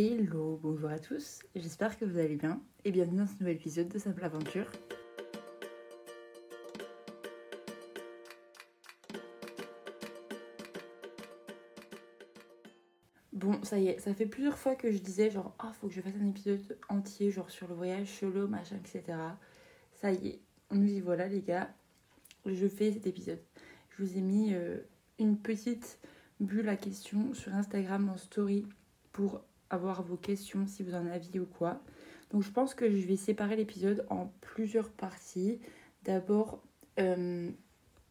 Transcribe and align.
Hello, 0.00 0.60
bonjour 0.62 0.90
à 0.90 1.00
tous, 1.00 1.40
j'espère 1.56 1.98
que 1.98 2.04
vous 2.04 2.18
allez 2.18 2.36
bien 2.36 2.62
et 2.84 2.92
bienvenue 2.92 3.18
dans 3.18 3.26
ce 3.26 3.32
nouvel 3.40 3.56
épisode 3.56 3.88
de 3.88 3.98
Simple 3.98 4.22
Aventure. 4.22 4.70
Bon, 13.32 13.60
ça 13.64 13.80
y 13.80 13.88
est, 13.88 13.98
ça 13.98 14.14
fait 14.14 14.26
plusieurs 14.26 14.56
fois 14.56 14.76
que 14.76 14.92
je 14.92 14.98
disais 14.98 15.32
genre, 15.32 15.52
ah, 15.58 15.72
faut 15.80 15.88
que 15.88 15.94
je 15.94 16.00
fasse 16.00 16.14
un 16.14 16.28
épisode 16.28 16.78
entier, 16.88 17.32
genre 17.32 17.50
sur 17.50 17.66
le 17.66 17.74
voyage 17.74 18.06
solo, 18.06 18.46
machin, 18.46 18.76
etc. 18.76 19.18
Ça 19.94 20.12
y 20.12 20.28
est, 20.28 20.40
nous 20.70 20.86
y 20.86 21.00
voilà 21.00 21.26
les 21.26 21.42
gars, 21.42 21.74
je 22.46 22.68
fais 22.68 22.92
cet 22.92 23.08
épisode. 23.08 23.42
Je 23.88 24.04
vous 24.04 24.16
ai 24.16 24.20
mis 24.20 24.54
euh, 24.54 24.78
une 25.18 25.36
petite 25.36 25.98
bulle 26.38 26.68
à 26.68 26.76
questions 26.76 27.34
sur 27.34 27.52
Instagram 27.52 28.08
en 28.08 28.16
story 28.16 28.64
pour 29.10 29.42
avoir 29.70 30.02
vos 30.02 30.16
questions 30.16 30.66
si 30.66 30.82
vous 30.82 30.94
en 30.94 31.06
aviez 31.06 31.40
ou 31.40 31.46
quoi. 31.46 31.80
Donc 32.30 32.42
je 32.42 32.50
pense 32.50 32.74
que 32.74 32.90
je 32.90 33.06
vais 33.06 33.16
séparer 33.16 33.56
l'épisode 33.56 34.06
en 34.10 34.32
plusieurs 34.40 34.90
parties. 34.90 35.60
D'abord 36.04 36.62
euh, 36.98 37.50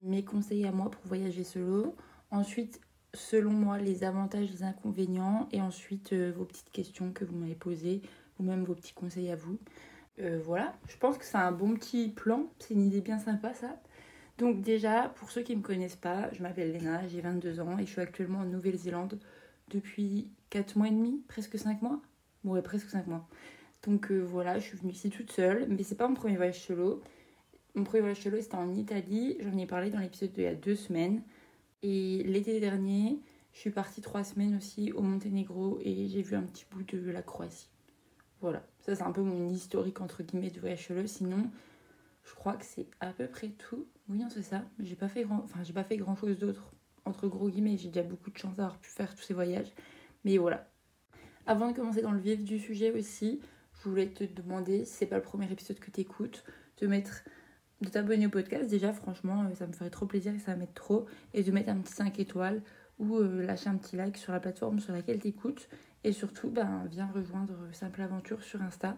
mes 0.04 0.24
conseils 0.24 0.66
à 0.66 0.72
moi 0.72 0.90
pour 0.90 1.02
voyager 1.06 1.44
solo. 1.44 1.96
Ensuite, 2.32 2.82
selon 3.14 3.52
moi, 3.52 3.78
les 3.78 4.04
avantages, 4.04 4.52
les 4.52 4.64
inconvénients. 4.64 5.48
Et 5.52 5.62
ensuite, 5.62 6.14
euh, 6.14 6.32
vos 6.36 6.46
petites 6.46 6.72
questions 6.72 7.12
que 7.12 7.26
vous 7.26 7.36
m'avez 7.36 7.56
posées 7.56 8.02
ou 8.40 8.44
même 8.44 8.64
vos 8.64 8.76
petits 8.76 8.94
conseils 8.94 9.32
à 9.32 9.36
vous. 9.36 9.58
Euh, 10.20 10.40
voilà, 10.44 10.76
je 10.88 10.98
pense 10.98 11.18
que 11.18 11.26
c'est 11.26 11.38
un 11.38 11.52
bon 11.52 11.76
petit 11.76 12.10
plan. 12.10 12.48
C'est 12.60 12.74
une 12.74 12.86
idée 12.86 13.02
bien 13.02 13.20
sympa 13.20 13.54
ça. 13.54 13.80
Donc 14.38 14.62
déjà, 14.62 15.12
pour 15.16 15.32
ceux 15.32 15.42
qui 15.42 15.54
ne 15.54 15.60
me 15.60 15.64
connaissent 15.64 15.96
pas, 15.96 16.32
je 16.34 16.44
m'appelle 16.44 16.72
Léna, 16.72 17.08
j'ai 17.08 17.22
22 17.22 17.60
ans 17.60 17.78
et 17.80 17.86
je 17.86 17.92
suis 17.92 18.02
actuellement 18.02 18.40
en 18.40 18.46
Nouvelle-Zélande 18.46 19.20
depuis 19.70 20.30
4 20.50 20.76
mois 20.78 20.88
et 20.88 20.92
demi, 20.92 21.22
presque 21.28 21.58
5 21.58 21.82
mois. 21.82 22.02
Ouais, 22.44 22.62
presque 22.62 22.90
5 22.90 23.08
mois. 23.08 23.28
Donc 23.84 24.12
euh, 24.12 24.20
voilà, 24.20 24.60
je 24.60 24.66
suis 24.66 24.78
venue 24.78 24.92
ici 24.92 25.10
toute 25.10 25.32
seule, 25.32 25.68
mais 25.70 25.84
c'est 25.84 25.96
pas 25.96 26.08
mon 26.08 26.16
premier 26.16 26.36
voyage 26.36 26.62
solo. 26.62 27.02
Mon 27.76 27.84
premier 27.84 28.02
voyage 28.02 28.22
solo 28.22 28.42
c'était 28.42 28.56
en 28.56 28.74
Italie, 28.74 29.38
j'en 29.40 29.58
ai 29.58 29.66
parlé 29.66 29.90
dans 29.90 30.00
l'épisode 30.00 30.32
d'il 30.32 30.44
y 30.44 30.48
a 30.48 30.56
deux 30.56 30.76
semaines. 30.76 31.22
Et 31.84 32.24
l'été 32.24 32.60
dernier, 32.60 33.20
je 33.54 33.60
suis 33.60 33.70
partie 33.70 34.02
3 34.02 34.24
semaines 34.24 34.56
aussi 34.58 34.92
au 34.94 35.02
Monténégro 35.02 35.80
et 35.84 36.08
j'ai 36.08 36.22
vu 36.22 36.36
un 36.36 36.44
petit 36.44 36.66
bout 36.72 36.84
de 36.84 37.12
la 37.12 37.22
Croatie. 37.22 37.70
Voilà, 38.42 38.64
ça 38.82 38.96
c'est 38.96 39.04
un 39.04 39.12
peu 39.12 39.22
mon 39.22 39.50
historique 39.50 40.02
entre 40.02 40.24
guillemets 40.24 40.50
de 40.50 40.60
voyage 40.60 40.88
solo. 40.88 41.06
Sinon, 41.08 41.50
je 42.24 42.34
crois 42.34 42.54
que 42.54 42.66
c'est 42.66 42.88
à 43.00 43.12
peu 43.14 43.28
près 43.28 43.50
tout. 43.50 43.86
Oui, 44.10 44.22
c'est 44.30 44.44
ça. 44.44 44.64
J'ai 44.80 44.96
pas 44.96 45.08
fait 45.08 45.24
grand, 45.24 45.42
enfin 45.44 45.64
j'ai 45.64 45.74
pas 45.74 45.84
fait 45.84 45.98
grand 45.98 46.16
chose 46.16 46.38
d'autre 46.38 46.72
entre 47.08 47.28
gros 47.28 47.50
guillemets. 47.50 47.78
J'ai 47.78 47.90
déjà 47.90 48.04
beaucoup 48.04 48.30
de 48.30 48.38
chance 48.38 48.56
d'avoir 48.58 48.78
pu 48.78 48.90
faire 48.90 49.16
tous 49.16 49.24
ces 49.24 49.34
voyages. 49.34 49.72
Mais 50.26 50.38
voilà. 50.38 50.70
Avant 51.46 51.72
de 51.72 51.76
commencer 51.76 52.02
dans 52.02 52.12
le 52.12 52.20
vif 52.20 52.44
du 52.44 52.60
sujet 52.60 52.92
aussi, 52.92 53.40
je 53.74 53.90
voulais 53.90 54.08
te 54.08 54.24
demander, 54.24 54.86
si 54.86 54.94
c'est 54.94 55.06
pas 55.06 55.16
le 55.16 55.22
premier 55.22 55.52
épisode 55.52 55.80
que 55.80 55.92
tu 55.92 56.02
écoutes, 56.02 56.44
de 56.80 56.88
mettre 56.88 57.24
de 57.82 57.90
t'abonner 57.90 58.26
au 58.28 58.30
podcast. 58.30 58.70
Déjà, 58.70 58.94
franchement, 58.94 59.44
euh, 59.44 59.56
ça 59.56 59.68
me 59.68 59.74
ferait 59.74 59.90
trop 59.90 60.06
plaisir 60.06 60.34
et 60.34 60.40
ça 60.40 60.56
m'aide 60.56 60.74
trop. 60.74 61.06
Et 61.34 61.44
de 61.44 61.52
mettre 61.52 61.70
un 61.70 61.78
petit 61.78 61.94
5 61.94 62.20
étoiles 62.20 62.62
ou 63.00 63.18
euh, 63.18 63.46
lâcher 63.46 63.70
un 63.70 63.78
petit 63.78 63.96
like 63.96 64.18
sur 64.18 64.34
la 64.34 64.40
plateforme 64.40 64.80
sur 64.80 64.94
laquelle 64.94 65.20
tu 65.20 65.28
écoutes. 65.28 65.70
Et 66.04 66.12
surtout, 66.12 66.50
ben, 66.50 66.86
viens 66.90 67.08
rejoindre 67.08 67.54
Simple 67.72 68.02
Aventure 68.02 68.42
sur 68.42 68.62
Insta. 68.62 68.98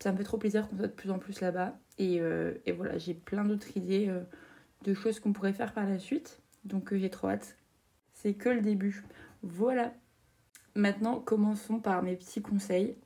Ça 0.00 0.12
me 0.12 0.18
fait 0.18 0.24
trop 0.24 0.36
plaisir 0.36 0.68
qu'on 0.68 0.76
soit 0.76 0.86
de 0.86 0.92
plus 0.92 1.10
en 1.10 1.18
plus 1.18 1.40
là-bas. 1.40 1.78
Et, 1.98 2.20
euh, 2.20 2.54
et, 2.66 2.72
voilà, 2.72 2.98
j'ai 2.98 3.14
plein 3.14 3.44
d'autres 3.44 3.76
idées 3.76 4.12
de 4.84 4.94
choses 4.94 5.20
qu'on 5.20 5.32
pourrait 5.32 5.54
faire 5.54 5.72
par 5.72 5.86
la 5.86 5.98
suite. 5.98 6.41
Donc 6.64 6.94
j'ai 6.94 7.10
trop 7.10 7.28
hâte. 7.28 7.56
C'est 8.14 8.34
que 8.34 8.48
le 8.48 8.60
début. 8.60 9.04
Voilà. 9.42 9.92
Maintenant, 10.74 11.20
commençons 11.20 11.80
par 11.80 12.02
mes 12.02 12.16
petits 12.16 12.40
conseils 12.40 12.96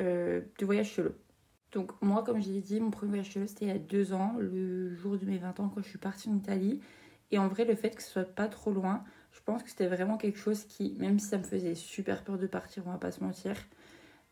euh, 0.00 0.40
de 0.58 0.64
voyage 0.64 0.94
solo. 0.94 1.10
Donc 1.72 1.92
moi, 2.02 2.22
comme 2.22 2.40
j'ai 2.40 2.60
dit, 2.60 2.80
mon 2.80 2.90
premier 2.90 3.10
voyage 3.10 3.32
solo, 3.32 3.46
c'était 3.46 3.66
il 3.66 3.68
y 3.68 3.74
a 3.74 3.78
deux 3.78 4.12
ans, 4.12 4.36
le 4.38 4.94
jour 4.94 5.18
de 5.18 5.24
mes 5.24 5.38
20 5.38 5.60
ans, 5.60 5.68
quand 5.68 5.82
je 5.82 5.88
suis 5.88 5.98
partie 5.98 6.28
en 6.28 6.36
Italie. 6.36 6.80
Et 7.30 7.38
en 7.38 7.48
vrai, 7.48 7.64
le 7.64 7.74
fait 7.74 7.90
que 7.90 8.02
ce 8.02 8.10
soit 8.10 8.24
pas 8.24 8.48
trop 8.48 8.72
loin, 8.72 9.04
je 9.32 9.40
pense 9.44 9.62
que 9.62 9.70
c'était 9.70 9.86
vraiment 9.86 10.16
quelque 10.16 10.38
chose 10.38 10.64
qui, 10.64 10.96
même 10.98 11.18
si 11.18 11.28
ça 11.28 11.38
me 11.38 11.44
faisait 11.44 11.74
super 11.74 12.24
peur 12.24 12.38
de 12.38 12.46
partir, 12.46 12.82
on 12.86 12.90
va 12.90 12.98
pas 12.98 13.12
se 13.12 13.22
mentir, 13.22 13.54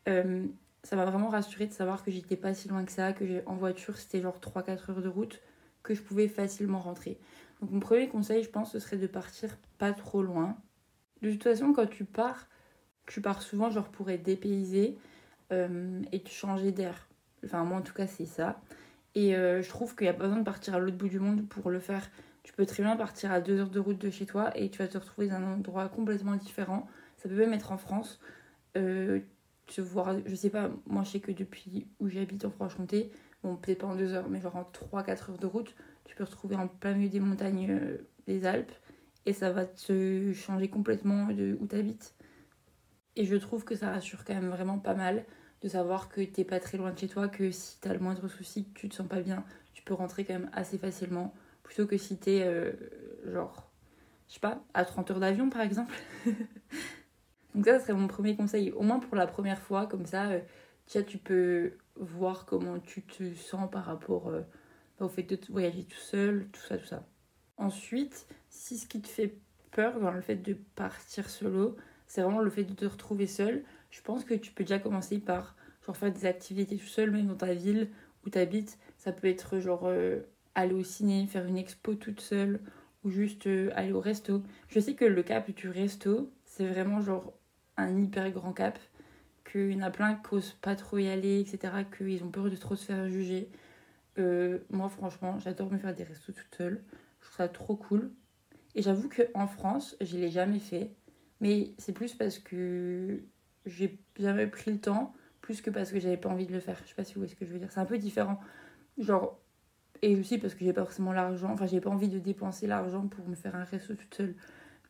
euh, 0.07 0.45
ça 0.83 0.95
m'a 0.95 1.05
vraiment 1.05 1.29
rassurée 1.29 1.67
de 1.67 1.73
savoir 1.73 2.03
que 2.03 2.11
j'étais 2.11 2.35
pas 2.35 2.53
si 2.53 2.67
loin 2.67 2.83
que 2.83 2.91
ça, 2.91 3.13
que 3.13 3.43
en 3.45 3.55
voiture, 3.55 3.97
c'était 3.97 4.21
genre 4.21 4.39
3-4 4.39 4.91
heures 4.91 5.01
de 5.01 5.07
route, 5.07 5.41
que 5.83 5.93
je 5.93 6.01
pouvais 6.01 6.27
facilement 6.27 6.79
rentrer. 6.79 7.17
Donc 7.61 7.71
mon 7.71 7.79
premier 7.79 8.07
conseil, 8.07 8.43
je 8.43 8.49
pense, 8.49 8.71
ce 8.71 8.79
serait 8.79 8.97
de 8.97 9.07
partir 9.07 9.57
pas 9.77 9.91
trop 9.93 10.21
loin. 10.21 10.57
De 11.21 11.31
toute 11.31 11.43
façon, 11.43 11.73
quand 11.73 11.87
tu 11.87 12.05
pars, 12.05 12.47
tu 13.07 13.21
pars 13.21 13.41
souvent 13.41 13.69
genre 13.69 13.89
pour 13.89 14.09
être 14.09 14.23
dépaysé 14.23 14.97
euh, 15.51 16.01
et 16.11 16.21
te 16.21 16.29
changer 16.29 16.71
d'air. 16.71 17.07
Enfin, 17.45 17.63
moi 17.63 17.79
en 17.79 17.81
tout 17.81 17.93
cas, 17.93 18.07
c'est 18.07 18.25
ça. 18.25 18.61
Et 19.15 19.35
euh, 19.35 19.61
je 19.61 19.69
trouve 19.69 19.95
qu'il 19.95 20.05
n'y 20.05 20.09
a 20.09 20.13
pas 20.13 20.23
besoin 20.23 20.37
de 20.37 20.43
partir 20.43 20.75
à 20.75 20.79
l'autre 20.79 20.97
bout 20.97 21.09
du 21.09 21.19
monde 21.19 21.47
pour 21.47 21.69
le 21.69 21.79
faire. 21.79 22.09
Tu 22.43 22.53
peux 22.53 22.65
très 22.65 22.83
bien 22.83 22.95
partir 22.95 23.31
à 23.31 23.41
deux 23.41 23.59
heures 23.59 23.69
de 23.69 23.79
route 23.79 23.97
de 23.97 24.09
chez 24.09 24.25
toi 24.25 24.55
et 24.57 24.69
tu 24.69 24.79
vas 24.79 24.87
te 24.87 24.97
retrouver 24.97 25.27
dans 25.27 25.35
un 25.35 25.53
endroit 25.53 25.89
complètement 25.89 26.35
différent. 26.35 26.87
Ça 27.17 27.27
peut 27.27 27.35
même 27.35 27.53
être 27.53 27.71
en 27.71 27.77
France. 27.77 28.19
Euh, 28.77 29.19
te 29.67 29.81
je 30.25 30.35
sais 30.35 30.49
pas, 30.49 30.69
moi 30.87 31.03
je 31.03 31.11
sais 31.11 31.19
que 31.19 31.31
depuis 31.31 31.87
où 31.99 32.09
j'habite 32.09 32.45
en 32.45 32.49
Franche-Comté, 32.49 33.11
bon, 33.43 33.55
peut-être 33.55 33.79
pas 33.79 33.87
en 33.87 33.95
deux 33.95 34.13
heures, 34.13 34.29
mais 34.29 34.41
genre 34.41 34.55
en 34.55 34.63
3-4 34.63 35.31
heures 35.31 35.37
de 35.37 35.47
route, 35.47 35.75
tu 36.05 36.15
peux 36.15 36.23
retrouver 36.23 36.55
en 36.55 36.67
plein 36.67 36.93
milieu 36.93 37.09
des 37.09 37.19
montagnes 37.19 37.97
des 38.27 38.45
Alpes 38.45 38.71
et 39.25 39.33
ça 39.33 39.51
va 39.51 39.65
te 39.65 40.33
changer 40.33 40.69
complètement 40.69 41.27
de 41.27 41.57
où 41.59 41.67
tu 41.67 41.75
habites. 41.75 42.15
Et 43.15 43.25
je 43.25 43.35
trouve 43.35 43.63
que 43.65 43.75
ça 43.75 43.91
rassure 43.91 44.23
quand 44.23 44.33
même 44.33 44.49
vraiment 44.49 44.79
pas 44.79 44.93
mal 44.93 45.25
de 45.61 45.67
savoir 45.67 46.09
que 46.09 46.21
t'es 46.21 46.45
pas 46.45 46.59
très 46.59 46.77
loin 46.77 46.91
de 46.91 46.97
chez 46.97 47.07
toi, 47.07 47.27
que 47.27 47.51
si 47.51 47.79
t'as 47.81 47.93
le 47.93 47.99
moindre 47.99 48.27
souci, 48.27 48.65
que 48.65 48.79
tu 48.79 48.89
te 48.89 48.95
sens 48.95 49.07
pas 49.07 49.21
bien, 49.21 49.43
tu 49.73 49.83
peux 49.83 49.93
rentrer 49.93 50.23
quand 50.23 50.33
même 50.33 50.49
assez 50.53 50.77
facilement. 50.77 51.33
Plutôt 51.63 51.85
que 51.85 51.97
si 51.97 52.17
t'es 52.17 52.43
euh, 52.43 52.71
genre, 53.25 53.69
je 54.27 54.35
sais 54.35 54.39
pas, 54.39 54.63
à 54.73 54.85
30 54.85 55.11
heures 55.11 55.19
d'avion 55.19 55.49
par 55.49 55.61
exemple. 55.61 55.93
Donc 57.55 57.65
ça, 57.65 57.79
serait 57.79 57.93
mon 57.93 58.07
premier 58.07 58.35
conseil, 58.35 58.71
au 58.71 58.83
moins 58.83 58.99
pour 58.99 59.15
la 59.15 59.27
première 59.27 59.59
fois, 59.59 59.85
comme 59.87 60.05
ça, 60.05 60.29
euh, 60.29 61.01
tu 61.03 61.17
peux 61.17 61.73
voir 61.99 62.45
comment 62.45 62.79
tu 62.79 63.03
te 63.03 63.33
sens 63.35 63.69
par 63.69 63.85
rapport 63.85 64.29
euh, 64.29 64.41
au 64.99 65.09
fait 65.09 65.23
de 65.23 65.37
voyager 65.49 65.83
tout 65.83 65.97
seul, 65.97 66.47
tout 66.51 66.61
ça, 66.61 66.77
tout 66.77 66.85
ça. 66.85 67.05
Ensuite, 67.57 68.25
si 68.49 68.77
ce 68.77 68.87
qui 68.87 69.01
te 69.01 69.07
fait 69.07 69.37
peur 69.71 69.99
dans 69.99 70.11
le 70.11 70.21
fait 70.21 70.35
de 70.37 70.53
partir 70.75 71.29
solo, 71.29 71.75
c'est 72.07 72.21
vraiment 72.21 72.41
le 72.41 72.49
fait 72.49 72.63
de 72.63 72.73
te 72.73 72.85
retrouver 72.85 73.27
seul. 73.27 73.63
Je 73.91 74.01
pense 74.01 74.23
que 74.23 74.33
tu 74.33 74.51
peux 74.51 74.63
déjà 74.63 74.79
commencer 74.79 75.19
par 75.19 75.55
faire 75.93 76.11
des 76.11 76.25
activités 76.25 76.77
tout 76.77 76.87
seul, 76.87 77.11
même 77.11 77.27
dans 77.27 77.35
ta 77.35 77.53
ville 77.53 77.89
où 78.25 78.29
tu 78.29 78.37
habites. 78.37 78.77
Ça 78.97 79.11
peut 79.11 79.27
être 79.27 79.59
genre 79.59 79.85
euh, 79.85 80.21
aller 80.55 80.73
au 80.73 80.83
ciné, 80.83 81.25
faire 81.27 81.45
une 81.45 81.57
expo 81.57 81.95
toute 81.95 82.21
seule 82.21 82.59
ou 83.03 83.09
juste 83.09 83.47
euh, 83.47 83.71
aller 83.75 83.91
au 83.91 84.01
resto. 84.01 84.43
Je 84.67 84.79
sais 84.79 84.93
que 84.93 85.05
le 85.05 85.23
cap 85.23 85.49
du 85.51 85.69
resto, 85.69 86.31
c'est 86.45 86.67
vraiment 86.67 87.01
genre 87.01 87.33
un 87.77 88.01
hyper 88.01 88.31
grand 88.31 88.53
cap. 88.53 88.77
Qu'il 89.51 89.71
y 89.71 89.75
en 89.75 89.81
a 89.81 89.89
plein 89.89 90.15
qui 90.15 90.35
n'osent 90.35 90.53
pas 90.53 90.75
trop 90.75 90.97
y 90.97 91.07
aller, 91.07 91.39
etc. 91.39 91.73
Qu'ils 91.95 92.23
ont 92.23 92.29
peur 92.29 92.49
de 92.49 92.55
trop 92.55 92.75
se 92.75 92.85
faire 92.85 93.07
juger. 93.09 93.49
Euh, 94.17 94.59
moi, 94.69 94.89
franchement, 94.89 95.39
j'adore 95.39 95.71
me 95.71 95.77
faire 95.77 95.95
des 95.95 96.03
restos 96.03 96.33
toute 96.33 96.55
seule. 96.55 96.83
Je 97.19 97.25
trouve 97.25 97.37
ça 97.37 97.47
trop 97.47 97.75
cool. 97.75 98.11
Et 98.75 98.81
j'avoue 98.81 99.09
qu'en 99.09 99.47
France, 99.47 99.95
je 100.01 100.17
l'ai 100.17 100.29
jamais 100.29 100.59
fait. 100.59 100.91
Mais 101.41 101.73
c'est 101.77 101.93
plus 101.93 102.13
parce 102.13 102.37
que 102.37 103.23
j'ai 103.65 103.99
jamais 104.17 104.47
pris 104.47 104.71
le 104.71 104.79
temps, 104.79 105.13
plus 105.41 105.61
que 105.61 105.69
parce 105.69 105.91
que 105.91 105.99
j'avais 105.99 106.17
pas 106.17 106.29
envie 106.29 106.45
de 106.45 106.53
le 106.53 106.59
faire. 106.59 106.77
Je 106.83 106.89
sais 106.89 106.95
pas 106.95 107.03
si 107.03 107.13
vous 107.13 107.21
voyez 107.21 107.33
ce 107.33 107.39
que 107.39 107.45
je 107.45 107.51
veux 107.51 107.59
dire. 107.59 107.71
C'est 107.71 107.79
un 107.79 107.85
peu 107.85 107.97
différent. 107.97 108.39
Genre, 108.97 109.39
et 110.01 110.15
aussi 110.15 110.37
parce 110.37 110.53
que 110.53 110.63
j'ai 110.63 110.73
pas 110.73 110.83
forcément 110.83 111.13
l'argent, 111.13 111.51
enfin, 111.51 111.65
j'ai 111.65 111.81
pas 111.81 111.89
envie 111.89 112.09
de 112.09 112.19
dépenser 112.19 112.67
l'argent 112.67 113.07
pour 113.07 113.27
me 113.27 113.35
faire 113.35 113.55
un 113.55 113.63
resto 113.63 113.95
toute 113.95 114.13
seule. 114.13 114.35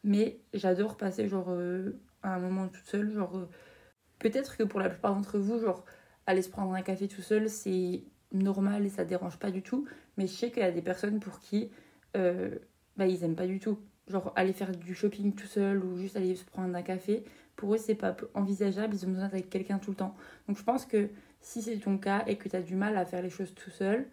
Mais 0.03 0.39
j'adore 0.53 0.97
passer, 0.97 1.27
genre, 1.27 1.49
euh, 1.49 1.99
un 2.23 2.39
moment 2.39 2.67
toute 2.67 2.85
seule. 2.85 3.11
Genre, 3.11 3.37
euh, 3.37 3.49
peut-être 4.19 4.57
que 4.57 4.63
pour 4.63 4.80
la 4.80 4.89
plupart 4.89 5.16
d'entre 5.16 5.39
vous, 5.39 5.60
genre, 5.60 5.86
aller 6.27 6.42
se 6.42 6.50
prendre 6.50 6.74
un 6.74 6.81
café 6.81 7.07
tout 7.07 7.21
seul, 7.21 7.50
c'est 7.50 8.04
normal 8.31 8.86
et 8.86 8.89
ça 8.89 9.06
dérange 9.06 9.39
pas 9.39 9.51
du 9.51 9.62
tout. 9.63 9.88
Mais 10.18 10.27
je 10.27 10.33
sais 10.33 10.51
qu'il 10.51 10.62
y 10.62 10.66
a 10.66 10.71
des 10.71 10.81
personnes 10.81 11.19
pour 11.19 11.39
qui, 11.39 11.71
euh, 12.16 12.56
bah, 12.98 13.07
ils 13.07 13.24
aiment 13.24 13.36
pas 13.36 13.48
du 13.48 13.60
tout 13.60 13.80
genre 14.10 14.33
aller 14.36 14.54
faire 14.54 14.75
du 14.75 14.95
shopping 14.95 15.33
tout 15.33 15.48
seul 15.48 15.83
ou 15.83 15.98
juste 15.98 16.18
aller 16.18 16.36
se 16.36 16.44
prendre 16.44 16.75
un 16.75 16.81
café, 16.81 17.24
pour 17.56 17.74
eux 17.75 17.77
c'est 17.77 17.95
pas 17.95 18.16
envisageable, 18.33 18.95
ils 18.95 19.06
ont 19.06 19.12
besoin 19.12 19.30
d'être 19.30 19.50
quelqu'un 19.50 19.80
tout 19.80 19.92
le 19.92 19.98
temps. 19.98 20.16
Donc 20.48 20.57
je 20.57 20.63
pense 20.63 20.86
que 20.86 21.10
si 21.42 21.62
c'est 21.62 21.77
ton 21.77 21.98
cas 21.98 22.24
et 22.27 22.38
que 22.38 22.50
tu 22.50 22.56
as 22.56 22.62
du 22.62 22.75
mal 22.75 22.98
à 22.98 23.06
faire 23.06 23.22
les 23.22 23.30
choses 23.30 23.54
tout 23.54 23.69
seul, 23.69 24.07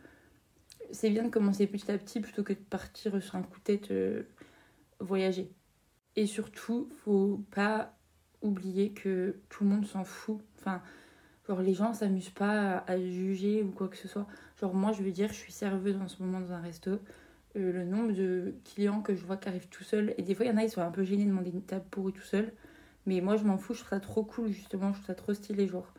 c'est 0.92 1.10
bien 1.10 1.24
de 1.24 1.30
commencer 1.30 1.66
petit 1.66 1.90
à 1.90 1.98
petit 1.98 2.20
plutôt 2.20 2.44
que 2.44 2.52
de 2.52 2.58
partir 2.58 3.20
sur 3.22 3.36
un 3.36 3.42
coup 3.42 3.58
de 3.58 3.64
tête 3.64 3.90
euh, 3.90 4.22
voyager. 5.00 5.50
Et 6.14 6.26
surtout, 6.26 6.88
faut 7.04 7.44
pas 7.50 7.95
oublier 8.42 8.92
que 8.92 9.36
tout 9.48 9.64
le 9.64 9.70
monde 9.70 9.86
s'en 9.86 10.04
fout. 10.04 10.40
Enfin, 10.58 10.82
genre 11.48 11.60
les 11.60 11.74
gens 11.74 11.92
s'amusent 11.92 12.30
pas 12.30 12.84
à, 12.86 12.98
juger 12.98 13.62
ou 13.62 13.70
quoi 13.70 13.88
que 13.88 13.96
ce 13.96 14.08
soit. 14.08 14.26
Genre 14.60 14.74
moi 14.74 14.92
je 14.92 15.02
veux 15.02 15.12
dire, 15.12 15.28
je 15.28 15.34
suis 15.34 15.52
serveuse 15.52 15.96
en 15.96 16.08
ce 16.08 16.22
moment 16.22 16.40
dans 16.40 16.52
un 16.52 16.60
resto 16.60 16.98
euh, 17.56 17.72
le 17.72 17.84
nombre 17.84 18.12
de 18.12 18.54
clients 18.64 19.00
que 19.00 19.14
je 19.14 19.24
vois 19.24 19.36
qui 19.36 19.48
arrivent 19.48 19.68
tout 19.68 19.84
seuls. 19.84 20.14
Et 20.18 20.22
des 20.22 20.34
fois, 20.34 20.44
il 20.44 20.48
y 20.50 20.52
en 20.52 20.56
a, 20.58 20.64
ils 20.64 20.70
sont 20.70 20.82
un 20.82 20.90
peu 20.90 21.04
gênés 21.04 21.24
de 21.24 21.30
demander 21.30 21.50
une 21.50 21.62
table 21.62 21.86
pour 21.90 22.08
eux 22.08 22.12
tout 22.12 22.22
seuls. 22.22 22.52
Mais 23.06 23.20
moi, 23.20 23.36
je 23.36 23.44
m'en 23.44 23.56
fous, 23.56 23.74
je 23.74 23.80
trouve 23.80 23.90
ça 23.90 24.00
trop 24.00 24.24
cool, 24.24 24.48
justement, 24.48 24.92
je 24.92 24.98
trouve 24.98 25.06
ça 25.06 25.14
trop 25.14 25.34
stylé. 25.34 25.66
Genre, 25.66 25.92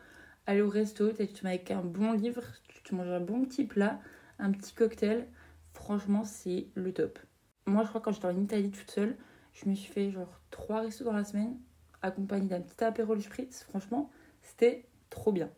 aller 0.46 0.62
au 0.62 0.70
resto, 0.70 1.12
tu 1.12 1.28
te 1.28 1.44
mets 1.44 1.52
avec 1.52 1.72
un 1.72 1.82
bon 1.82 2.12
livre, 2.14 2.44
tu 2.68 2.84
te 2.84 2.94
manges 2.94 3.10
un 3.10 3.20
bon 3.20 3.44
petit 3.46 3.66
plat, 3.66 4.00
un 4.40 4.52
petit 4.52 4.74
cocktail. 4.74 5.28
Franchement, 5.74 6.24
c'est 6.26 6.68
le 6.76 6.94
top. 6.94 7.20
Moi, 7.66 7.84
je 7.84 7.90
crois 7.90 8.02
que 8.02 8.06
quand 8.06 8.12
j'étais 8.12 8.28
en 8.28 8.38
Italie 8.38 8.72
toute 8.72 8.92
seule, 8.92 9.18
je 9.54 9.70
me 9.70 9.76
suis 9.76 9.92
fait 9.92 10.12
genre 10.12 10.40
trois 10.52 10.82
restos 10.82 11.06
dans 11.06 11.14
la 11.14 11.24
semaine, 11.24 11.58
accompagné 12.02 12.48
d'un 12.48 12.62
petit 12.62 12.84
apéro 12.84 13.20
spritz. 13.20 13.64
Franchement, 13.64 14.10
c'était 14.42 14.86
trop 15.10 15.32
bien. 15.32 15.50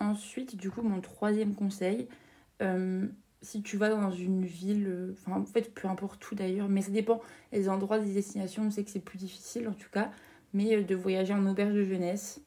Ensuite, 0.00 0.56
du 0.56 0.70
coup, 0.70 0.82
mon 0.82 1.00
troisième 1.00 1.54
conseil, 1.54 2.08
euh, 2.62 3.08
si 3.42 3.62
tu 3.62 3.76
vas 3.76 3.88
dans 3.88 4.10
une 4.10 4.44
ville, 4.44 4.86
euh, 4.88 5.12
enfin 5.12 5.40
en 5.40 5.44
fait 5.44 5.72
peu 5.74 5.88
importe 5.88 6.30
où 6.30 6.34
d'ailleurs, 6.34 6.68
mais 6.68 6.82
ça 6.82 6.90
dépend 6.90 7.20
des 7.52 7.68
endroits, 7.68 7.98
des 7.98 8.12
destinations, 8.12 8.64
on 8.64 8.70
sait 8.70 8.84
que 8.84 8.90
c'est 8.90 9.00
plus 9.00 9.18
difficile 9.18 9.68
en 9.68 9.72
tout 9.72 9.90
cas, 9.90 10.10
mais 10.52 10.76
euh, 10.76 10.82
de 10.82 10.94
voyager 10.94 11.34
en 11.34 11.46
auberge 11.46 11.74
de 11.74 11.84
jeunesse, 11.84 12.40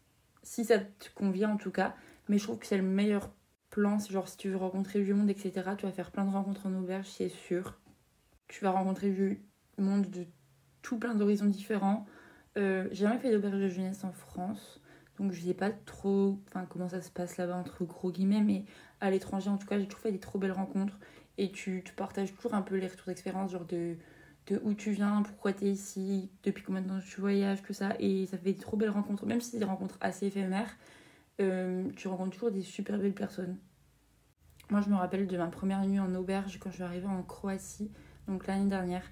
si 0.44 0.66
ça 0.66 0.80
te 0.80 1.10
convient 1.16 1.52
en 1.52 1.58
tout 1.58 1.72
cas, 1.72 1.96
mais 2.28 2.38
je 2.38 2.44
trouve 2.44 2.60
que 2.60 2.68
c'est 2.68 2.78
le 2.78 2.84
meilleur 2.84 3.32
plan, 3.70 4.00
c'est 4.00 4.12
genre 4.12 4.28
si 4.28 4.38
tu 4.38 4.50
veux 4.50 4.58
rencontrer 4.58 5.02
du 5.02 5.14
monde, 5.14 5.30
etc., 5.30 5.52
tu 5.78 5.86
vas 5.86 5.92
faire 5.92 6.12
plein 6.12 6.26
de 6.26 6.32
rencontres 6.32 6.66
en 6.68 6.74
auberge, 6.74 7.08
c'est 7.08 7.30
sûr. 7.30 7.80
Tu 8.48 8.64
vas 8.64 8.72
rencontrer 8.72 9.10
du 9.12 9.42
monde 9.78 10.10
de 10.10 10.26
tout 10.82 10.98
plein 11.00 11.16
d'horizons 11.16 11.46
différents. 11.46 12.06
Euh, 12.58 12.88
j'ai 12.92 13.06
jamais 13.06 13.20
fait 13.20 13.32
d'auberge 13.32 13.60
de 13.60 13.68
jeunesse 13.68 14.04
en 14.04 14.12
France, 14.12 14.82
donc 15.18 15.32
je 15.32 15.42
sais 15.42 15.54
pas 15.54 15.72
trop 15.72 16.38
comment 16.70 16.90
ça 16.90 17.02
se 17.02 17.10
passe 17.10 17.38
là-bas 17.38 17.56
entre 17.56 17.86
gros 17.86 18.12
guillemets, 18.12 18.42
mais 18.42 18.66
à 19.00 19.10
l'étranger 19.10 19.50
en 19.50 19.58
tout 19.58 19.68
cas, 19.68 19.80
j'ai 19.80 19.86
toujours 19.86 20.02
fait 20.02 20.12
des 20.12 20.20
trop 20.20 20.38
belles 20.38 20.52
rencontres 20.52 21.00
et 21.38 21.52
tu, 21.52 21.82
tu 21.86 21.94
partages 21.94 22.34
toujours 22.34 22.54
un 22.54 22.62
peu 22.62 22.76
les 22.76 22.88
retours 22.88 23.08
d'expérience, 23.08 23.52
genre 23.52 23.66
de, 23.66 23.96
de 24.48 24.60
où 24.64 24.74
tu 24.74 24.92
viens, 24.92 25.22
pourquoi 25.24 25.54
tu 25.54 25.66
es 25.66 25.72
ici, 25.72 26.30
depuis 26.44 26.64
combien 26.64 26.82
de 26.82 26.90
temps 26.90 27.00
tu 27.00 27.22
voyages, 27.22 27.62
tout 27.62 27.74
ça, 27.74 27.96
et 28.00 28.26
ça 28.26 28.38
fait 28.38 28.52
des 28.52 28.60
trop 28.60 28.76
belles 28.76 28.90
rencontres, 28.90 29.26
même 29.26 29.40
si 29.40 29.52
c'est 29.52 29.60
des 29.60 29.66
rencontres 29.66 29.98
assez 30.02 30.28
éphémères, 30.28 30.76
euh, 31.40 31.90
tu 31.96 32.08
rencontres 32.10 32.32
toujours 32.32 32.52
des 32.52 32.62
super 32.62 32.98
belles 32.98 33.14
personnes. 33.14 33.58
Moi, 34.70 34.82
je 34.82 34.90
me 34.90 34.96
rappelle 34.96 35.28
de 35.28 35.38
ma 35.38 35.48
première 35.48 35.86
nuit 35.86 36.00
en 36.00 36.14
auberge 36.16 36.60
quand 36.60 36.70
je 36.70 36.76
suis 36.76 36.84
arrivée 36.84 37.08
en 37.08 37.24
Croatie, 37.24 37.92
donc 38.28 38.48
l'année 38.48 38.70
dernière. 38.70 39.04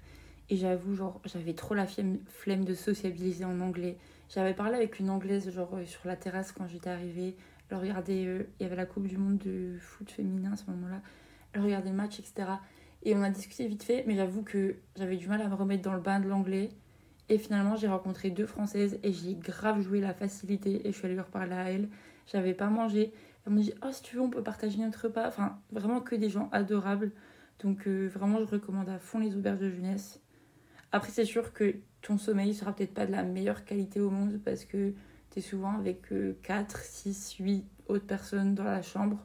Et 0.50 0.56
j'avoue, 0.56 0.94
genre, 0.96 1.20
j'avais 1.24 1.54
trop 1.54 1.74
la 1.74 1.86
flemme 1.86 2.64
de 2.64 2.74
sociabiliser 2.74 3.44
en 3.44 3.60
anglais. 3.60 3.96
J'avais 4.28 4.52
parlé 4.52 4.74
avec 4.74 4.98
une 4.98 5.08
anglaise, 5.08 5.48
genre, 5.50 5.74
euh, 5.74 5.84
sur 5.86 6.06
la 6.08 6.16
terrasse 6.16 6.50
quand 6.50 6.66
j'étais 6.66 6.90
arrivée. 6.90 7.36
Elle 7.70 7.76
regardait, 7.76 8.26
euh, 8.26 8.42
il 8.58 8.64
y 8.64 8.66
avait 8.66 8.74
la 8.74 8.84
Coupe 8.84 9.06
du 9.06 9.16
Monde 9.16 9.38
de 9.38 9.78
foot 9.78 10.10
féminin 10.10 10.52
à 10.52 10.56
ce 10.56 10.68
moment-là. 10.72 11.02
Elle 11.52 11.62
regardait 11.62 11.90
le 11.90 11.96
match, 11.96 12.18
etc. 12.18 12.50
Et 13.04 13.14
on 13.14 13.22
a 13.22 13.30
discuté 13.30 13.68
vite 13.68 13.84
fait, 13.84 14.04
mais 14.08 14.16
j'avoue 14.16 14.42
que 14.42 14.74
j'avais 14.96 15.16
du 15.16 15.28
mal 15.28 15.40
à 15.40 15.48
me 15.48 15.54
remettre 15.54 15.82
dans 15.82 15.94
le 15.94 16.00
bain 16.00 16.18
de 16.18 16.28
l'anglais. 16.28 16.70
Et 17.28 17.38
finalement, 17.38 17.76
j'ai 17.76 17.86
rencontré 17.86 18.30
deux 18.30 18.46
Françaises 18.46 18.98
et 19.04 19.12
j'ai 19.12 19.36
grave 19.36 19.80
joué 19.82 20.00
la 20.00 20.12
facilité 20.12 20.86
et 20.86 20.90
je 20.90 20.96
suis 20.96 21.06
allée 21.06 21.14
leur 21.14 21.28
parler 21.28 21.54
à 21.54 21.70
elles. 21.70 21.88
J'avais 22.26 22.54
pas 22.54 22.66
mangé. 22.66 23.12
Elle 23.46 23.52
me 23.52 23.62
dit 23.62 23.72
Oh, 23.84 23.92
si 23.92 24.02
tu 24.02 24.16
veux, 24.16 24.22
on 24.22 24.30
peut 24.30 24.42
partager 24.42 24.78
notre 24.78 25.04
repas. 25.04 25.28
Enfin, 25.28 25.60
vraiment 25.70 26.00
que 26.00 26.16
des 26.16 26.28
gens 26.28 26.48
adorables. 26.50 27.12
Donc, 27.60 27.86
euh, 27.86 28.08
vraiment, 28.08 28.40
je 28.40 28.46
recommande 28.46 28.88
à 28.88 28.98
fond 28.98 29.20
les 29.20 29.36
auberges 29.36 29.60
de 29.60 29.70
jeunesse. 29.70 30.20
Après, 30.92 31.10
c'est 31.10 31.24
sûr 31.24 31.52
que 31.52 31.76
ton 32.02 32.18
sommeil 32.18 32.54
sera 32.54 32.74
peut-être 32.74 32.94
pas 32.94 33.06
de 33.06 33.12
la 33.12 33.22
meilleure 33.22 33.64
qualité 33.64 34.00
au 34.00 34.10
monde 34.10 34.40
parce 34.44 34.64
que 34.64 34.92
tu 35.30 35.40
souvent 35.40 35.78
avec 35.78 36.06
4, 36.42 36.80
6, 36.80 37.36
8 37.38 37.64
autres 37.86 38.06
personnes 38.06 38.54
dans 38.54 38.64
la 38.64 38.82
chambre. 38.82 39.24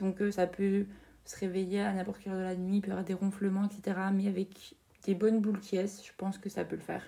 Donc, 0.00 0.20
euh, 0.20 0.30
ça 0.30 0.46
peut 0.46 0.86
se 1.24 1.36
réveiller 1.38 1.80
à 1.80 1.92
n'importe 1.92 2.20
quelle 2.20 2.32
heure 2.32 2.38
de 2.38 2.44
la 2.44 2.56
nuit, 2.56 2.80
peut 2.80 2.90
avoir 2.90 3.04
des 3.04 3.14
ronflements, 3.14 3.64
etc. 3.64 3.98
Mais 4.12 4.28
avec 4.28 4.74
des 5.04 5.14
bonnes 5.14 5.40
boules 5.40 5.60
qui 5.60 5.76
je 5.76 6.12
pense 6.16 6.38
que 6.38 6.48
ça 6.48 6.64
peut 6.64 6.76
le 6.76 6.82
faire. 6.82 7.02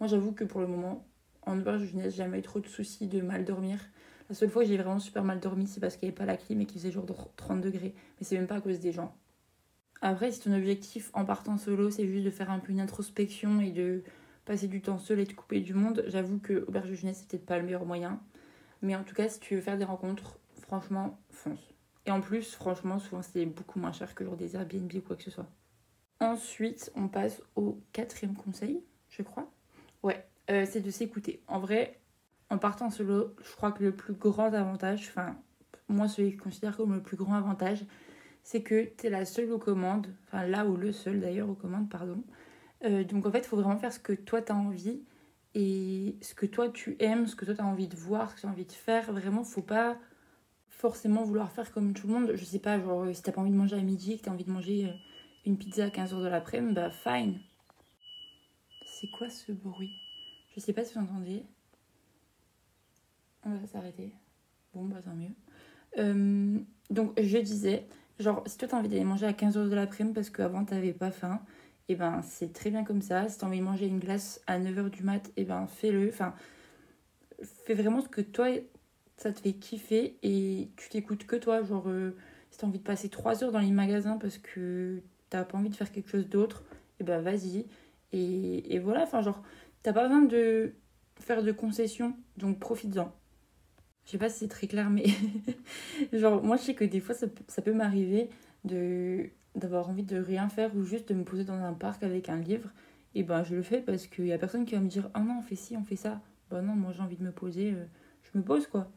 Moi, 0.00 0.08
j'avoue 0.08 0.32
que 0.32 0.44
pour 0.44 0.60
le 0.60 0.66
moment, 0.66 1.04
en 1.42 1.58
auberge 1.58 1.84
jeunesse, 1.84 2.12
j'ai 2.12 2.22
jamais 2.22 2.38
eu 2.38 2.42
trop 2.42 2.60
de 2.60 2.68
soucis 2.68 3.06
de 3.06 3.20
mal 3.20 3.44
dormir. 3.44 3.78
La 4.28 4.34
seule 4.34 4.50
fois 4.50 4.62
que 4.62 4.68
j'ai 4.68 4.76
vraiment 4.76 4.98
super 4.98 5.24
mal 5.24 5.40
dormi, 5.40 5.66
c'est 5.66 5.80
parce 5.80 5.96
qu'il 5.96 6.08
n'y 6.08 6.10
avait 6.10 6.16
pas 6.16 6.26
la 6.26 6.36
clim 6.36 6.60
et 6.60 6.66
qu'il 6.66 6.80
faisait 6.80 6.92
genre 6.92 7.06
30 7.36 7.60
degrés. 7.60 7.94
Mais 8.18 8.24
c'est 8.24 8.36
même 8.36 8.46
pas 8.46 8.56
à 8.56 8.60
cause 8.60 8.80
des 8.80 8.92
gens. 8.92 9.14
Après, 10.04 10.32
si 10.32 10.40
ton 10.40 10.52
objectif 10.52 11.10
en 11.14 11.24
partant 11.24 11.56
solo, 11.56 11.88
c'est 11.88 12.08
juste 12.08 12.24
de 12.24 12.30
faire 12.30 12.50
un 12.50 12.58
peu 12.58 12.72
une 12.72 12.80
introspection 12.80 13.60
et 13.60 13.70
de 13.70 14.02
passer 14.44 14.66
du 14.66 14.82
temps 14.82 14.98
seul 14.98 15.20
et 15.20 15.24
de 15.24 15.32
couper 15.32 15.60
du 15.60 15.74
monde, 15.74 16.04
j'avoue 16.08 16.40
que 16.40 16.64
auberge 16.66 16.90
de 16.90 16.94
jeunesse, 16.94 17.18
c'est 17.20 17.28
peut-être 17.28 17.46
pas 17.46 17.58
le 17.58 17.64
meilleur 17.64 17.86
moyen. 17.86 18.20
Mais 18.82 18.96
en 18.96 19.04
tout 19.04 19.14
cas, 19.14 19.28
si 19.28 19.38
tu 19.38 19.54
veux 19.54 19.60
faire 19.60 19.78
des 19.78 19.84
rencontres, 19.84 20.40
franchement, 20.60 21.20
fonce. 21.30 21.72
Et 22.04 22.10
en 22.10 22.20
plus, 22.20 22.52
franchement, 22.52 22.98
souvent, 22.98 23.22
c'est 23.22 23.46
beaucoup 23.46 23.78
moins 23.78 23.92
cher 23.92 24.16
que 24.16 24.24
genre 24.24 24.36
des 24.36 24.56
Airbnb 24.56 24.92
ou 24.92 25.00
quoi 25.02 25.14
que 25.14 25.22
ce 25.22 25.30
soit. 25.30 25.46
Ensuite, 26.18 26.90
on 26.96 27.06
passe 27.06 27.40
au 27.54 27.80
quatrième 27.92 28.34
conseil, 28.34 28.82
je 29.08 29.22
crois. 29.22 29.52
Ouais, 30.02 30.26
euh, 30.50 30.66
c'est 30.68 30.80
de 30.80 30.90
s'écouter. 30.90 31.44
En 31.46 31.60
vrai, 31.60 32.00
en 32.50 32.58
partant 32.58 32.90
solo, 32.90 33.36
je 33.40 33.54
crois 33.54 33.70
que 33.70 33.84
le 33.84 33.94
plus 33.94 34.14
grand 34.14 34.52
avantage, 34.52 35.06
enfin, 35.10 35.36
moi, 35.88 36.08
celui 36.08 36.32
que 36.32 36.38
je 36.38 36.42
considère 36.42 36.76
comme 36.76 36.92
le 36.92 37.02
plus 37.02 37.16
grand 37.16 37.34
avantage, 37.34 37.84
c'est 38.42 38.62
que 38.62 38.84
tu 38.96 39.06
es 39.06 39.10
la 39.10 39.24
seule 39.24 39.50
aux 39.52 39.58
commandes, 39.58 40.08
enfin, 40.26 40.46
là 40.46 40.66
ou 40.66 40.76
le 40.76 40.92
seul 40.92 41.20
d'ailleurs 41.20 41.48
aux 41.48 41.54
commandes, 41.54 41.88
pardon. 41.88 42.22
Euh, 42.84 43.04
donc, 43.04 43.26
en 43.26 43.30
fait, 43.30 43.38
il 43.38 43.44
faut 43.44 43.56
vraiment 43.56 43.78
faire 43.78 43.92
ce 43.92 44.00
que 44.00 44.12
toi, 44.12 44.42
tu 44.42 44.52
as 44.52 44.56
envie 44.56 45.02
et 45.54 46.16
ce 46.20 46.34
que 46.34 46.46
toi, 46.46 46.68
tu 46.68 46.96
aimes, 46.98 47.26
ce 47.26 47.36
que 47.36 47.44
toi, 47.44 47.54
tu 47.54 47.60
as 47.60 47.66
envie 47.66 47.88
de 47.88 47.96
voir, 47.96 48.30
ce 48.30 48.36
que 48.36 48.40
tu 48.40 48.46
as 48.46 48.50
envie 48.50 48.64
de 48.64 48.72
faire. 48.72 49.12
Vraiment, 49.12 49.44
faut 49.44 49.62
pas 49.62 49.98
forcément 50.68 51.22
vouloir 51.22 51.52
faire 51.52 51.72
comme 51.72 51.92
tout 51.94 52.08
le 52.08 52.14
monde. 52.14 52.32
Je 52.34 52.44
sais 52.44 52.58
pas, 52.58 52.80
genre, 52.80 53.06
si 53.14 53.22
t'as 53.22 53.32
pas 53.32 53.40
envie 53.40 53.50
de 53.50 53.56
manger 53.56 53.76
à 53.76 53.82
midi, 53.82 54.18
que 54.18 54.24
t'as 54.24 54.32
envie 54.32 54.44
de 54.44 54.50
manger 54.50 54.86
euh, 54.86 54.92
une 55.46 55.56
pizza 55.56 55.84
à 55.84 55.88
15h 55.88 56.22
de 56.22 56.28
l'après-midi, 56.28 56.74
bah, 56.74 56.90
fine. 56.90 57.38
C'est 58.86 59.10
quoi 59.10 59.28
ce 59.30 59.52
bruit? 59.52 59.92
Je 60.54 60.60
sais 60.60 60.72
pas 60.72 60.84
si 60.84 60.94
vous 60.94 61.04
entendez. 61.04 61.44
On 63.44 63.54
va 63.54 63.66
s'arrêter. 63.66 64.12
Bon, 64.74 64.84
bah 64.84 65.02
tant 65.04 65.14
mieux. 65.14 65.34
Euh, 65.98 66.58
donc, 66.90 67.18
je 67.20 67.38
disais, 67.38 67.86
genre, 68.22 68.42
si 68.46 68.58
toi 68.58 68.68
t'as 68.68 68.78
envie 68.78 68.88
d'aller 68.88 69.04
manger 69.04 69.26
à 69.26 69.32
15h 69.32 69.68
de 69.68 69.74
l'après-midi 69.74 70.14
parce 70.14 70.30
qu'avant 70.30 70.64
t'avais 70.64 70.92
pas 70.92 71.10
faim, 71.10 71.40
et 71.88 71.94
eh 71.94 71.96
ben 71.96 72.22
c'est 72.22 72.52
très 72.52 72.70
bien 72.70 72.84
comme 72.84 73.02
ça. 73.02 73.28
Si 73.28 73.38
t'as 73.38 73.46
envie 73.46 73.58
de 73.58 73.64
manger 73.64 73.86
une 73.86 73.98
glace 73.98 74.40
à 74.46 74.58
9h 74.58 74.90
du 74.90 75.02
mat, 75.02 75.28
et 75.36 75.42
eh 75.42 75.44
ben 75.44 75.66
fais-le. 75.66 76.08
Enfin, 76.08 76.34
fais 77.66 77.74
vraiment 77.74 78.00
ce 78.00 78.08
que 78.08 78.20
toi 78.20 78.48
ça 79.16 79.32
te 79.32 79.40
fait 79.40 79.52
kiffer 79.52 80.16
et 80.22 80.70
tu 80.76 80.88
t'écoutes 80.88 81.26
que 81.26 81.36
toi. 81.36 81.62
Genre, 81.62 81.84
euh, 81.88 82.16
si 82.50 82.58
t'as 82.58 82.66
envie 82.66 82.78
de 82.78 82.84
passer 82.84 83.08
3 83.08 83.44
heures 83.44 83.52
dans 83.52 83.60
les 83.60 83.70
magasins 83.70 84.16
parce 84.18 84.38
que 84.38 85.00
t'as 85.30 85.44
pas 85.44 85.58
envie 85.58 85.70
de 85.70 85.76
faire 85.76 85.92
quelque 85.92 86.10
chose 86.10 86.28
d'autre, 86.28 86.64
et 86.98 87.02
eh 87.02 87.04
ben 87.04 87.20
vas-y. 87.20 87.66
Et, 88.12 88.74
et 88.74 88.78
voilà, 88.78 89.02
enfin, 89.04 89.22
genre, 89.22 89.42
t'as 89.82 89.92
pas 89.92 90.02
besoin 90.08 90.22
de 90.22 90.74
faire 91.20 91.42
de 91.42 91.52
concessions, 91.52 92.14
donc 92.36 92.58
profites-en. 92.58 93.12
Je 94.04 94.10
sais 94.10 94.18
pas 94.18 94.28
si 94.28 94.40
c'est 94.40 94.48
très 94.48 94.66
clair, 94.66 94.90
mais 94.90 95.04
genre, 96.12 96.42
moi 96.42 96.56
je 96.56 96.62
sais 96.62 96.74
que 96.74 96.84
des 96.84 97.00
fois 97.00 97.14
ça, 97.14 97.26
ça 97.48 97.62
peut 97.62 97.72
m'arriver 97.72 98.30
de 98.64 99.30
d'avoir 99.54 99.90
envie 99.90 100.02
de 100.02 100.16
rien 100.16 100.48
faire 100.48 100.74
ou 100.76 100.82
juste 100.82 101.10
de 101.10 101.14
me 101.14 101.24
poser 101.24 101.44
dans 101.44 101.62
un 101.62 101.74
parc 101.74 102.02
avec 102.02 102.28
un 102.28 102.38
livre. 102.38 102.70
Et 103.14 103.22
ben 103.22 103.44
je 103.44 103.54
le 103.54 103.62
fais 103.62 103.80
parce 103.80 104.06
qu'il 104.06 104.26
y 104.26 104.32
a 104.32 104.38
personne 104.38 104.64
qui 104.64 104.74
va 104.74 104.80
me 104.80 104.88
dire 104.88 105.10
Ah 105.14 105.20
non, 105.20 105.38
on 105.38 105.42
fait 105.42 105.56
ci, 105.56 105.76
on 105.76 105.84
fait 105.84 105.96
ça. 105.96 106.20
Ben 106.50 106.62
non, 106.62 106.74
moi 106.74 106.92
j'ai 106.92 107.02
envie 107.02 107.16
de 107.16 107.24
me 107.24 107.32
poser, 107.32 107.72
euh, 107.72 107.84
je 108.22 108.38
me 108.38 108.42
pose 108.44 108.66
quoi. 108.66 108.90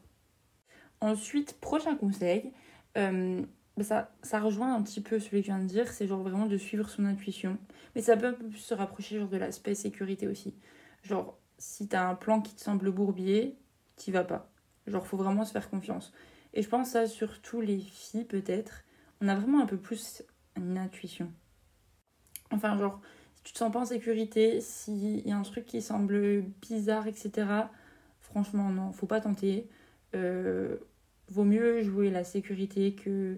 Ensuite, 1.01 1.59
prochain 1.59 1.95
conseil, 1.95 2.51
euh, 2.97 3.41
bah, 3.77 3.83
ça, 3.83 4.11
ça 4.23 4.39
rejoint 4.39 4.73
un 4.75 4.81
petit 4.81 5.01
peu 5.01 5.19
celui 5.19 5.41
que 5.41 5.47
je 5.47 5.51
viens 5.51 5.59
de 5.59 5.65
dire, 5.67 5.87
c'est 5.91 6.07
genre 6.07 6.21
vraiment 6.23 6.45
de 6.45 6.57
suivre 6.57 6.89
son 6.89 7.05
intuition. 7.05 7.57
Mais 7.95 8.01
ça 8.01 8.17
peut 8.17 8.27
un 8.27 8.33
peu 8.33 8.47
plus 8.47 8.59
se 8.59 8.73
rapprocher 8.73 9.19
genre 9.19 9.29
de 9.29 9.37
l'aspect 9.37 9.75
sécurité 9.75 10.27
aussi. 10.27 10.55
Genre, 11.03 11.37
si 11.57 11.87
t'as 11.87 12.09
un 12.09 12.15
plan 12.15 12.41
qui 12.41 12.55
te 12.55 12.61
semble 12.61 12.91
bourbier, 12.91 13.57
t'y 13.97 14.11
vas 14.11 14.23
pas. 14.23 14.51
Genre, 14.87 15.05
faut 15.05 15.17
vraiment 15.17 15.45
se 15.45 15.51
faire 15.51 15.69
confiance. 15.69 16.13
Et 16.53 16.61
je 16.61 16.69
pense 16.69 16.89
ça, 16.89 17.07
surtout 17.07 17.61
les 17.61 17.79
filles, 17.79 18.23
peut-être, 18.25 18.83
on 19.21 19.27
a 19.27 19.35
vraiment 19.35 19.61
un 19.61 19.65
peu 19.65 19.77
plus 19.77 20.23
une 20.55 20.77
intuition. 20.77 21.31
Enfin, 22.51 22.77
genre, 22.77 23.01
si 23.35 23.43
tu 23.43 23.53
te 23.53 23.57
sens 23.57 23.71
pas 23.71 23.79
en 23.79 23.85
sécurité, 23.85 24.61
s'il 24.61 25.27
y 25.27 25.31
a 25.31 25.37
un 25.37 25.41
truc 25.41 25.65
qui 25.65 25.81
semble 25.81 26.43
bizarre, 26.61 27.07
etc., 27.07 27.69
franchement, 28.19 28.69
non, 28.69 28.91
faut 28.91 29.07
pas 29.07 29.21
tenter. 29.21 29.67
Euh, 30.15 30.77
vaut 31.29 31.43
mieux 31.43 31.81
jouer 31.81 32.09
la 32.09 32.23
sécurité 32.23 32.93
que 32.95 33.37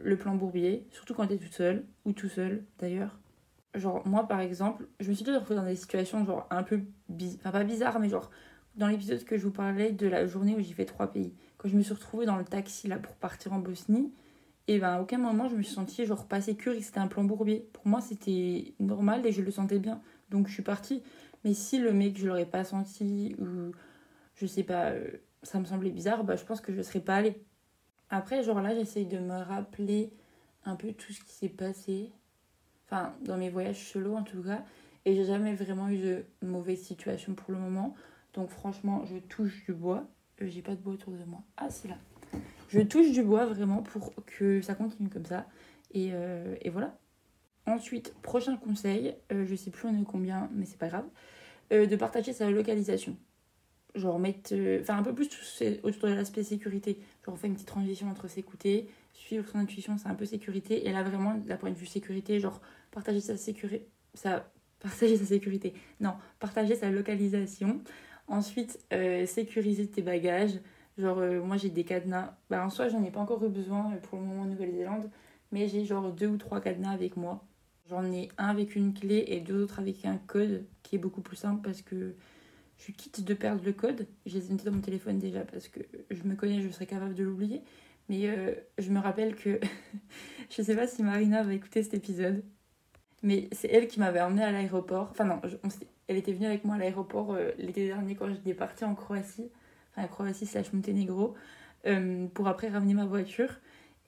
le 0.00 0.16
plan 0.16 0.34
bourbier, 0.34 0.86
surtout 0.90 1.14
quand 1.14 1.26
t'es 1.26 1.38
toute 1.38 1.54
seule, 1.54 1.84
ou 2.04 2.12
tout 2.12 2.28
seul 2.28 2.64
d'ailleurs. 2.78 3.18
Genre, 3.74 4.06
moi 4.06 4.26
par 4.28 4.40
exemple, 4.40 4.86
je 5.00 5.08
me 5.10 5.14
suis 5.14 5.24
déjà 5.24 5.38
retrouvée 5.38 5.60
dans 5.60 5.66
des 5.66 5.76
situations 5.76 6.24
genre 6.24 6.46
un 6.50 6.62
peu, 6.62 6.80
enfin 7.36 7.50
pas 7.50 7.64
bizarres, 7.64 7.98
mais 8.00 8.08
genre 8.08 8.30
dans 8.76 8.88
l'épisode 8.88 9.24
que 9.24 9.36
je 9.36 9.44
vous 9.44 9.52
parlais 9.52 9.92
de 9.92 10.06
la 10.06 10.26
journée 10.26 10.54
où 10.54 10.60
j'ai 10.60 10.72
fait 10.72 10.84
trois 10.84 11.08
pays, 11.08 11.32
quand 11.58 11.68
je 11.68 11.76
me 11.76 11.82
suis 11.82 11.94
retrouvée 11.94 12.26
dans 12.26 12.36
le 12.36 12.44
taxi 12.44 12.88
là 12.88 12.98
pour 12.98 13.14
partir 13.14 13.52
en 13.52 13.58
Bosnie, 13.58 14.12
et 14.66 14.78
ben 14.78 14.94
à 14.94 15.00
aucun 15.00 15.18
moment 15.18 15.48
je 15.48 15.56
me 15.56 15.62
suis 15.62 15.74
sentie 15.74 16.06
genre 16.06 16.26
pas 16.26 16.40
sécure 16.40 16.72
et 16.72 16.80
c'était 16.80 16.98
un 16.98 17.06
plan 17.06 17.24
bourbier. 17.24 17.68
Pour 17.72 17.86
moi 17.86 18.00
c'était 18.00 18.74
normal 18.80 19.26
et 19.26 19.32
je 19.32 19.42
le 19.42 19.50
sentais 19.50 19.78
bien, 19.78 20.00
donc 20.30 20.48
je 20.48 20.54
suis 20.54 20.62
partie. 20.62 21.02
Mais 21.44 21.52
si 21.52 21.78
le 21.78 21.92
mec 21.92 22.18
je 22.18 22.26
l'aurais 22.26 22.46
pas 22.46 22.64
senti 22.64 23.36
ou 23.38 23.72
je 24.36 24.46
sais 24.46 24.62
pas, 24.62 24.90
euh, 24.90 25.08
ça 25.42 25.60
me 25.60 25.64
semblait 25.64 25.90
bizarre, 25.90 26.24
bah, 26.24 26.36
je 26.36 26.44
pense 26.44 26.60
que 26.60 26.72
je 26.72 26.82
serais 26.82 27.00
pas 27.00 27.16
allée. 27.16 27.42
Après, 28.10 28.42
genre 28.42 28.60
là, 28.60 28.74
j'essaye 28.74 29.06
de 29.06 29.18
me 29.18 29.42
rappeler 29.42 30.12
un 30.64 30.76
peu 30.76 30.92
tout 30.92 31.12
ce 31.12 31.20
qui 31.20 31.32
s'est 31.32 31.48
passé. 31.48 32.12
Enfin, 32.86 33.14
dans 33.22 33.36
mes 33.36 33.50
voyages 33.50 33.90
solo 33.90 34.14
en 34.14 34.22
tout 34.22 34.42
cas. 34.42 34.62
Et 35.04 35.14
j'ai 35.14 35.24
jamais 35.24 35.54
vraiment 35.54 35.88
eu 35.88 35.98
de 35.98 36.24
mauvaise 36.42 36.80
situation 36.80 37.34
pour 37.34 37.52
le 37.52 37.58
moment. 37.58 37.94
Donc 38.34 38.50
franchement, 38.50 39.04
je 39.06 39.16
touche 39.16 39.64
du 39.64 39.72
bois. 39.72 40.06
Euh, 40.42 40.48
j'ai 40.48 40.62
pas 40.62 40.74
de 40.74 40.80
bois 40.80 40.94
autour 40.94 41.12
de 41.12 41.24
moi. 41.24 41.42
Ah, 41.56 41.70
c'est 41.70 41.88
là. 41.88 41.96
Je 42.68 42.80
touche 42.80 43.12
du 43.12 43.22
bois 43.22 43.46
vraiment 43.46 43.82
pour 43.82 44.12
que 44.26 44.60
ça 44.60 44.74
continue 44.74 45.08
comme 45.08 45.24
ça. 45.24 45.46
Et, 45.92 46.10
euh, 46.12 46.56
voilà. 46.72 46.98
Ensuite, 47.66 48.12
prochain 48.20 48.56
conseil, 48.56 49.14
euh, 49.32 49.46
je 49.46 49.54
sais 49.54 49.70
plus 49.70 49.88
on 49.88 49.98
est 49.98 50.04
combien, 50.04 50.50
mais 50.52 50.66
c'est 50.66 50.76
pas 50.76 50.88
grave, 50.88 51.06
de 51.70 51.96
partager 51.96 52.32
sa 52.32 52.50
localisation. 52.50 53.16
Genre 53.94 54.18
mettre, 54.18 54.54
enfin 54.80 54.98
un 54.98 55.02
peu 55.02 55.14
plus 55.14 55.28
autour 55.82 56.08
de 56.08 56.14
l'aspect 56.14 56.42
sécurité. 56.42 56.98
Genre 57.24 57.34
on 57.34 57.36
fait 57.36 57.46
une 57.46 57.54
petite 57.54 57.68
transition 57.68 58.10
entre 58.10 58.28
s'écouter, 58.28 58.88
suivre 59.12 59.48
son 59.48 59.58
intuition, 59.58 59.96
c'est 59.96 60.08
un 60.08 60.14
peu 60.14 60.26
sécurité. 60.26 60.86
Et 60.86 60.92
là 60.92 61.02
vraiment, 61.02 61.34
d'un 61.34 61.56
point 61.56 61.70
de 61.70 61.76
vue 61.76 61.86
sécurité, 61.86 62.38
genre 62.38 62.60
partager 62.90 63.20
sa 63.20 63.36
sécurité, 63.36 63.86
ça, 64.12 64.50
partager 64.80 65.16
sa 65.16 65.24
sécurité. 65.24 65.72
Non, 66.00 66.14
partager 66.38 66.74
sa 66.76 66.90
localisation. 66.90 67.80
Ensuite, 68.28 68.78
euh, 68.92 69.26
sécuriser 69.26 69.86
tes 69.86 70.02
bagages. 70.02 70.60
Genre, 70.96 71.18
euh, 71.18 71.42
moi 71.42 71.56
j'ai 71.56 71.70
des 71.70 71.84
cadenas. 71.84 72.36
Bah, 72.50 72.64
en 72.64 72.70
soi, 72.70 72.88
j'en 72.88 73.02
ai 73.02 73.10
pas 73.10 73.20
encore 73.20 73.44
eu 73.44 73.48
besoin 73.48 73.92
euh, 73.92 73.98
pour 73.98 74.18
le 74.18 74.24
moment 74.24 74.42
en 74.42 74.46
Nouvelle-Zélande. 74.46 75.10
Mais 75.52 75.68
j'ai 75.68 75.84
genre 75.84 76.10
deux 76.12 76.28
ou 76.28 76.36
trois 76.36 76.60
cadenas 76.60 76.90
avec 76.90 77.16
moi. 77.16 77.44
J'en 77.88 78.04
ai 78.10 78.28
un 78.38 78.48
avec 78.48 78.76
une 78.76 78.94
clé 78.94 79.24
et 79.28 79.40
deux 79.40 79.62
autres 79.62 79.78
avec 79.78 80.04
un 80.06 80.16
code 80.16 80.64
qui 80.82 80.96
est 80.96 80.98
beaucoup 80.98 81.20
plus 81.20 81.36
simple 81.36 81.60
parce 81.62 81.82
que 81.82 82.14
je 82.78 82.92
quitte 82.92 83.22
de 83.24 83.34
perdre 83.34 83.62
le 83.64 83.72
code. 83.72 84.06
Je 84.24 84.38
les 84.38 84.50
ai 84.50 84.54
dans 84.54 84.72
mon 84.72 84.80
téléphone 84.80 85.18
déjà 85.18 85.40
parce 85.40 85.68
que 85.68 85.80
je 86.10 86.22
me 86.24 86.34
connais, 86.34 86.62
je 86.62 86.70
serais 86.70 86.86
capable 86.86 87.14
de 87.14 87.22
l'oublier. 87.22 87.62
Mais 88.08 88.64
je 88.78 88.90
me 88.90 89.00
rappelle 89.00 89.34
que 89.34 89.60
je 90.50 90.62
sais 90.62 90.74
pas 90.74 90.86
si 90.86 91.02
Marina 91.02 91.42
va 91.42 91.52
écouter 91.52 91.82
cet 91.82 91.94
épisode. 91.94 92.42
Mais 93.22 93.48
c'est 93.52 93.68
elle 93.70 93.86
qui 93.86 94.00
m'avait 94.00 94.20
emmené 94.20 94.42
à 94.42 94.50
l'aéroport. 94.50 95.08
Enfin 95.10 95.24
non, 95.24 95.40
elle 96.08 96.16
était 96.16 96.32
venue 96.32 96.46
avec 96.46 96.64
moi 96.64 96.76
à 96.76 96.78
l'aéroport 96.78 97.32
euh, 97.32 97.50
l'été 97.58 97.86
dernier 97.86 98.14
quand 98.14 98.28
j'étais 98.28 98.54
partie 98.54 98.84
en 98.84 98.94
Croatie. 98.94 99.50
Enfin 99.96 100.06
Croatie 100.08 100.46
slash 100.46 100.72
Monténégro. 100.72 101.34
Euh, 101.86 102.26
pour 102.32 102.48
après 102.48 102.68
ramener 102.68 102.94
ma 102.94 103.06
voiture. 103.06 103.50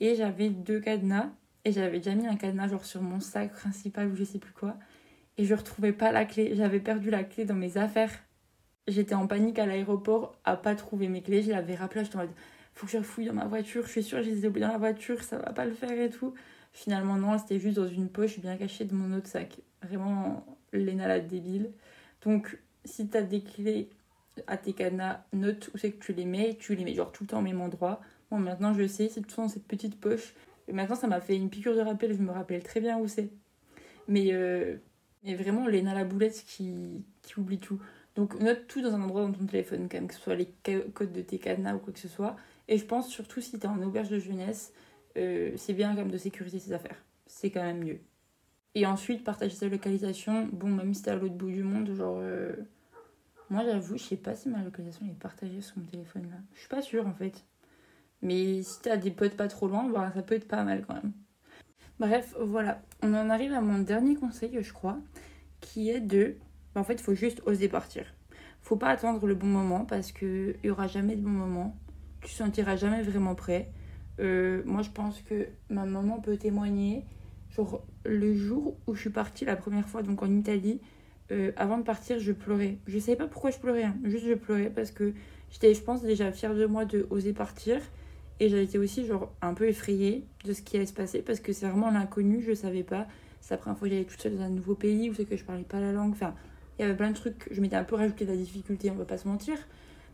Et 0.01 0.15
j'avais 0.15 0.51
deux 0.51 0.81
cadenas. 0.81 1.31
Et 1.65 1.73
j'avais 1.73 1.99
déjà 1.99 2.15
mis 2.15 2.27
un 2.27 2.37
cadenas 2.37 2.69
genre 2.69 2.85
sur 2.85 3.03
mon 3.03 3.21
sac 3.21 3.53
principal 3.53 4.09
ou 4.09 4.17
je 4.17 4.25
sais 4.25 4.39
plus 4.39 4.53
quoi. 4.53 4.77
Et 5.39 5.45
je 5.45 5.55
retrouvais 5.55 5.93
pas 5.93 6.13
la 6.13 6.25
clé. 6.25 6.55
J'avais 6.55 6.81
perdu 6.81 7.11
la 7.11 7.25
clé 7.25 7.45
dans 7.45 7.55
mes 7.55 7.77
affaires. 7.77 8.13
J'étais 8.89 9.15
en 9.15 9.27
panique 9.27 9.59
à 9.59 9.67
l'aéroport 9.67 10.37
à 10.45 10.57
pas 10.57 10.75
trouver 10.75 11.09
mes 11.09 11.23
clés. 11.23 11.43
Je 11.43 11.51
l'avais 11.51 11.75
rappelé, 11.75 12.05
j'étais 12.05 12.17
en 12.17 12.21
mode 12.21 12.31
faut 12.77 12.87
que 12.87 12.93
je 12.93 13.01
fouille 13.01 13.27
dans 13.27 13.33
ma 13.33 13.47
voiture. 13.47 13.85
Je 13.87 13.91
suis 13.91 14.03
sûre, 14.03 14.23
je 14.23 14.31
les 14.31 14.45
ai 14.45 14.49
oubliées 14.49 14.67
dans 14.67 14.73
la 14.73 14.79
voiture, 14.79 15.23
ça 15.23 15.39
va 15.39 15.53
pas 15.53 15.65
le 15.65 15.73
faire 15.73 15.99
et 15.99 16.11
tout. 16.11 16.35
Finalement, 16.73 17.17
non, 17.17 17.39
c'était 17.39 17.59
juste 17.59 17.77
dans 17.77 17.89
une 17.89 18.11
poche 18.11 18.39
bien 18.39 18.57
cachée 18.57 18.85
de 18.85 18.95
mon 18.95 19.17
autre 19.17 19.29
sac. 19.29 19.61
Vraiment, 19.83 20.45
Léna 20.73 21.09
la 21.09 21.21
débile. 21.21 21.73
Donc, 22.25 22.59
si 22.85 23.09
t'as 23.09 23.23
des 23.23 23.43
clés 23.43 23.89
à 24.47 24.57
tes 24.57 24.73
cadenas, 24.73 25.25
note 25.33 25.71
où 25.75 25.79
c'est 25.79 25.93
que 25.93 26.05
tu 26.05 26.13
les 26.13 26.25
mets. 26.25 26.57
Tu 26.59 26.75
les 26.75 26.85
mets 26.85 26.95
genre 26.95 27.13
tout 27.13 27.25
le 27.25 27.29
temps 27.29 27.39
au 27.39 27.43
même 27.43 27.61
endroit. 27.61 28.01
Bon, 28.31 28.39
maintenant 28.39 28.75
je 28.75 28.87
sais, 28.87 29.09
c'est 29.09 29.21
tout 29.23 29.37
dans 29.37 29.49
cette 29.49 29.67
petite 29.67 29.99
poche. 30.01 30.35
Et 30.69 30.73
maintenant, 30.73 30.97
ça 30.97 31.07
m'a 31.07 31.21
fait 31.21 31.37
une 31.37 31.49
piqûre 31.49 31.77
de 31.77 31.81
rappel. 31.81 32.15
Je 32.15 32.23
me 32.23 32.33
rappelle 32.33 32.63
très 32.63 32.81
bien 32.81 32.99
où 32.99 33.07
c'est. 33.07 33.31
Mais, 34.09 34.33
euh, 34.33 34.77
mais 35.25 35.35
vraiment, 35.35 35.67
Léna 35.67 35.95
la 35.95 36.05
boulette 36.05 36.45
qui, 36.47 37.05
qui 37.23 37.39
oublie 37.39 37.59
tout. 37.59 37.81
Donc, 38.17 38.41
note 38.41 38.67
tout 38.67 38.81
dans 38.83 38.95
un 38.95 39.03
endroit 39.03 39.23
dans 39.23 39.33
ton 39.33 39.47
téléphone, 39.47 39.89
quand 39.91 39.99
même, 39.99 40.09
que 40.09 40.15
ce 40.15 40.21
soit 40.21 40.35
les 40.35 40.49
codes 40.95 41.13
de 41.13 41.23
tes 41.23 41.39
cadenas 41.39 41.75
ou 41.75 41.79
quoi 41.79 41.93
que 41.93 41.99
ce 41.99 42.09
soit. 42.09 42.37
Et 42.69 42.79
je 42.79 42.85
pense 42.85 43.09
surtout 43.09 43.41
si 43.41 43.59
t'es 43.59 43.67
en 43.67 43.81
auberge 43.83 44.09
de 44.09 44.19
jeunesse, 44.19 44.73
euh, 45.17 45.53
c'est 45.57 45.75
bien 45.75 45.91
quand 45.91 46.03
même 46.03 46.11
de 46.11 46.19
sécuriser 46.19 46.59
ses 46.59 46.73
affaires. 46.73 47.03
C'est 47.27 47.51
quand 47.51 47.63
même 47.63 47.85
mieux. 47.85 48.01
Et 48.77 48.85
ensuite, 48.85 49.25
partager 49.25 49.57
sa 49.57 49.69
localisation. 49.69 50.51
Bon, 50.53 50.69
même 50.69 50.93
si 50.93 51.03
t'es 51.03 51.11
à 51.11 51.17
l'autre 51.17 51.35
bout 51.35 51.51
du 51.51 51.63
monde, 51.63 51.91
genre. 51.95 52.19
Euh, 52.21 52.53
moi, 53.49 53.65
j'avoue, 53.65 53.97
je 53.97 54.03
sais 54.03 54.17
pas 54.19 54.35
si 54.35 54.51
ma 54.51 54.63
localisation 54.63 55.07
est 55.07 55.19
partagée 55.19 55.63
sur 55.63 55.79
mon 55.79 55.87
téléphone 55.87 56.25
là. 56.31 56.37
Je 56.53 56.61
suis 56.61 56.69
pas 56.69 56.83
sûre 56.83 57.07
en 57.07 57.15
fait. 57.15 57.43
Mais 58.21 58.63
si 58.63 58.83
t'as 58.83 58.99
des 58.99 59.11
potes 59.11 59.35
pas 59.35 59.49
trop 59.49 59.67
loin, 59.67 59.89
bah, 59.89 60.13
ça 60.15 60.21
peut 60.21 60.35
être 60.35 60.47
pas 60.47 60.63
mal 60.63 60.85
quand 60.87 60.93
même. 60.93 61.13
Bref, 61.99 62.35
voilà. 62.39 62.83
On 63.03 63.15
en 63.15 63.31
arrive 63.31 63.55
à 63.55 63.63
mon 63.63 63.79
dernier 63.79 64.15
conseil, 64.15 64.59
je 64.61 64.73
crois, 64.75 64.99
qui 65.61 65.89
est 65.89 66.01
de. 66.01 66.37
Bah, 66.75 66.83
en 66.83 66.85
fait, 66.85 66.95
il 66.95 67.03
faut 67.03 67.15
juste 67.15 67.41
oser 67.47 67.69
partir. 67.69 68.05
Faut 68.61 68.77
pas 68.77 68.89
attendre 68.89 69.27
le 69.27 69.35
bon 69.35 69.47
moment 69.47 69.87
parce 69.87 70.13
qu'il 70.13 70.59
y 70.63 70.69
aura 70.69 70.87
jamais 70.87 71.17
de 71.17 71.23
bon 71.23 71.31
moment. 71.31 71.79
Tu 72.21 72.29
sentiras 72.29 72.77
jamais 72.77 73.01
vraiment 73.01 73.35
prêt. 73.35 73.71
Euh, 74.21 74.63
moi, 74.67 74.83
je 74.83 74.91
pense 74.91 75.23
que 75.23 75.49
ma 75.71 75.87
maman 75.87 76.21
peut 76.21 76.37
témoigner. 76.37 77.07
Genre, 77.57 77.83
le 78.05 78.35
jour 78.35 78.77
où 78.87 78.95
je 78.95 79.01
suis 79.01 79.11
partie 79.11 79.45
la 79.45 79.57
première 79.57 79.89
fois, 79.89 80.03
donc 80.03 80.23
en 80.23 80.31
Italie, 80.31 80.81
euh, 81.33 81.53
avant 81.57 81.79
de 81.79 81.83
partir, 81.83 82.19
je 82.19 82.33
pleurais. 82.33 82.79
Je 82.87 82.99
savais 82.99 83.17
pas 83.17 83.27
pourquoi 83.27 83.51
je 83.51 83.59
pleurais, 83.59 83.85
hein. 83.85 83.97
juste 84.05 84.27
je 84.27 84.35
pleurais 84.35 84.71
parce 84.71 84.91
que 84.91 85.15
j'étais, 85.51 85.73
je 85.75 85.83
pense, 85.83 86.03
déjà 86.03 86.31
fière 86.33 86.55
de 86.55 86.67
moi 86.67 86.85
de 86.85 87.07
oser 87.11 87.33
partir. 87.33 87.81
Et 88.39 88.51
j'avais 88.51 88.65
été 88.65 88.79
aussi, 88.79 89.07
genre, 89.07 89.33
un 89.41 89.55
peu 89.55 89.67
effrayée 89.67 90.25
de 90.45 90.53
ce 90.53 90.61
qui 90.61 90.77
allait 90.77 90.87
se 90.87 90.93
passer 90.93 91.23
parce 91.23 91.41
que 91.41 91.53
c'est 91.53 91.67
vraiment 91.67 91.91
l'inconnu, 91.91 92.43
je 92.43 92.53
savais 92.53 92.83
pas. 92.83 93.07
C'est 93.41 93.55
la 93.55 93.59
première 93.59 93.79
fois 93.79 93.89
que 93.89 93.95
j'allais 93.95 94.05
toute 94.05 94.21
seule 94.21 94.37
dans 94.37 94.43
un 94.43 94.51
nouveau 94.51 94.75
pays 94.75 95.09
où 95.09 95.15
c'est 95.15 95.25
que 95.25 95.37
je 95.37 95.45
parlais 95.45 95.65
pas 95.65 95.81
la 95.81 95.93
langue. 95.93 96.13
Enfin, 96.13 96.35
il 96.79 96.83
y 96.83 96.85
avait 96.85 96.97
plein 96.97 97.11
de 97.11 97.17
trucs. 97.17 97.49
Je 97.51 97.61
m'étais 97.63 97.77
un 97.77 97.85
peu 97.85 97.97
rajouté 97.97 98.27
de 98.27 98.33
la 98.33 98.37
difficulté, 98.37 98.91
on 98.91 98.95
va 98.95 99.07
pas 99.07 99.17
se 99.17 99.27
mentir. 99.27 99.57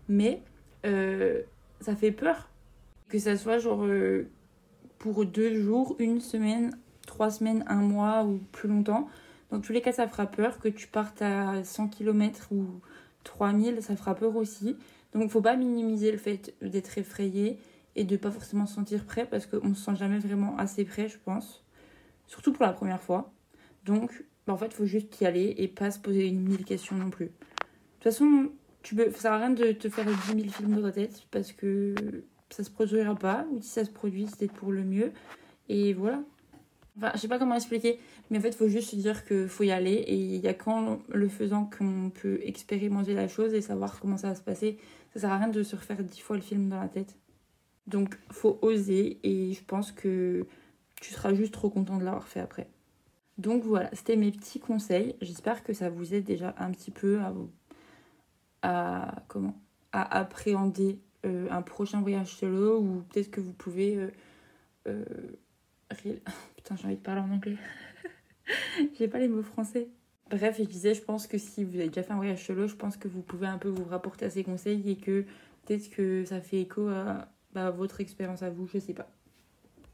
Mais 0.09 0.43
euh, 0.87 1.43
ça 1.81 1.97
fait 1.97 2.13
peur 2.13 2.49
que 3.09 3.19
ça 3.19 3.37
soit 3.37 3.59
genre 3.59 3.85
euh, 3.85 4.29
pour 4.99 5.27
deux 5.27 5.61
jours, 5.61 5.97
une 5.99 6.21
semaine, 6.21 6.79
trois 7.07 7.31
semaines, 7.31 7.65
un 7.69 7.81
mois 7.83 8.25
ou 8.25 8.39
plus 8.53 8.69
longtemps. 8.69 9.09
Dans 9.51 9.61
tous 9.61 9.73
les 9.73 9.81
cas, 9.81 9.93
ça 9.93 10.09
fera 10.09 10.27
peur. 10.27 10.59
Que 10.59 10.69
tu 10.69 10.89
partes 10.89 11.23
à 11.23 11.63
100 11.65 11.89
km 11.89 12.49
ou 12.53 12.67
3000, 13.25 13.83
ça 13.83 13.97
fera 13.97 14.15
peur 14.15 14.37
aussi. 14.37 14.77
Donc, 15.13 15.31
faut 15.31 15.43
pas 15.43 15.57
minimiser 15.57 16.11
le 16.11 16.19
fait 16.19 16.55
d'être 16.63 16.97
effrayé 16.99 17.59
et 17.95 18.05
de 18.05 18.17
pas 18.17 18.31
forcément 18.31 18.67
se 18.67 18.75
sentir 18.75 19.05
prêt 19.05 19.27
parce 19.27 19.47
qu'on 19.47 19.69
ne 19.69 19.75
se 19.75 19.85
sent 19.85 19.97
jamais 19.97 20.19
vraiment 20.19 20.57
assez 20.57 20.85
prêt, 20.85 21.09
je 21.09 21.19
pense. 21.19 21.65
Surtout 22.27 22.53
pour 22.53 22.65
la 22.65 22.73
première 22.73 23.03
fois. 23.03 23.31
Donc, 23.85 24.25
bah, 24.47 24.55
en 24.55 24.57
fait, 24.57 24.67
il 24.67 24.75
faut 24.75 24.87
juste 24.87 25.21
y 25.21 25.27
aller 25.27 25.55
et 25.59 25.69
pas 25.69 25.91
se 25.91 25.99
poser 25.99 26.27
une 26.27 26.41
mille 26.41 26.65
questions 26.65 26.97
non 26.97 27.11
plus. 27.11 27.27
De 27.27 27.31
toute 27.31 28.05
façon, 28.05 28.51
tu 28.83 28.95
peux, 28.95 29.11
ça 29.11 29.19
sert 29.19 29.33
à 29.33 29.39
rien 29.39 29.51
de 29.51 29.73
te 29.73 29.89
faire 29.89 30.07
10 30.07 30.15
000 30.27 30.49
films 30.49 30.75
dans 30.77 30.83
ta 30.83 30.93
tête 30.93 31.27
parce 31.31 31.53
que 31.53 31.95
ça 32.51 32.65
se 32.65 32.71
produira 32.71 33.15
pas, 33.15 33.47
ou 33.53 33.61
si 33.61 33.69
ça 33.69 33.85
se 33.85 33.91
produit, 33.91 34.27
c'est 34.39 34.51
pour 34.51 34.73
le 34.73 34.83
mieux. 34.83 35.13
Et 35.69 35.93
voilà. 35.93 36.23
Enfin, 36.97 37.11
je 37.15 37.21
sais 37.21 37.29
pas 37.29 37.39
comment 37.39 37.55
expliquer, 37.55 37.99
mais 38.31 38.39
en 38.39 38.41
fait, 38.41 38.51
il 38.51 38.57
faut 38.57 38.69
juste 38.69 38.91
se 38.91 38.97
dire 38.97 39.25
qu'il 39.25 39.49
faut 39.49 39.65
y 39.65 39.71
aller. 39.71 39.95
Et 39.95 40.15
il 40.15 40.41
y 40.41 40.49
a 40.49 40.55
qu'en 40.55 40.99
le 41.09 41.29
faisant 41.29 41.65
qu'on 41.65 42.11
peut 42.11 42.41
expérimenter 42.43 43.15
la 43.15 43.29
chose 43.29 43.55
et 43.55 43.63
savoir 43.63 43.99
comment 43.99 44.19
ça 44.19 44.29
va 44.29 44.35
se 44.35 44.43
passer. 44.43 44.79
Ça 45.15 45.21
sert 45.21 45.31
à 45.31 45.39
rien 45.39 45.49
de 45.49 45.63
se 45.63 45.77
refaire 45.77 46.03
dix 46.03 46.21
fois 46.21 46.37
le 46.37 46.43
film 46.43 46.69
dans 46.69 46.81
la 46.81 46.89
tête. 46.89 47.17
Donc, 47.87 48.19
faut 48.31 48.59
oser 48.63 49.19
et 49.23 49.55
je 49.55 49.65
pense 49.65 49.91
que 49.91 50.47
tu 51.01 51.13
seras 51.13 51.35
juste 51.35 51.53
trop 51.53 51.71
content 51.71 51.97
de 51.99 52.05
l'avoir 52.05 52.29
fait 52.29 52.41
après. 52.41 52.69
Donc 53.39 53.65
voilà, 53.65 53.91
c'était 53.93 54.17
mes 54.17 54.31
petits 54.31 54.61
conseils. 54.61 55.17
J'espère 55.21 55.65
que 55.65 55.73
ça 55.73 55.91
vous 55.91 56.15
aide 56.15 56.25
déjà 56.25 56.55
un 56.59 56.71
petit 56.71 56.91
peu 56.91 57.19
à, 57.21 57.33
à 58.63 59.25
comment 59.29 59.59
à 59.93 60.19
appréhender 60.19 60.99
euh, 61.27 61.47
un 61.51 61.63
prochain 61.63 62.01
voyage 62.01 62.35
solo 62.35 62.81
ou 62.81 63.05
peut-être 63.11 63.31
que 63.31 63.41
vous 63.41 63.53
pouvez. 63.53 63.97
Euh, 63.97 64.11
euh, 64.89 65.05
putain, 66.63 66.77
j'ai 66.77 66.87
envie 66.87 66.97
de 66.97 67.01
parler 67.01 67.21
en 67.21 67.31
anglais. 67.31 67.57
j'ai 68.99 69.09
pas 69.09 69.19
les 69.19 69.29
mots 69.29 69.43
français. 69.43 69.89
Bref, 70.31 70.57
je 70.59 70.65
disais, 70.65 70.95
je 70.95 71.03
pense 71.03 71.27
que 71.27 71.37
si 71.39 71.65
vous 71.65 71.77
avez 71.77 71.89
déjà 71.89 72.03
fait 72.03 72.13
un 72.13 72.17
voyage 72.17 72.45
solo, 72.45 72.67
je 72.67 72.77
pense 72.77 72.97
que 72.97 73.09
vous 73.09 73.23
pouvez 73.23 73.47
un 73.47 73.59
peu 73.59 73.69
vous 73.69 73.85
rapporter 73.85 74.25
à 74.25 74.31
ces 74.31 74.45
conseils 74.45 74.89
et 74.91 74.97
que 74.97 75.25
peut-être 75.65 75.91
que 75.91 76.25
ça 76.25 76.41
fait 76.41 76.61
écho 76.61 76.89
à 76.89 77.29
bah, 77.53 77.71
votre 77.71 78.01
expérience 78.01 78.43
à 78.43 78.51
vous, 78.51 78.67
je 78.67 78.79
sais 78.79 78.95
pas. 78.95 79.11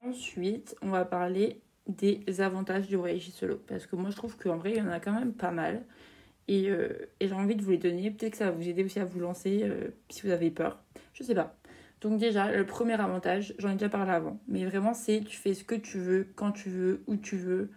Ensuite, 0.03 0.77
on 0.81 0.91
va 0.91 1.05
parler 1.05 1.61
des 1.89 2.41
avantages 2.41 2.87
du 2.87 2.97
voyage 2.97 3.29
solo. 3.31 3.61
Parce 3.67 3.87
que 3.87 3.97
moi, 3.97 4.11
je 4.11 4.17
trouve 4.17 4.37
qu'en 4.37 4.59
vrai, 4.59 4.73
il 4.73 4.79
y 4.79 4.83
en 4.83 4.89
a 4.89 5.01
quand 5.01 5.13
même 5.13 5.33
pas 5.33 5.51
mal. 5.51 5.85
Et, 6.47 6.71
euh, 6.71 7.09
et 7.21 7.29
j'ai 7.29 7.35
envie 7.35 7.57
de 7.57 7.63
vous 7.63 7.73
les 7.73 7.79
donner. 7.79 8.11
Peut-être 8.11 8.33
que 8.33 8.39
ça 8.39 8.47
va 8.47 8.51
vous 8.53 8.69
aider 8.69 8.85
aussi 8.85 9.01
à 9.01 9.05
vous 9.05 9.19
lancer 9.19 9.63
euh, 9.65 9.89
si 10.09 10.23
vous 10.23 10.31
avez 10.31 10.51
peur. 10.51 10.83
Je 11.15 11.25
sais 11.25 11.35
pas. 11.35 11.58
Donc 12.01 12.19
déjà, 12.19 12.53
le 12.53 12.65
premier 12.65 12.95
avantage, 12.95 13.55
j'en 13.59 13.71
ai 13.71 13.73
déjà 13.73 13.89
parlé 13.89 14.13
avant. 14.13 14.41
Mais 14.47 14.65
vraiment, 14.65 14.95
c'est 14.95 15.21
tu 15.21 15.37
fais 15.37 15.55
ce 15.55 15.65
que 15.65 15.75
tu 15.75 15.99
veux, 15.99 16.29
quand 16.37 16.53
tu 16.53 16.71
veux, 16.71 17.03
où 17.07 17.17
tu 17.17 17.37
veux. 17.37 17.71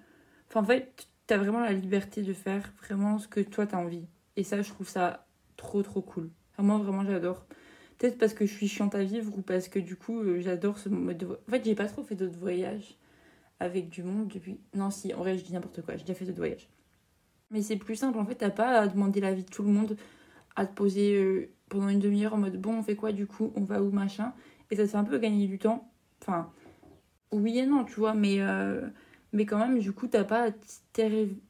Enfin, 0.49 0.61
en 0.61 0.65
fait, 0.65 1.07
tu 1.27 1.33
as 1.33 1.37
vraiment 1.37 1.61
la 1.61 1.73
liberté 1.73 2.21
de 2.21 2.33
faire 2.33 2.71
vraiment 2.83 3.17
ce 3.17 3.27
que 3.27 3.39
toi, 3.39 3.65
tu 3.65 3.75
as 3.75 3.79
envie. 3.79 4.05
Et 4.35 4.43
ça, 4.43 4.61
je 4.61 4.69
trouve 4.69 4.87
ça 4.87 5.27
trop, 5.57 5.81
trop 5.81 6.01
cool. 6.01 6.29
moi, 6.59 6.77
vraiment, 6.77 7.03
j'adore. 7.03 7.45
Peut-être 7.97 8.17
parce 8.17 8.33
que 8.33 8.45
je 8.45 8.53
suis 8.53 8.67
chiante 8.67 8.95
à 8.95 9.03
vivre 9.03 9.35
ou 9.37 9.41
parce 9.41 9.67
que 9.67 9.79
du 9.79 9.95
coup, 9.95 10.19
euh, 10.21 10.39
j'adore 10.39 10.77
ce 10.77 10.89
mode 10.89 11.17
de 11.17 11.25
voyage. 11.25 11.43
En 11.47 11.51
fait, 11.51 11.65
j'ai 11.65 11.75
pas 11.75 11.85
trop 11.85 12.03
fait 12.03 12.15
d'autres 12.15 12.37
voyages 12.37 12.97
avec 13.59 13.89
du 13.89 14.03
monde 14.03 14.27
depuis. 14.27 14.59
Non, 14.73 14.89
si, 14.89 15.13
en 15.13 15.19
vrai, 15.19 15.37
je 15.37 15.43
dis 15.43 15.53
n'importe 15.53 15.81
quoi. 15.83 15.95
J'ai 15.97 16.03
déjà 16.03 16.15
fait 16.15 16.25
d'autres 16.25 16.39
voyages. 16.39 16.67
Mais 17.51 17.61
c'est 17.61 17.75
plus 17.75 17.95
simple, 17.95 18.17
en 18.17 18.25
fait, 18.25 18.35
t'as 18.35 18.49
pas 18.49 18.79
à 18.79 18.87
demander 18.87 19.19
l'avis 19.19 19.43
de 19.43 19.49
tout 19.49 19.61
le 19.61 19.69
monde, 19.69 19.97
à 20.55 20.65
te 20.65 20.73
poser 20.73 21.15
euh, 21.15 21.51
pendant 21.71 21.87
une 21.87 21.99
demi-heure 21.99 22.33
en 22.33 22.37
mode 22.37 22.59
bon, 22.61 22.77
on 22.77 22.83
fait 22.83 22.95
quoi 22.95 23.13
du 23.13 23.25
coup, 23.25 23.51
on 23.55 23.63
va 23.63 23.81
où 23.81 23.91
machin. 23.91 24.33
Et 24.69 24.75
ça 24.75 24.85
fait 24.85 24.97
un 24.97 25.03
peu 25.03 25.17
gagner 25.17 25.47
du 25.47 25.57
temps. 25.57 25.89
Enfin, 26.21 26.51
oui 27.31 27.57
et 27.59 27.65
non, 27.65 27.85
tu 27.85 27.95
vois, 27.95 28.13
mais, 28.13 28.41
euh, 28.41 28.87
mais 29.33 29.45
quand 29.45 29.57
même, 29.57 29.79
du 29.79 29.93
coup, 29.93 30.07
t'as 30.07 30.25
pas 30.25 30.49
à 30.49 30.51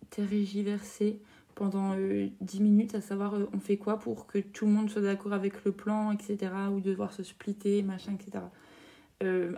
tergiverser. 0.09 1.19
pendant 1.55 1.95
10 2.41 2.61
minutes 2.61 2.95
à 2.95 3.01
savoir 3.01 3.35
on 3.53 3.59
fait 3.59 3.77
quoi 3.77 3.99
pour 3.99 4.25
que 4.25 4.39
tout 4.39 4.65
le 4.65 4.71
monde 4.71 4.89
soit 4.89 5.01
d'accord 5.01 5.33
avec 5.33 5.63
le 5.65 5.71
plan, 5.71 6.11
etc. 6.11 6.37
Ou 6.71 6.79
devoir 6.79 7.13
se 7.13 7.23
splitter, 7.23 7.83
machin, 7.83 8.13
etc. 8.13 8.45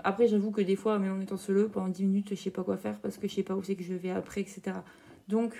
après, 0.04 0.28
j'avoue 0.28 0.52
que 0.52 0.62
des 0.62 0.76
fois, 0.76 1.00
même 1.00 1.18
en 1.18 1.22
étant 1.22 1.38
solo, 1.38 1.70
pendant 1.70 1.90
10 1.90 2.04
minutes, 2.06 2.30
je 2.32 2.36
sais 2.36 2.52
pas 2.52 2.64
quoi 2.64 2.78
faire 2.78 3.00
parce 3.00 3.18
que 3.18 3.28
je 3.28 3.36
sais 3.36 3.44
pas 3.44 3.56
où 3.56 3.64
c'est 3.64 3.76
que 3.76 3.84
je 3.84 3.94
vais 3.94 4.12
après, 4.12 4.42
etc. 4.42 4.62
Donc, 5.28 5.56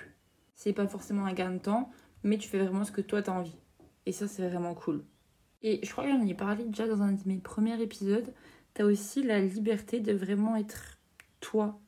c'est 0.56 0.74
pas 0.74 0.88
forcément 0.88 1.26
un 1.26 1.34
gain 1.34 1.52
de 1.52 1.60
temps, 1.60 1.92
mais 2.24 2.38
tu 2.38 2.50
fais 2.50 2.60
vraiment 2.60 2.84
ce 2.84 2.92
que 2.92 3.02
toi 3.02 3.22
t'as 3.22 3.34
envie. 3.34 3.56
Et 4.06 4.12
ça, 4.12 4.28
c'est 4.28 4.48
vraiment 4.48 4.74
cool. 4.74 5.04
Et 5.62 5.80
je 5.84 5.92
crois 5.92 6.04
que 6.04 6.10
j'en 6.10 6.26
ai 6.26 6.34
parlé 6.34 6.66
déjà 6.66 6.88
dans 6.88 7.02
un 7.02 7.14
de 7.14 7.22
mes 7.26 7.38
premiers 7.38 7.82
épisodes. 7.82 8.34
T'as 8.74 8.84
aussi 8.84 9.24
la 9.24 9.40
liberté 9.40 10.00
de 10.00 10.12
vraiment 10.14 10.56
être 10.56 10.98
toi. 11.40 11.80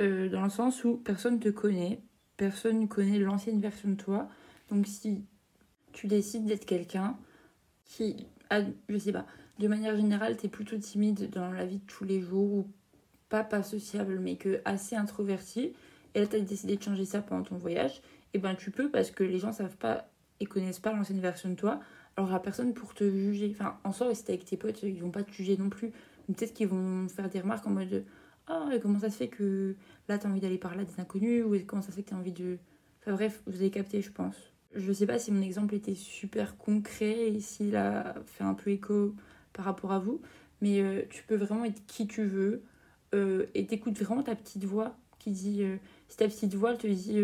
Euh, 0.00 0.28
dans 0.28 0.42
le 0.42 0.50
sens 0.50 0.84
où 0.84 0.96
personne 0.96 1.38
te 1.38 1.48
connaît, 1.48 2.00
personne 2.36 2.80
ne 2.80 2.86
connaît 2.86 3.18
l'ancienne 3.18 3.60
version 3.60 3.90
de 3.90 3.94
toi. 3.94 4.28
Donc 4.70 4.86
si 4.86 5.24
tu 5.92 6.06
décides 6.06 6.46
d'être 6.46 6.66
quelqu'un 6.66 7.16
qui 7.84 8.26
a, 8.50 8.62
je 8.88 8.98
sais 8.98 9.12
pas, 9.12 9.26
de 9.58 9.68
manière 9.68 9.96
générale, 9.96 10.36
t'es 10.36 10.48
plutôt 10.48 10.76
timide 10.76 11.30
dans 11.30 11.50
la 11.50 11.64
vie 11.64 11.78
de 11.78 11.86
tous 11.86 12.04
les 12.04 12.20
jours 12.20 12.52
ou 12.52 12.70
pas 13.28 13.42
pas 13.42 13.62
sociable 13.62 14.18
mais 14.20 14.36
que 14.36 14.60
assez 14.64 14.94
introverti 14.94 15.72
et 16.14 16.20
là 16.20 16.26
t'as 16.26 16.38
décidé 16.40 16.76
de 16.76 16.82
changer 16.82 17.04
ça 17.04 17.20
pendant 17.20 17.42
ton 17.42 17.56
voyage, 17.56 17.96
et 17.96 18.00
eh 18.34 18.38
ben 18.38 18.54
tu 18.54 18.70
peux 18.70 18.90
parce 18.90 19.10
que 19.10 19.24
les 19.24 19.38
gens 19.38 19.52
savent 19.52 19.76
pas 19.76 20.08
et 20.40 20.46
connaissent 20.46 20.80
pas 20.80 20.92
l'ancienne 20.92 21.20
version 21.20 21.48
de 21.48 21.54
toi, 21.54 21.80
alors 22.16 22.28
il 22.28 22.32
n'y 22.32 22.36
a 22.36 22.40
personne 22.40 22.72
pour 22.72 22.94
te 22.94 23.08
juger. 23.08 23.54
Enfin, 23.58 23.78
en 23.84 23.92
soi, 23.92 24.14
si 24.14 24.24
t'es 24.24 24.32
avec 24.32 24.44
tes 24.44 24.56
potes, 24.56 24.82
ils 24.82 25.00
vont 25.00 25.10
pas 25.10 25.22
te 25.22 25.32
juger 25.32 25.56
non 25.56 25.68
plus. 25.68 25.92
Peut-être 26.26 26.54
qu'ils 26.54 26.68
vont 26.68 27.08
faire 27.08 27.28
des 27.28 27.40
remarques 27.40 27.66
en 27.66 27.70
mode 27.70 28.04
Ah, 28.46 28.68
comment 28.82 28.98
ça 28.98 29.10
se 29.10 29.16
fait 29.16 29.28
que 29.28 29.76
là 30.08 30.18
t'as 30.18 30.28
envie 30.28 30.40
d'aller 30.40 30.58
parler 30.58 30.82
à 30.82 30.84
des 30.84 31.00
inconnus 31.00 31.44
Ou 31.44 31.56
comment 31.66 31.82
ça 31.82 31.90
se 31.90 31.96
fait 31.96 32.02
que 32.02 32.10
t'as 32.10 32.16
envie 32.16 32.32
de. 32.32 32.58
Enfin 33.00 33.12
bref, 33.12 33.42
vous 33.46 33.56
avez 33.56 33.70
capté, 33.70 34.00
je 34.00 34.10
pense. 34.10 34.34
Je 34.74 34.92
sais 34.92 35.06
pas 35.06 35.18
si 35.18 35.30
mon 35.30 35.42
exemple 35.42 35.74
était 35.74 35.94
super 35.94 36.56
concret 36.56 37.32
et 37.32 37.40
s'il 37.40 37.76
a 37.76 38.14
fait 38.26 38.44
un 38.44 38.54
peu 38.54 38.70
écho 38.70 39.14
par 39.52 39.64
rapport 39.64 39.92
à 39.92 39.98
vous, 39.98 40.20
mais 40.60 40.80
euh, 40.80 41.02
tu 41.10 41.22
peux 41.24 41.36
vraiment 41.36 41.64
être 41.64 41.84
qui 41.86 42.06
tu 42.06 42.24
veux 42.24 42.62
euh, 43.14 43.46
et 43.54 43.66
t'écoutes 43.66 43.98
vraiment 43.98 44.22
ta 44.22 44.34
petite 44.34 44.64
voix 44.64 44.96
qui 45.18 45.30
dit. 45.30 45.62
Euh, 45.62 45.76
si 46.08 46.16
ta 46.16 46.28
petite 46.28 46.54
voix 46.54 46.76
te 46.76 46.86
dit 46.86 47.18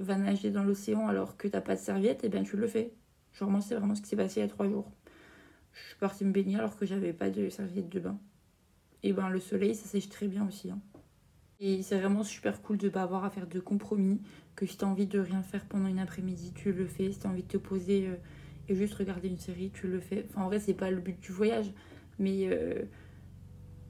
va 0.00 0.16
nager 0.16 0.50
dans 0.50 0.64
l'océan 0.64 1.08
alors 1.08 1.36
que 1.36 1.48
t'as 1.48 1.60
pas 1.60 1.74
de 1.74 1.80
serviette, 1.80 2.24
et 2.24 2.26
eh 2.26 2.30
bien 2.30 2.42
tu 2.42 2.56
le 2.56 2.66
fais. 2.66 2.92
Genre 3.32 3.50
moi 3.50 3.60
c'est 3.60 3.74
vraiment 3.74 3.94
ce 3.94 4.02
qui 4.02 4.08
s'est 4.08 4.16
passé 4.16 4.40
il 4.40 4.42
y 4.42 4.46
a 4.46 4.48
trois 4.48 4.68
jours. 4.68 4.90
Je 5.72 5.80
suis 5.80 5.96
partie 5.98 6.24
me 6.24 6.32
baigner 6.32 6.56
alors 6.56 6.76
que 6.76 6.86
j'avais 6.86 7.12
pas 7.12 7.30
de 7.30 7.48
serviette 7.48 7.88
de 7.88 8.00
bain. 8.00 8.18
Et 9.02 9.12
ben 9.12 9.28
le 9.28 9.40
soleil 9.40 9.74
ça 9.74 9.86
sèche 9.86 10.08
très 10.08 10.26
bien 10.26 10.46
aussi. 10.46 10.70
Hein. 10.70 10.80
Et 11.60 11.82
c'est 11.82 11.98
vraiment 11.98 12.22
super 12.22 12.62
cool 12.62 12.78
de 12.78 12.88
pas 12.88 13.02
avoir 13.02 13.24
à 13.24 13.30
faire 13.30 13.46
de 13.46 13.60
compromis. 13.60 14.20
Que 14.56 14.66
si 14.66 14.76
t'as 14.76 14.86
envie 14.86 15.06
de 15.06 15.18
rien 15.18 15.42
faire 15.42 15.64
pendant 15.66 15.86
une 15.86 15.98
après-midi, 15.98 16.52
tu 16.54 16.72
le 16.72 16.86
fais. 16.86 17.12
Si 17.12 17.18
t'as 17.20 17.28
envie 17.28 17.42
de 17.42 17.48
te 17.48 17.58
poser 17.58 18.08
euh, 18.08 18.16
et 18.68 18.74
juste 18.74 18.94
regarder 18.94 19.28
une 19.28 19.38
série, 19.38 19.70
tu 19.70 19.86
le 19.86 20.00
fais. 20.00 20.26
Enfin 20.28 20.42
en 20.42 20.46
vrai 20.46 20.58
c'est 20.58 20.74
pas 20.74 20.90
le 20.90 21.00
but 21.00 21.20
du 21.20 21.32
voyage. 21.32 21.70
Mais 22.18 22.48
euh, 22.50 22.84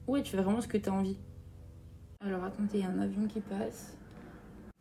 ouais 0.07 0.21
tu 0.21 0.31
fais 0.31 0.41
vraiment 0.41 0.61
ce 0.61 0.67
que 0.67 0.77
t'as 0.77 0.91
envie. 0.91 1.17
Alors 2.19 2.43
attendez, 2.43 2.79
il 2.79 2.79
y 2.81 2.83
a 2.83 2.89
un 2.89 2.99
avion 2.99 3.25
qui 3.25 3.39
passe. 3.39 3.97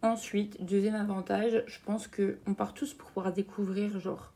Ensuite, 0.02 0.64
deuxième 0.64 0.94
avantage, 0.94 1.62
je 1.66 1.78
pense 1.84 2.08
que 2.08 2.38
on 2.46 2.54
part 2.54 2.72
tous 2.72 2.94
pour 2.94 3.10
pouvoir 3.10 3.34
découvrir 3.34 4.00
genre 4.00 4.32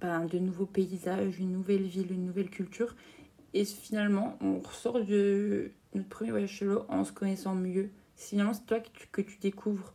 ben, 0.00 0.24
de 0.24 0.38
nouveaux 0.38 0.64
paysages, 0.64 1.38
une 1.38 1.52
nouvelle 1.52 1.82
ville, 1.82 2.10
une 2.10 2.24
nouvelle 2.24 2.48
culture. 2.48 2.96
Et 3.52 3.66
finalement, 3.66 4.38
on 4.40 4.58
ressort 4.60 5.04
de 5.04 5.72
notre 5.94 6.08
premier 6.08 6.30
voyage 6.30 6.58
solo 6.58 6.86
en 6.88 7.04
se 7.04 7.12
connaissant 7.12 7.54
mieux. 7.54 7.90
Finalement, 8.16 8.54
c'est 8.54 8.64
toi 8.64 8.80
que 8.80 8.88
tu, 8.94 9.06
que 9.12 9.20
tu 9.20 9.36
découvres. 9.38 9.92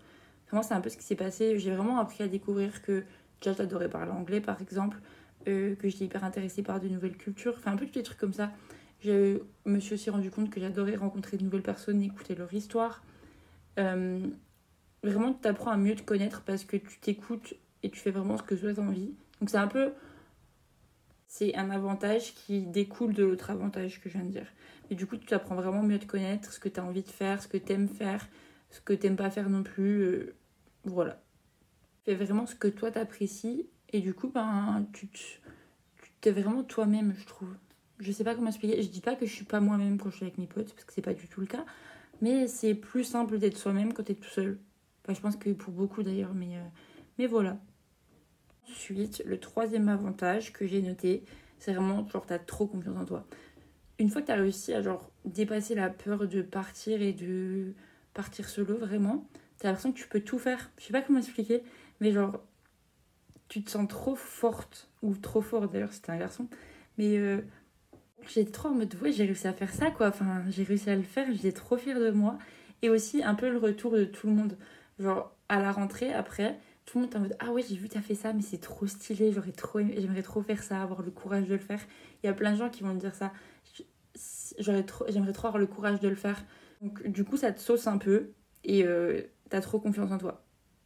Vraiment, 0.47 0.61
c'est 0.61 0.75
un 0.75 0.81
peu 0.81 0.89
ce 0.89 0.97
qui 0.97 1.03
s'est 1.03 1.15
passé. 1.15 1.57
J'ai 1.57 1.71
vraiment 1.71 1.97
appris 1.97 2.23
à 2.23 2.27
découvrir 2.27 2.83
que 2.83 3.03
déjà 3.41 3.53
j'adorais 3.53 3.89
parler 3.89 4.11
anglais, 4.11 4.41
par 4.41 4.61
exemple, 4.61 4.99
euh, 5.47 5.75
que 5.75 5.89
j'étais 5.89 6.05
hyper 6.05 6.23
intéressée 6.23 6.61
par 6.61 6.79
de 6.79 6.87
nouvelles 6.87 7.17
cultures. 7.17 7.55
Enfin, 7.57 7.71
un 7.71 7.77
peu 7.77 7.87
tous 7.87 7.95
les 7.95 8.03
trucs 8.03 8.19
comme 8.19 8.33
ça. 8.33 8.51
Je 9.03 9.39
me 9.65 9.79
suis 9.79 9.95
aussi 9.95 10.11
rendu 10.11 10.29
compte 10.29 10.51
que 10.51 10.59
j'adorais 10.59 10.97
rencontrer 10.97 11.37
de 11.37 11.43
nouvelles 11.43 11.63
personnes, 11.63 12.03
écouter 12.03 12.35
leur 12.35 12.53
histoire. 12.53 13.03
Euh, 13.79 14.19
vraiment 15.03 15.33
tu 15.33 15.47
apprends 15.47 15.71
à 15.71 15.77
mieux 15.77 15.95
te 15.95 16.03
connaître 16.03 16.41
parce 16.41 16.63
que 16.63 16.77
tu 16.77 16.99
t'écoutes 16.99 17.53
et 17.83 17.89
tu 17.89 17.99
fais 17.99 18.11
vraiment 18.11 18.37
ce 18.37 18.43
que 18.43 18.55
tu 18.55 18.67
as 18.67 18.81
envie. 18.81 19.13
Donc 19.39 19.49
c'est 19.49 19.57
un 19.57 19.67
peu 19.67 19.91
c'est 21.27 21.55
un 21.55 21.69
avantage 21.71 22.33
qui 22.35 22.65
découle 22.65 23.13
de 23.13 23.23
l'autre 23.23 23.51
avantage 23.51 24.01
que 24.01 24.09
je 24.09 24.17
viens 24.17 24.25
de 24.25 24.31
dire. 24.31 24.47
Et 24.89 24.95
du 24.95 25.07
coup, 25.07 25.15
tu 25.15 25.33
apprends 25.33 25.55
vraiment 25.55 25.81
mieux 25.81 25.95
à 25.95 25.99
te 25.99 26.05
connaître, 26.05 26.51
ce 26.51 26.59
que 26.59 26.67
tu 26.67 26.77
as 26.77 26.83
envie 26.83 27.03
de 27.03 27.09
faire, 27.09 27.41
ce 27.41 27.47
que 27.47 27.55
tu 27.55 27.71
aimes 27.71 27.87
faire, 27.87 28.27
ce 28.69 28.81
que 28.81 28.91
tu 28.91 29.07
n'aimes 29.07 29.15
pas 29.15 29.29
faire 29.31 29.49
non 29.49 29.63
plus. 29.63 30.01
Euh, 30.01 30.35
voilà. 30.83 31.21
Fais 32.03 32.15
vraiment 32.15 32.45
ce 32.45 32.55
que 32.55 32.67
toi 32.67 32.91
t'apprécies 32.91 33.69
et 33.93 34.01
du 34.01 34.13
coup, 34.13 34.27
ben, 34.27 34.85
tu, 34.91 35.07
tu 35.07 36.29
es 36.29 36.31
vraiment 36.33 36.63
toi-même, 36.63 37.13
je 37.17 37.25
trouve. 37.25 37.55
Je 37.99 38.11
sais 38.11 38.25
pas 38.25 38.35
comment 38.35 38.49
expliquer. 38.49 38.81
Je 38.81 38.89
dis 38.89 38.99
pas 38.99 39.15
que 39.15 39.25
je 39.25 39.33
suis 39.33 39.45
pas 39.45 39.61
moi-même 39.61 39.97
quand 39.97 40.09
je 40.09 40.17
suis 40.17 40.25
avec 40.25 40.37
mes 40.37 40.47
potes, 40.47 40.73
parce 40.73 40.83
que 40.83 40.91
c'est 40.91 41.01
pas 41.01 41.13
du 41.13 41.29
tout 41.29 41.39
le 41.39 41.47
cas. 41.47 41.65
Mais 42.21 42.47
c'est 42.47 42.75
plus 42.75 43.05
simple 43.05 43.37
d'être 43.37 43.57
soi-même 43.57 43.93
quand 43.93 44.03
tu 44.03 44.11
es 44.11 44.15
tout 44.15 44.29
seul 44.29 44.59
je 45.09 45.19
pense 45.19 45.35
que 45.35 45.49
pour 45.51 45.73
beaucoup 45.73 46.03
d'ailleurs, 46.03 46.33
mais, 46.33 46.57
euh, 46.57 46.63
mais 47.17 47.27
voilà. 47.27 47.57
Ensuite, 48.69 49.23
le 49.25 49.39
troisième 49.39 49.89
avantage 49.89 50.53
que 50.53 50.65
j'ai 50.65 50.81
noté, 50.81 51.23
c'est 51.59 51.73
vraiment 51.73 52.07
genre 52.07 52.25
t'as 52.25 52.39
trop 52.39 52.67
confiance 52.67 52.97
en 52.97 53.05
toi. 53.05 53.25
Une 53.99 54.09
fois 54.09 54.21
que 54.21 54.27
t'as 54.27 54.35
réussi 54.35 54.73
à 54.73 54.81
genre 54.81 55.11
dépasser 55.25 55.75
la 55.75 55.89
peur 55.89 56.27
de 56.27 56.41
partir 56.41 57.01
et 57.01 57.13
de 57.13 57.73
partir 58.13 58.47
solo, 58.49 58.77
vraiment, 58.77 59.27
t'as 59.57 59.67
l'impression 59.67 59.91
que 59.91 59.97
tu 59.97 60.07
peux 60.07 60.21
tout 60.21 60.39
faire. 60.39 60.71
Je 60.77 60.85
sais 60.85 60.93
pas 60.93 61.01
comment 61.01 61.19
expliquer, 61.19 61.63
mais 61.99 62.11
genre 62.11 62.41
tu 63.47 63.63
te 63.63 63.69
sens 63.69 63.87
trop 63.87 64.15
forte, 64.15 64.89
ou 65.01 65.15
trop 65.15 65.41
fort 65.41 65.67
d'ailleurs, 65.67 65.91
c'était 65.91 66.11
un 66.11 66.17
garçon, 66.17 66.47
mais 66.97 67.17
euh, 67.17 67.41
j'étais 68.27 68.49
trop 68.49 68.69
en 68.69 68.75
mode 68.75 68.95
ouais, 69.01 69.11
j'ai 69.11 69.25
réussi 69.25 69.45
à 69.47 69.53
faire 69.53 69.73
ça 69.73 69.91
quoi, 69.91 70.07
enfin 70.07 70.41
j'ai 70.49 70.63
réussi 70.63 70.89
à 70.89 70.95
le 70.95 71.03
faire, 71.03 71.27
j'étais 71.33 71.51
trop 71.51 71.77
fière 71.77 71.99
de 71.99 72.11
moi. 72.11 72.37
Et 72.81 72.89
aussi 72.89 73.23
un 73.23 73.35
peu 73.35 73.49
le 73.49 73.57
retour 73.57 73.91
de 73.91 74.05
tout 74.05 74.27
le 74.27 74.33
monde. 74.33 74.57
Genre, 75.01 75.35
à 75.49 75.59
la 75.59 75.71
rentrée, 75.71 76.13
après, 76.13 76.59
tout 76.85 76.97
le 76.97 77.03
monde 77.03 77.13
est 77.13 77.17
en 77.17 77.21
mode 77.21 77.35
Ah 77.39 77.51
ouais, 77.51 77.63
j'ai 77.67 77.75
vu, 77.75 77.89
t'as 77.89 78.01
fait 78.01 78.15
ça, 78.15 78.33
mais 78.33 78.41
c'est 78.41 78.59
trop 78.59 78.85
stylé, 78.87 79.31
j'aurais 79.31 79.51
trop 79.51 79.79
j'aimerais 79.79 80.21
trop 80.21 80.41
faire 80.41 80.61
ça, 80.63 80.81
avoir 80.81 81.01
le 81.01 81.11
courage 81.11 81.47
de 81.47 81.53
le 81.53 81.59
faire. 81.59 81.79
Il 82.23 82.27
y 82.27 82.29
a 82.29 82.33
plein 82.33 82.51
de 82.51 82.57
gens 82.57 82.69
qui 82.69 82.83
vont 82.83 82.93
me 82.93 82.99
dire 82.99 83.15
ça. 83.15 83.31
J'aurais 84.59 84.83
trop, 84.83 85.05
j'aimerais 85.09 85.33
trop 85.33 85.47
avoir 85.47 85.59
le 85.59 85.67
courage 85.67 85.99
de 85.99 86.07
le 86.07 86.15
faire. 86.15 86.43
Donc, 86.81 87.05
du 87.07 87.23
coup, 87.23 87.37
ça 87.37 87.51
te 87.51 87.59
sauce 87.59 87.87
un 87.87 87.97
peu 87.97 88.31
et 88.63 88.83
euh, 88.85 89.21
t'as 89.49 89.61
trop 89.61 89.79
confiance 89.79 90.11
en 90.11 90.17
toi. 90.17 90.45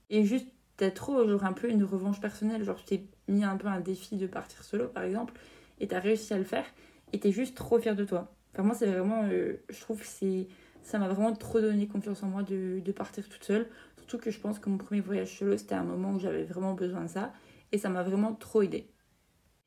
Et 0.09 0.23
juste, 0.23 0.47
t'as 0.77 0.91
trop, 0.91 1.27
genre, 1.27 1.43
un 1.43 1.53
peu 1.53 1.69
une 1.69 1.83
revanche 1.83 2.21
personnelle. 2.21 2.63
Genre, 2.63 2.77
tu 2.77 2.85
t'es 2.85 3.03
mis 3.27 3.43
un 3.43 3.57
peu 3.57 3.67
un 3.67 3.79
défi 3.79 4.15
de 4.17 4.27
partir 4.27 4.63
solo, 4.63 4.87
par 4.87 5.03
exemple, 5.03 5.33
et 5.79 5.87
t'as 5.87 5.99
réussi 5.99 6.33
à 6.33 6.37
le 6.37 6.43
faire, 6.43 6.65
et 7.13 7.19
t'es 7.19 7.31
juste 7.31 7.55
trop 7.55 7.79
fier 7.79 7.95
de 7.95 8.05
toi. 8.05 8.33
Enfin, 8.53 8.63
moi, 8.63 8.75
c'est 8.75 8.87
vraiment, 8.87 9.23
euh, 9.25 9.57
je 9.69 9.79
trouve 9.81 9.99
que 9.99 10.07
c'est, 10.07 10.47
ça 10.83 10.99
m'a 10.99 11.07
vraiment 11.07 11.33
trop 11.33 11.59
donné 11.59 11.87
confiance 11.87 12.23
en 12.23 12.27
moi 12.27 12.43
de, 12.43 12.79
de 12.83 12.91
partir 12.91 13.27
toute 13.27 13.43
seule. 13.43 13.67
Surtout 14.07 14.23
que 14.23 14.29
je 14.29 14.39
pense 14.39 14.59
que 14.59 14.69
mon 14.69 14.77
premier 14.77 15.01
voyage 15.01 15.35
solo, 15.35 15.57
c'était 15.57 15.73
un 15.73 15.83
moment 15.83 16.13
où 16.13 16.19
j'avais 16.19 16.43
vraiment 16.43 16.75
besoin 16.75 17.05
de 17.05 17.09
ça. 17.09 17.33
Et 17.71 17.79
ça 17.79 17.89
m'a 17.89 18.03
vraiment 18.03 18.35
trop 18.35 18.61
aidé. 18.61 18.87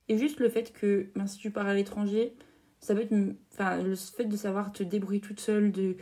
Et 0.09 0.17
juste 0.17 0.39
le 0.39 0.49
fait 0.49 0.73
que, 0.73 1.11
ben, 1.17 1.27
si 1.27 1.39
tu 1.39 1.51
pars 1.51 1.67
à 1.67 1.75
l'étranger, 1.75 2.37
ça 2.79 2.95
peut 2.95 3.01
être. 3.01 3.15
Enfin, 3.53 3.83
le 3.83 3.97
fait 3.97 4.27
de 4.27 4.37
savoir 4.37 4.71
te 4.73 4.85
débrouiller 4.85 5.21
toute 5.21 5.41
seule, 5.41 5.73
de, 5.73 5.97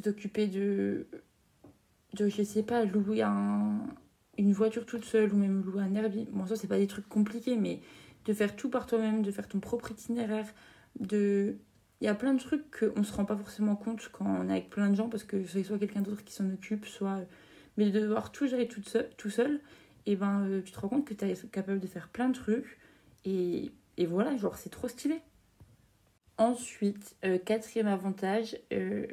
t'occuper 0.00 0.46
de, 0.46 1.08
de. 2.14 2.28
Je 2.28 2.44
sais 2.44 2.62
pas, 2.62 2.84
louer 2.84 3.22
un, 3.22 3.80
une 4.38 4.52
voiture 4.52 4.86
toute 4.86 5.04
seule 5.04 5.34
ou 5.34 5.36
même 5.36 5.64
louer 5.64 5.82
un 5.82 5.96
Airbnb. 5.96 6.28
Bon, 6.30 6.46
ça, 6.46 6.54
c'est 6.54 6.68
pas 6.68 6.78
des 6.78 6.86
trucs 6.86 7.08
compliqués, 7.08 7.56
mais 7.56 7.80
de 8.24 8.32
faire 8.32 8.54
tout 8.54 8.70
par 8.70 8.86
toi-même, 8.86 9.22
de 9.22 9.32
faire 9.32 9.48
ton 9.48 9.58
propre 9.58 9.90
itinéraire, 9.90 10.46
de. 11.00 11.56
Il 12.00 12.04
y 12.04 12.08
a 12.08 12.14
plein 12.14 12.34
de 12.34 12.40
trucs 12.40 12.70
qu'on 12.78 13.00
ne 13.00 13.04
se 13.04 13.12
rend 13.12 13.24
pas 13.24 13.36
forcément 13.36 13.74
compte 13.74 14.08
quand 14.12 14.26
on 14.26 14.48
est 14.48 14.52
avec 14.52 14.70
plein 14.70 14.90
de 14.90 14.94
gens 14.94 15.08
parce 15.08 15.24
que 15.24 15.44
c'est 15.46 15.64
soit 15.64 15.78
quelqu'un 15.78 16.02
d'autre 16.02 16.22
qui 16.22 16.34
s'en 16.34 16.48
occupe, 16.52 16.86
soit 16.86 17.20
mais 17.76 17.90
de 17.90 18.00
devoir 18.00 18.32
tout 18.32 18.46
gérer 18.46 18.68
tout 18.68 18.82
seul, 18.82 19.10
tout 19.16 19.30
seul 19.30 19.60
et 20.06 20.16
ben 20.16 20.46
euh, 20.46 20.62
tu 20.62 20.72
te 20.72 20.80
rends 20.80 20.88
compte 20.88 21.06
que 21.06 21.14
tu 21.14 21.24
es 21.24 21.34
capable 21.50 21.80
de 21.80 21.86
faire 21.86 22.08
plein 22.08 22.28
de 22.28 22.34
trucs. 22.34 22.78
Et, 23.24 23.72
et 23.96 24.06
voilà, 24.06 24.36
genre 24.36 24.56
c'est 24.56 24.70
trop 24.70 24.88
stylé. 24.88 25.20
Ensuite, 26.36 27.16
euh, 27.24 27.38
quatrième 27.38 27.86
avantage, 27.86 28.58
euh, 28.72 29.06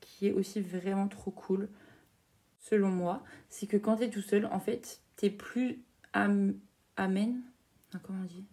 qui 0.00 0.28
est 0.28 0.32
aussi 0.32 0.60
vraiment 0.60 1.08
trop 1.08 1.30
cool, 1.30 1.68
selon 2.60 2.90
moi, 2.90 3.24
c'est 3.48 3.66
que 3.66 3.76
quand 3.76 3.96
tu 3.96 4.04
es 4.04 4.10
tout 4.10 4.20
seul, 4.20 4.46
en 4.46 4.60
fait, 4.60 5.00
t'es 5.16 5.30
plus 5.30 5.82
am 6.12 6.54
amène. 6.96 7.42
comment 8.02 8.20
on 8.22 8.26
dit? 8.26 8.44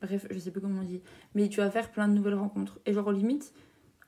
Bref, 0.00 0.26
je 0.30 0.38
sais 0.38 0.50
plus 0.50 0.60
comment 0.60 0.80
on 0.80 0.84
dit. 0.84 1.02
Mais 1.34 1.48
tu 1.48 1.58
vas 1.58 1.70
faire 1.70 1.90
plein 1.90 2.08
de 2.08 2.14
nouvelles 2.14 2.34
rencontres. 2.34 2.78
Et 2.86 2.92
genre, 2.92 3.10
limite, 3.10 3.52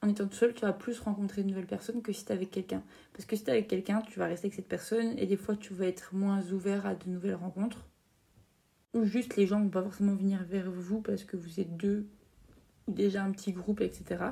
en 0.03 0.09
étant 0.09 0.27
tout 0.27 0.37
seul, 0.37 0.55
tu 0.55 0.63
vas 0.63 0.73
plus 0.73 1.01
rencontrer 1.01 1.43
de 1.43 1.49
nouvelles 1.49 1.67
personnes 1.67 2.03
que 2.03 2.13
si 2.13 2.25
tu 2.25 2.33
avec 2.33 2.51
quelqu'un. 2.51 2.83
Parce 3.13 3.25
que 3.25 3.35
si 3.37 3.45
tu 3.45 3.51
avec 3.51 3.69
quelqu'un, 3.69 4.01
tu 4.03 4.19
vas 4.19 4.27
rester 4.27 4.47
avec 4.47 4.55
cette 4.55 4.69
personne 4.69 5.19
et 5.19 5.27
des 5.27 5.37
fois 5.37 5.57
tu 5.57 5.75
vas 5.75 5.87
être 5.87 6.15
moins 6.15 6.43
ouvert 6.53 6.87
à 6.87 6.95
de 6.95 7.09
nouvelles 7.09 7.35
rencontres. 7.35 7.85
Ou 8.95 9.05
juste 9.05 9.37
les 9.37 9.47
gens 9.47 9.61
vont 9.61 9.69
pas 9.69 9.83
forcément 9.83 10.15
venir 10.15 10.43
vers 10.45 10.71
vous 10.71 11.01
parce 11.01 11.25
que 11.25 11.37
vous 11.37 11.61
êtes 11.61 11.77
deux 11.77 12.07
ou 12.87 12.93
déjà 12.93 13.25
un 13.25 13.33
petit 13.33 13.53
groupe, 13.53 13.81
etc. 13.81 14.25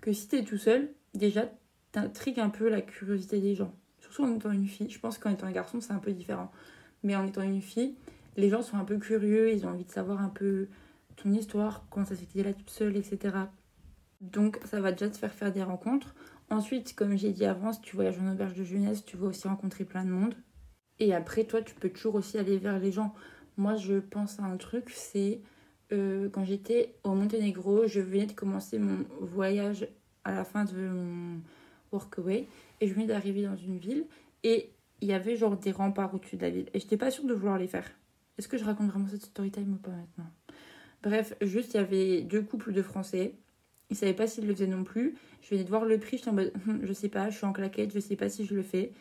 Que 0.00 0.12
si 0.12 0.26
tu 0.26 0.36
es 0.36 0.44
tout 0.44 0.58
seul, 0.58 0.90
déjà 1.14 1.50
t'intrigues 1.92 2.40
un 2.40 2.50
peu 2.50 2.68
la 2.68 2.80
curiosité 2.80 3.40
des 3.40 3.54
gens. 3.54 3.74
surtout 4.00 4.24
en 4.24 4.34
étant 4.34 4.50
une 4.50 4.66
fille. 4.66 4.88
Je 4.88 4.98
pense 4.98 5.18
qu'en 5.18 5.30
étant 5.30 5.46
un 5.46 5.52
garçon, 5.52 5.80
c'est 5.80 5.92
un 5.92 5.98
peu 5.98 6.12
différent. 6.12 6.50
Mais 7.02 7.14
en 7.14 7.26
étant 7.26 7.42
une 7.42 7.60
fille, 7.60 7.94
les 8.36 8.48
gens 8.48 8.62
sont 8.62 8.76
un 8.76 8.84
peu 8.84 8.98
curieux, 8.98 9.52
ils 9.52 9.66
ont 9.66 9.70
envie 9.70 9.84
de 9.84 9.90
savoir 9.90 10.20
un 10.20 10.28
peu 10.28 10.68
ton 11.16 11.32
histoire, 11.32 11.84
comment 11.90 12.06
ça 12.06 12.14
s'est 12.16 12.42
là 12.42 12.52
toute 12.54 12.70
seule, 12.70 12.96
etc. 12.96 13.34
Donc 14.20 14.58
ça 14.64 14.80
va 14.80 14.92
déjà 14.92 15.08
te 15.08 15.16
faire 15.16 15.32
faire 15.32 15.52
des 15.52 15.62
rencontres. 15.62 16.14
Ensuite, 16.50 16.94
comme 16.94 17.16
j'ai 17.16 17.32
dit 17.32 17.44
avant, 17.44 17.72
si 17.72 17.80
tu 17.80 17.96
voyages 17.96 18.18
en 18.18 18.30
auberge 18.30 18.54
de 18.54 18.64
jeunesse, 18.64 19.04
tu 19.04 19.16
vas 19.16 19.28
aussi 19.28 19.46
rencontrer 19.46 19.84
plein 19.84 20.04
de 20.04 20.10
monde. 20.10 20.34
Et 20.98 21.14
après, 21.14 21.44
toi, 21.44 21.62
tu 21.62 21.74
peux 21.74 21.88
toujours 21.88 22.16
aussi 22.16 22.38
aller 22.38 22.58
vers 22.58 22.78
les 22.78 22.92
gens. 22.92 23.14
Moi, 23.56 23.76
je 23.76 23.94
pense 23.94 24.38
à 24.40 24.44
un 24.44 24.56
truc, 24.56 24.90
c'est 24.90 25.40
euh, 25.92 26.28
quand 26.28 26.44
j'étais 26.44 26.94
au 27.04 27.14
Monténégro, 27.14 27.86
je 27.86 28.00
venais 28.00 28.26
de 28.26 28.32
commencer 28.32 28.78
mon 28.78 29.04
voyage 29.20 29.88
à 30.24 30.32
la 30.32 30.44
fin 30.44 30.64
de 30.64 30.76
mon 30.76 31.40
workaway. 31.92 32.46
Et 32.80 32.88
je 32.88 32.94
venais 32.94 33.06
d'arriver 33.06 33.44
dans 33.44 33.56
une 33.56 33.78
ville. 33.78 34.06
Et 34.42 34.72
il 35.00 35.08
y 35.08 35.12
avait 35.12 35.36
genre 35.36 35.56
des 35.56 35.72
remparts 35.72 36.14
au-dessus 36.14 36.36
de 36.36 36.42
la 36.42 36.50
ville. 36.50 36.68
Et 36.74 36.80
j'étais 36.80 36.96
pas 36.96 37.10
sûre 37.10 37.24
de 37.24 37.32
vouloir 37.32 37.58
les 37.58 37.68
faire. 37.68 37.88
Est-ce 38.38 38.48
que 38.48 38.58
je 38.58 38.64
raconte 38.64 38.90
vraiment 38.90 39.08
cette 39.08 39.22
story 39.22 39.50
time 39.50 39.72
ou 39.74 39.76
pas 39.76 39.90
maintenant? 39.90 40.30
Bref, 41.02 41.34
juste 41.40 41.74
il 41.74 41.76
y 41.78 41.80
avait 41.80 42.22
deux 42.22 42.42
couples 42.42 42.72
de 42.72 42.82
Français. 42.82 43.34
Ils 43.90 43.96
savaient 43.96 44.14
pas 44.14 44.26
s'ils 44.26 44.46
le 44.46 44.54
faisaient 44.54 44.66
non 44.66 44.84
plus. 44.84 45.16
Je 45.42 45.50
venais 45.50 45.64
de 45.64 45.68
voir 45.68 45.84
le 45.84 45.98
prix, 45.98 46.18
j'étais 46.18 46.30
en 46.30 46.34
mode 46.34 46.52
hum, 46.68 46.80
je 46.82 46.92
sais 46.92 47.08
pas, 47.08 47.30
je 47.30 47.36
suis 47.36 47.46
en 47.46 47.52
claquette, 47.52 47.92
je 47.92 48.00
sais 48.00 48.16
pas 48.16 48.28
si 48.28 48.44
je 48.44 48.54
le 48.54 48.62
fais. 48.62 48.92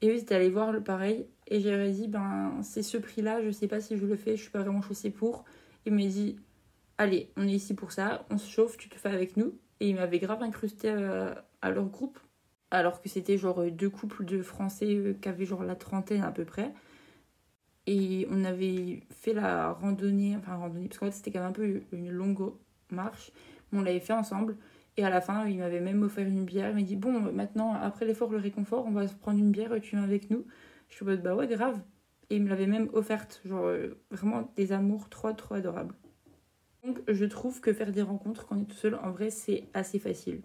Et 0.00 0.08
eux, 0.08 0.14
ils 0.14 0.20
étaient 0.20 0.34
allés 0.34 0.50
voir 0.50 0.72
le 0.72 0.82
pareil. 0.82 1.26
Et 1.48 1.60
j'avais 1.60 1.90
dit, 1.90 2.08
ben, 2.08 2.60
c'est 2.62 2.82
ce 2.82 2.96
prix-là, 2.98 3.42
je 3.42 3.50
sais 3.50 3.68
pas 3.68 3.80
si 3.80 3.96
je 3.96 4.06
le 4.06 4.16
fais, 4.16 4.36
je 4.36 4.42
suis 4.42 4.50
pas 4.50 4.60
vraiment 4.60 4.82
chaussée 4.82 5.10
pour. 5.10 5.44
Il 5.86 5.94
m'a 5.94 6.06
dit, 6.06 6.36
allez, 6.98 7.30
on 7.36 7.48
est 7.48 7.52
ici 7.52 7.74
pour 7.74 7.92
ça, 7.92 8.26
on 8.30 8.38
se 8.38 8.50
chauffe, 8.50 8.76
tu 8.76 8.88
te 8.88 8.96
fais 8.96 9.08
avec 9.08 9.36
nous. 9.36 9.58
Et 9.80 9.90
il 9.90 9.96
m'avait 9.96 10.18
grave 10.18 10.42
incrusté 10.42 10.88
à, 10.90 11.44
à, 11.62 11.70
leur 11.70 11.86
groupe. 11.86 12.18
Alors 12.70 13.00
que 13.00 13.08
c'était 13.08 13.38
genre 13.38 13.64
deux 13.70 13.88
couples 13.88 14.24
de 14.24 14.42
Français 14.42 14.94
euh, 14.94 15.14
qui 15.14 15.28
avaient 15.28 15.46
genre 15.46 15.64
la 15.64 15.74
trentaine 15.74 16.22
à 16.22 16.30
peu 16.30 16.44
près. 16.44 16.72
Et 17.86 18.26
on 18.30 18.44
avait 18.44 19.00
fait 19.10 19.32
la 19.32 19.72
randonnée, 19.72 20.36
enfin 20.36 20.56
randonnée, 20.56 20.88
parce 20.88 20.98
qu'en 20.98 21.06
fait 21.06 21.12
c'était 21.12 21.30
quand 21.30 21.40
même 21.40 21.48
un 21.48 21.52
peu 21.52 21.80
une 21.92 22.10
longue 22.10 22.52
marche. 22.90 23.32
On 23.72 23.82
l'avait 23.82 24.00
fait 24.00 24.12
ensemble. 24.12 24.56
Et 24.96 25.04
à 25.04 25.10
la 25.10 25.20
fin, 25.20 25.46
il 25.46 25.58
m'avait 25.58 25.80
même 25.80 26.02
offert 26.02 26.26
une 26.26 26.44
bière. 26.44 26.70
Il 26.70 26.76
m'a 26.76 26.82
dit 26.82 26.96
Bon, 26.96 27.20
maintenant, 27.32 27.74
après 27.74 28.04
l'effort, 28.04 28.30
le 28.30 28.38
réconfort, 28.38 28.84
on 28.86 28.90
va 28.90 29.06
se 29.06 29.14
prendre 29.14 29.38
une 29.38 29.52
bière, 29.52 29.72
tu 29.80 29.96
viens 29.96 30.04
avec 30.04 30.30
nous. 30.30 30.44
Je 30.88 30.96
suis 30.96 31.04
en 31.04 31.08
mode 31.08 31.22
Bah 31.22 31.34
ouais, 31.34 31.46
grave. 31.46 31.80
Et 32.30 32.36
il 32.36 32.42
me 32.42 32.48
l'avait 32.48 32.66
même 32.66 32.88
offerte. 32.92 33.40
Genre, 33.44 33.64
euh, 33.64 34.02
vraiment 34.10 34.52
des 34.56 34.72
amours 34.72 35.08
trop, 35.08 35.32
trop 35.32 35.54
adorables. 35.54 35.94
Donc, 36.84 37.00
je 37.08 37.24
trouve 37.24 37.60
que 37.60 37.72
faire 37.72 37.92
des 37.92 38.02
rencontres 38.02 38.46
quand 38.46 38.56
on 38.56 38.62
est 38.62 38.64
tout 38.64 38.76
seul, 38.76 38.96
en 38.96 39.10
vrai, 39.10 39.30
c'est 39.30 39.68
assez 39.74 39.98
facile. 39.98 40.42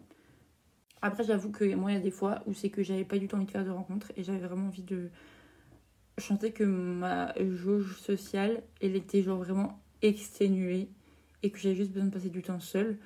Après, 1.02 1.24
j'avoue 1.24 1.52
que 1.52 1.76
moi, 1.76 1.92
il 1.92 1.96
y 1.96 1.98
a 1.98 2.02
des 2.02 2.12
fois 2.12 2.42
où 2.46 2.54
c'est 2.54 2.70
que 2.70 2.82
j'avais 2.82 3.04
pas 3.04 3.18
du 3.18 3.28
tout 3.28 3.36
envie 3.36 3.46
de 3.46 3.52
faire 3.52 3.66
de 3.66 3.70
rencontres 3.70 4.12
et 4.16 4.24
j'avais 4.24 4.40
vraiment 4.40 4.68
envie 4.68 4.84
de. 4.84 5.10
chanter 6.18 6.52
que 6.52 6.64
ma 6.64 7.34
jauge 7.52 7.98
sociale, 7.98 8.64
elle 8.82 8.96
était 8.96 9.22
genre 9.22 9.40
vraiment 9.40 9.82
exténuée 10.02 10.90
et 11.42 11.50
que 11.52 11.60
j'avais 11.60 11.76
juste 11.76 11.92
besoin 11.92 12.08
de 12.08 12.14
passer 12.14 12.30
du 12.30 12.42
temps 12.42 12.60
seule. 12.60 12.98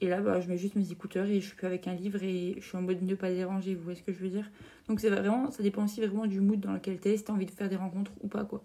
Et 0.00 0.08
là, 0.08 0.20
bah, 0.20 0.40
je 0.40 0.48
mets 0.48 0.58
juste 0.58 0.76
mes 0.76 0.92
écouteurs 0.92 1.26
et 1.26 1.40
je 1.40 1.46
suis 1.46 1.56
plus 1.56 1.66
avec 1.66 1.88
un 1.88 1.94
livre 1.94 2.22
et 2.22 2.56
je 2.58 2.66
suis 2.66 2.76
en 2.76 2.82
mode 2.82 3.02
ne 3.02 3.14
pas 3.14 3.30
déranger, 3.30 3.74
vous 3.74 3.82
voyez 3.82 3.98
ce 3.98 4.02
que 4.04 4.12
je 4.12 4.18
veux 4.18 4.28
dire? 4.28 4.50
Donc 4.88 5.00
c'est 5.00 5.08
vraiment, 5.10 5.50
ça 5.50 5.62
dépend 5.62 5.84
aussi 5.84 6.00
vraiment 6.00 6.26
du 6.26 6.40
mood 6.40 6.60
dans 6.60 6.72
lequel 6.72 6.98
t'es, 7.00 7.16
si 7.16 7.24
t'as 7.24 7.32
envie 7.32 7.46
de 7.46 7.50
faire 7.50 7.68
des 7.68 7.76
rencontres 7.76 8.12
ou 8.20 8.28
pas, 8.28 8.44
quoi. 8.44 8.62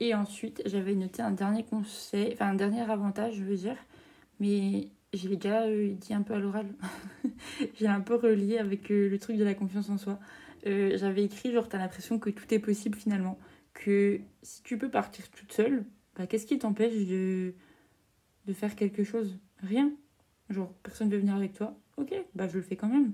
Et 0.00 0.14
ensuite, 0.14 0.62
j'avais 0.66 0.94
noté 0.94 1.22
un 1.22 1.30
dernier 1.30 1.64
conseil, 1.64 2.32
enfin 2.32 2.48
un 2.48 2.54
dernier 2.54 2.82
avantage, 2.82 3.34
je 3.36 3.44
veux 3.44 3.56
dire, 3.56 3.76
mais 4.40 4.88
je 5.12 5.28
l'ai 5.28 5.36
déjà 5.36 5.62
euh, 5.62 5.94
dit 5.94 6.14
un 6.14 6.22
peu 6.22 6.34
à 6.34 6.38
l'oral. 6.38 6.66
J'ai 7.74 7.86
un 7.86 8.00
peu 8.00 8.14
relié 8.16 8.58
avec 8.58 8.90
euh, 8.90 9.08
le 9.08 9.18
truc 9.18 9.36
de 9.36 9.44
la 9.44 9.54
confiance 9.54 9.88
en 9.90 9.98
soi. 9.98 10.18
Euh, 10.66 10.96
j'avais 10.96 11.24
écrit, 11.24 11.52
genre, 11.52 11.68
t'as 11.68 11.78
l'impression 11.78 12.18
que 12.18 12.30
tout 12.30 12.52
est 12.52 12.58
possible 12.58 12.96
finalement. 12.98 13.38
Que 13.74 14.20
si 14.42 14.62
tu 14.62 14.78
peux 14.78 14.90
partir 14.90 15.30
toute 15.30 15.52
seule, 15.52 15.84
bah, 16.16 16.26
qu'est-ce 16.26 16.46
qui 16.46 16.58
t'empêche 16.58 17.06
de, 17.06 17.54
de 18.46 18.52
faire 18.52 18.74
quelque 18.76 19.04
chose? 19.04 19.38
Rien. 19.62 19.92
Genre, 20.50 20.72
personne 20.82 21.08
ne 21.08 21.14
veut 21.14 21.20
venir 21.20 21.34
avec 21.34 21.52
toi. 21.52 21.76
Ok, 21.96 22.14
bah 22.34 22.48
je 22.48 22.56
le 22.56 22.62
fais 22.62 22.76
quand 22.76 22.88
même. 22.88 23.12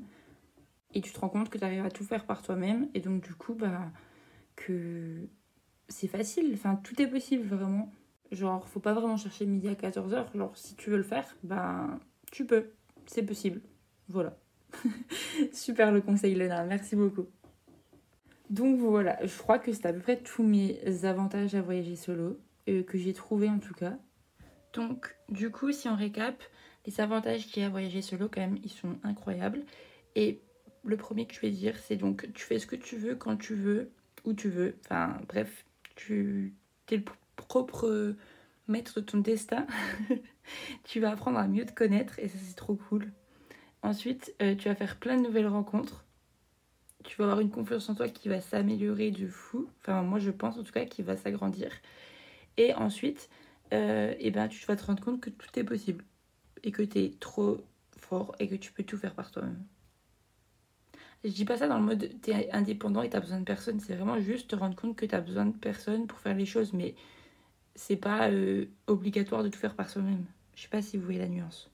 Et 0.95 1.01
tu 1.01 1.13
te 1.13 1.21
rends 1.21 1.29
compte 1.29 1.51
que 1.51 1.59
tu 1.59 1.65
arrives 1.65 1.85
à 1.85 1.91
tout 1.91 2.05
faire 2.05 2.27
par 2.27 2.43
toi-même. 2.43 2.89
Et 2.95 3.01
donc, 3.01 3.23
du 3.23 3.35
coup, 3.35 3.55
bah, 3.55 3.93
que 4.57 5.29
c'est 5.89 6.09
facile. 6.09 6.51
Enfin, 6.55 6.77
tout 6.77 7.01
est 7.01 7.07
possible, 7.07 7.47
vraiment. 7.47 7.93
Genre, 8.33 8.69
faut 8.69 8.81
pas 8.81 8.95
vraiment 8.95 9.17
chercher 9.17 9.47
midi 9.47 9.69
à 9.69 9.75
14h. 9.75 10.37
Genre, 10.37 10.57
si 10.57 10.75
tu 10.75 10.91
veux 10.91 10.97
le 10.97 11.03
faire, 11.03 11.37
bah, 11.45 11.99
tu 12.33 12.47
peux. 12.47 12.71
C'est 13.07 13.25
possible. 13.25 13.61
Voilà. 14.09 14.37
Super 15.53 15.93
le 15.93 16.01
conseil, 16.01 16.35
Lena. 16.35 16.65
Merci 16.65 16.97
beaucoup. 16.97 17.27
Donc 18.51 18.81
voilà, 18.81 19.25
je 19.25 19.39
crois 19.39 19.61
que 19.61 19.73
c'est 19.73 19.87
à 19.87 19.93
peu 19.93 20.01
près 20.01 20.17
tous 20.17 20.43
mes 20.43 21.05
avantages 21.05 21.55
à 21.55 21.63
voyager 21.63 21.95
solo, 21.95 22.37
euh, 22.69 22.83
que 22.83 22.99
j'ai 22.99 23.13
trouvé 23.13 23.49
en 23.49 23.61
tout 23.61 23.75
cas. 23.75 23.97
Donc, 24.73 25.17
du 25.29 25.51
coup, 25.51 25.71
si 25.71 25.89
on 25.89 25.95
récap, 25.95 26.43
les 26.91 27.01
avantages 27.01 27.47
qu'il 27.47 27.63
y 27.63 27.65
a 27.65 27.69
à 27.69 27.71
voyager 27.71 28.03
solo, 28.03 28.29
quand 28.29 28.41
même, 28.41 28.59
ils 28.65 28.71
sont 28.71 28.99
incroyables. 29.05 29.63
Et 30.17 30.41
le 30.85 30.97
premier 30.97 31.27
que 31.27 31.35
je 31.35 31.41
vais 31.41 31.51
dire, 31.51 31.77
c'est 31.79 31.97
donc 31.97 32.29
tu 32.35 32.45
fais 32.45 32.59
ce 32.59 32.67
que 32.67 32.77
tu 32.77 32.97
veux, 32.97 33.15
quand 33.15 33.37
tu 33.37 33.55
veux, 33.55 33.93
où 34.25 34.33
tu 34.33 34.49
veux. 34.49 34.77
Enfin, 34.85 35.19
bref, 35.29 35.65
tu 35.95 36.55
es 36.91 36.97
le 36.97 37.05
propre 37.37 38.17
maître 38.67 39.01
de 39.01 39.05
ton 39.05 39.19
destin. 39.19 39.67
tu 40.85 41.01
vas 41.01 41.13
apprendre 41.13 41.39
à 41.39 41.47
mieux 41.47 41.65
te 41.65 41.73
connaître 41.73 42.19
et 42.19 42.29
ça, 42.29 42.39
c'est 42.43 42.57
trop 42.57 42.75
cool. 42.75 43.13
Ensuite, 43.83 44.35
euh, 44.43 44.55
tu 44.57 44.69
vas 44.69 44.75
faire 44.75 44.97
plein 44.97 45.17
de 45.17 45.23
nouvelles 45.23 45.47
rencontres. 45.47 46.05
Tu 47.05 47.17
vas 47.17 47.25
avoir 47.25 47.41
une 47.41 47.51
confiance 47.51 47.89
en 47.89 47.95
toi 47.95 48.09
qui 48.09 48.29
va 48.29 48.41
s'améliorer 48.41 49.11
de 49.11 49.27
fou. 49.29 49.69
Enfin, 49.81 50.03
moi, 50.03 50.19
je 50.19 50.31
pense 50.31 50.59
en 50.59 50.65
tout 50.65 50.73
cas 50.73 50.85
qu'il 50.85 51.05
va 51.05 51.17
s'agrandir. 51.17 51.71
Et 52.57 52.75
ensuite, 52.75 53.31
euh, 53.73 54.13
et 54.19 54.31
ben, 54.33 54.49
tu 54.49 54.67
vas 54.67 54.77
te 54.77 54.85
rendre 54.85 55.03
compte 55.03 55.21
que 55.21 55.31
tout 55.31 55.59
est 55.59 55.65
possible 55.65 56.05
et 56.65 56.73
que 56.73 56.83
tu 56.83 56.99
es 56.99 57.11
trop 57.21 57.59
fort 57.99 58.35
et 58.39 58.49
que 58.49 58.55
tu 58.55 58.73
peux 58.73 58.85
tout 58.85 58.97
faire 58.97 59.15
par 59.15 59.31
toi-même. 59.31 59.63
Je 61.25 61.31
dis 61.31 61.45
pas 61.45 61.59
ça 61.59 61.69
dans 61.69 61.79
le 61.79 61.85
mode 61.85 62.11
tu 62.23 62.31
es 62.31 62.51
indépendant 62.53 63.03
et 63.03 63.11
tu 63.11 63.21
besoin 63.21 63.41
de 63.41 63.45
personne, 63.45 63.79
c'est 63.79 63.95
vraiment 63.95 64.21
juste 64.21 64.51
te 64.51 64.57
rendre 64.57 64.75
compte 64.75 64.97
que 64.97 65.05
tu 65.05 65.15
as 65.15 65.21
besoin 65.21 65.47
de 65.47 65.57
personne 65.57 66.07
pour 66.07 66.19
faire 66.19 66.35
les 66.35 66.47
choses, 66.47 66.73
mais 66.73 66.95
c'est 67.75 67.97
pas 67.97 68.31
euh, 68.31 68.67
obligatoire 68.87 69.43
de 69.43 69.49
tout 69.49 69.59
faire 69.59 69.75
par 69.75 69.91
soi-même. 69.91 70.25
Je 70.55 70.63
sais 70.63 70.69
pas 70.69 70.83
si 70.83 70.97
vous 70.97 71.05
voyez 71.05 71.19
la 71.19 71.29
nuance. 71.29 71.71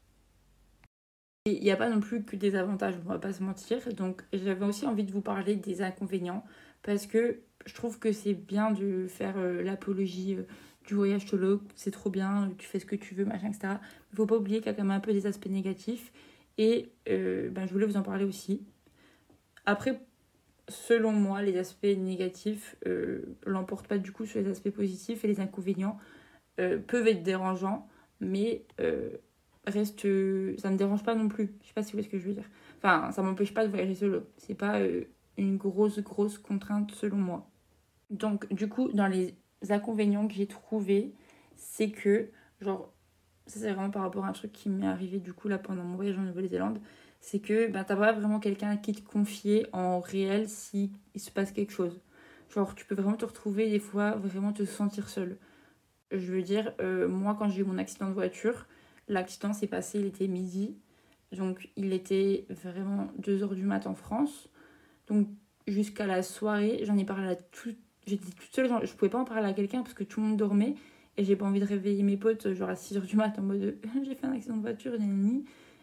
Il 1.47 1.63
n'y 1.63 1.71
a 1.71 1.77
pas 1.77 1.89
non 1.89 2.01
plus 2.01 2.25
que 2.25 2.35
des 2.35 2.57
avantages, 2.57 2.97
on 3.05 3.09
va 3.09 3.21
pas 3.21 3.33
se 3.33 3.43
mentir. 3.43 3.79
Donc 3.95 4.23
j'avais 4.33 4.65
aussi 4.65 4.85
envie 4.85 5.05
de 5.05 5.13
vous 5.13 5.21
parler 5.21 5.55
des 5.55 5.81
inconvénients 5.81 6.45
parce 6.83 7.07
que 7.07 7.41
je 7.67 7.75
trouve 7.75 8.01
que 8.01 8.13
c'est 8.13 8.35
bien 8.35 8.73
de 8.73 9.07
faire 9.07 9.37
euh, 9.39 9.63
l'apologie 9.63 10.35
euh, 10.35 10.43
du 10.87 10.95
voyage 10.95 11.27
solo, 11.27 11.61
c'est 11.75 11.91
trop 11.91 12.11
bien, 12.11 12.53
tu 12.59 12.67
fais 12.67 12.79
ce 12.79 12.87
que 12.87 12.97
tu 12.97 13.15
veux, 13.15 13.25
machin, 13.25 13.49
etc. 13.49 13.75
Il 14.13 14.17
faut 14.17 14.27
pas 14.27 14.37
oublier 14.37 14.59
qu'il 14.59 14.67
y 14.67 14.71
a 14.71 14.75
quand 14.75 14.85
même 14.85 14.97
un 14.97 15.01
peu 15.01 15.13
des 15.13 15.27
aspects 15.27 15.49
négatifs. 15.49 16.13
Et 16.59 16.91
euh, 17.09 17.51
ben, 17.51 17.67
je 17.67 17.73
voulais 17.73 17.87
vous 17.87 17.97
en 17.97 18.03
parler 18.03 18.25
aussi. 18.25 18.63
Après, 19.67 20.01
selon 20.69 21.13
moi, 21.13 21.43
les 21.43 21.59
aspects 21.59 21.85
négatifs 21.85 22.77
euh, 22.87 23.37
l'emportent 23.45 23.89
pas 23.89 23.99
du 23.99 24.13
coup 24.13 24.27
sur 24.27 24.41
les 24.41 24.49
aspects 24.49 24.71
positifs 24.71 25.25
et 25.25 25.29
les 25.29 25.41
inconvénients 25.41 25.99
euh, 26.61 26.79
peuvent 26.79 27.07
être 27.09 27.23
dérangeants, 27.23 27.89
mais 28.21 28.65
reste, 29.67 30.03
ça 30.03 30.71
me 30.71 30.77
dérange 30.77 31.03
pas 31.03 31.17
non 31.17 31.29
plus. 31.29 31.53
Je 31.63 31.69
sais 31.69 31.75
pas 31.75 31.83
si 31.83 31.93
vous 31.93 31.99
voyez 31.99 32.07
ce 32.07 32.13
que 32.13 32.19
je 32.19 32.29
veux 32.29 32.35
dire. 32.35 32.49
Enfin, 32.79 33.11
ça 33.11 33.23
m'empêche 33.23 33.53
pas 33.53 33.65
de 33.65 33.71
voyager 33.71 33.97
solo. 33.97 34.23
C'est 34.37 34.55
pas 34.55 34.79
une 35.37 35.57
grosse, 35.57 35.99
grosse 35.99 36.39
contrainte 36.39 36.93
selon 36.93 37.17
moi. 37.17 37.51
Donc, 38.11 38.53
du 38.55 38.69
coup, 38.69 38.91
dans 38.93 39.09
les 39.09 39.35
inconvénients 39.69 40.29
que 40.29 40.35
j'ai 40.35 40.47
trouvé, 40.47 41.15
c'est 41.57 41.91
que, 41.91 42.31
genre, 42.61 42.93
ça 43.47 43.61
c'est 43.61 43.73
vraiment 43.73 43.91
par 43.91 44.03
rapport 44.03 44.25
à 44.25 44.29
un 44.29 44.33
truc 44.33 44.53
qui 44.53 44.69
m'est 44.69 44.87
arrivé 44.87 45.21
du 45.21 45.33
coup 45.33 45.49
là 45.49 45.59
pendant 45.59 45.85
mon 45.85 45.97
voyage 45.97 46.19
en 46.19 46.23
Nouvelle-Zélande, 46.23 46.81
c'est 47.21 47.41
que 47.41 47.69
ben, 47.69 47.85
t'as 47.85 47.97
pas 47.97 48.13
vraiment 48.13 48.41
quelqu'un 48.41 48.71
à 48.71 48.77
qui 48.77 48.93
te 48.93 49.03
confier 49.03 49.67
en 49.73 50.01
réel 50.01 50.49
si 50.49 50.93
il 51.15 51.21
se 51.21 51.31
passe 51.31 51.53
quelque 51.53 51.73
chose. 51.73 52.01
Genre, 52.55 52.75
tu 52.75 52.85
peux 52.85 52.95
vraiment 52.95 53.17
te 53.17 53.25
retrouver 53.25 53.69
des 53.71 53.81
fois, 53.81 54.13
vraiment 54.13 54.53
te 54.53 54.65
sentir 54.65 55.09
seul. 55.09 55.39
Je 56.13 56.33
veux 56.33 56.43
dire, 56.43 56.73
euh, 56.81 57.09
moi 57.09 57.37
quand 57.39 57.49
j'ai 57.49 57.63
eu 57.63 57.65
mon 57.65 57.79
accident 57.79 58.09
de 58.09 58.15
voiture, 58.15 58.67
l'accident 59.09 59.53
s'est 59.53 59.67
passé, 59.67 59.99
il 59.99 60.07
était 60.07 60.29
midi. 60.29 60.77
Donc 61.33 61.71
il 61.77 61.93
était 61.93 62.47
vraiment 62.51 63.09
2h 63.21 63.55
du 63.55 63.65
mat 63.65 63.87
en 63.87 63.95
France. 63.95 64.49
Donc 65.09 65.29
jusqu'à 65.67 66.07
la 66.07 66.23
soirée, 66.23 66.81
j'en 66.85 66.97
ai 66.97 67.05
parlé 67.05 67.29
à 67.29 67.37
toute 67.37 67.79
j'étais 68.07 68.31
toute 68.31 68.55
seule, 68.55 68.69
je 68.87 68.93
pouvais 68.93 69.11
pas 69.11 69.19
en 69.19 69.25
parler 69.25 69.47
à 69.47 69.53
quelqu'un 69.53 69.83
parce 69.83 69.95
que 69.95 70.05
tout 70.05 70.21
le 70.21 70.27
monde 70.27 70.37
dormait 70.37 70.75
et 71.17 71.25
j'ai 71.25 71.37
pas 71.37 71.47
envie 71.47 71.61
de 71.61 71.65
réveiller 71.65 72.03
mes 72.03 72.17
potes 72.17 72.53
genre 72.53 72.69
à 72.69 72.75
6h 72.75 73.07
du 73.07 73.17
mat 73.17 73.39
en 73.39 73.43
mode 73.43 73.77
j'ai 74.05 74.15
fait 74.15 74.27
un 74.27 74.33
accident 74.33 74.57
de 74.57 74.63
voiture, 74.63 74.93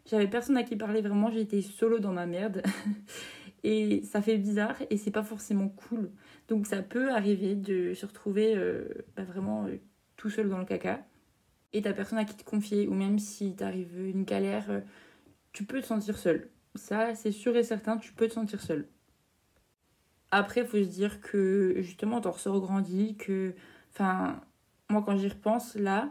J'avais 0.06 0.28
personne 0.28 0.58
à 0.58 0.64
qui 0.64 0.76
parler 0.76 1.02
vraiment, 1.02 1.32
j'étais 1.32 1.62
solo 1.62 2.00
dans 2.00 2.14
ma 2.14 2.26
merde. 2.26 2.64
et 3.64 4.02
ça 4.04 4.22
fait 4.22 4.38
bizarre 4.38 4.76
et 4.90 4.98
c'est 4.98 5.12
pas 5.12 5.24
forcément 5.24 5.70
cool. 5.70 6.12
Donc 6.48 6.68
ça 6.68 6.82
peut 6.82 7.12
arriver 7.12 7.56
de 7.56 7.94
se 7.94 8.06
retrouver 8.06 8.56
euh, 8.56 8.88
bah, 9.16 9.24
vraiment 9.24 9.66
euh, 9.66 9.78
tout 10.18 10.30
seul 10.30 10.50
dans 10.50 10.58
le 10.60 10.66
caca 10.66 11.06
et 11.74 11.82
t'as 11.82 11.94
personne 11.94 12.20
à 12.20 12.26
qui 12.26 12.36
te 12.36 12.44
confier 12.44 12.88
ou 12.88 12.94
même 12.94 13.20
si 13.20 13.56
t'arrive 13.56 14.00
une 14.00 14.24
galère, 14.24 14.70
euh, 14.70 14.82
tu 15.54 15.64
peux 15.66 15.82
te 15.82 15.86
sentir 15.86 16.18
seul. 16.18 16.50
Ça, 16.76 17.16
c'est 17.16 17.32
sûr 17.32 17.56
et 17.56 17.64
certain, 17.64 17.98
tu 17.98 18.14
peux 18.14 18.28
te 18.28 18.34
sentir 18.34 18.62
seul. 18.62 18.88
Après, 20.36 20.62
il 20.62 20.68
faut 20.68 20.78
se 20.78 20.90
dire 20.90 21.22
que 21.22 21.76
justement, 21.82 22.20
t'en 22.20 22.32
ressors 22.32 22.60
grandi, 22.60 23.16
que. 23.18 23.54
Enfin, 23.94 24.42
moi, 24.90 25.04
quand 25.06 25.16
j'y 25.16 25.28
repense, 25.28 25.76
là, 25.76 26.10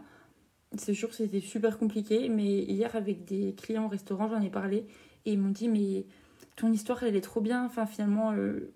sûr 0.93 1.09
que 1.09 1.15
c'était 1.15 1.41
super 1.41 1.77
compliqué, 1.77 2.29
mais 2.29 2.59
hier, 2.63 2.95
avec 2.95 3.25
des 3.25 3.53
clients 3.53 3.85
au 3.85 3.89
restaurant, 3.89 4.29
j'en 4.29 4.41
ai 4.41 4.49
parlé 4.49 4.87
et 5.25 5.33
ils 5.33 5.39
m'ont 5.39 5.51
dit 5.51 5.67
Mais 5.67 6.05
ton 6.55 6.71
histoire, 6.71 7.03
elle 7.03 7.17
est 7.17 7.21
trop 7.21 7.41
bien. 7.41 7.65
Enfin, 7.65 7.85
finalement, 7.85 8.31
euh, 8.31 8.73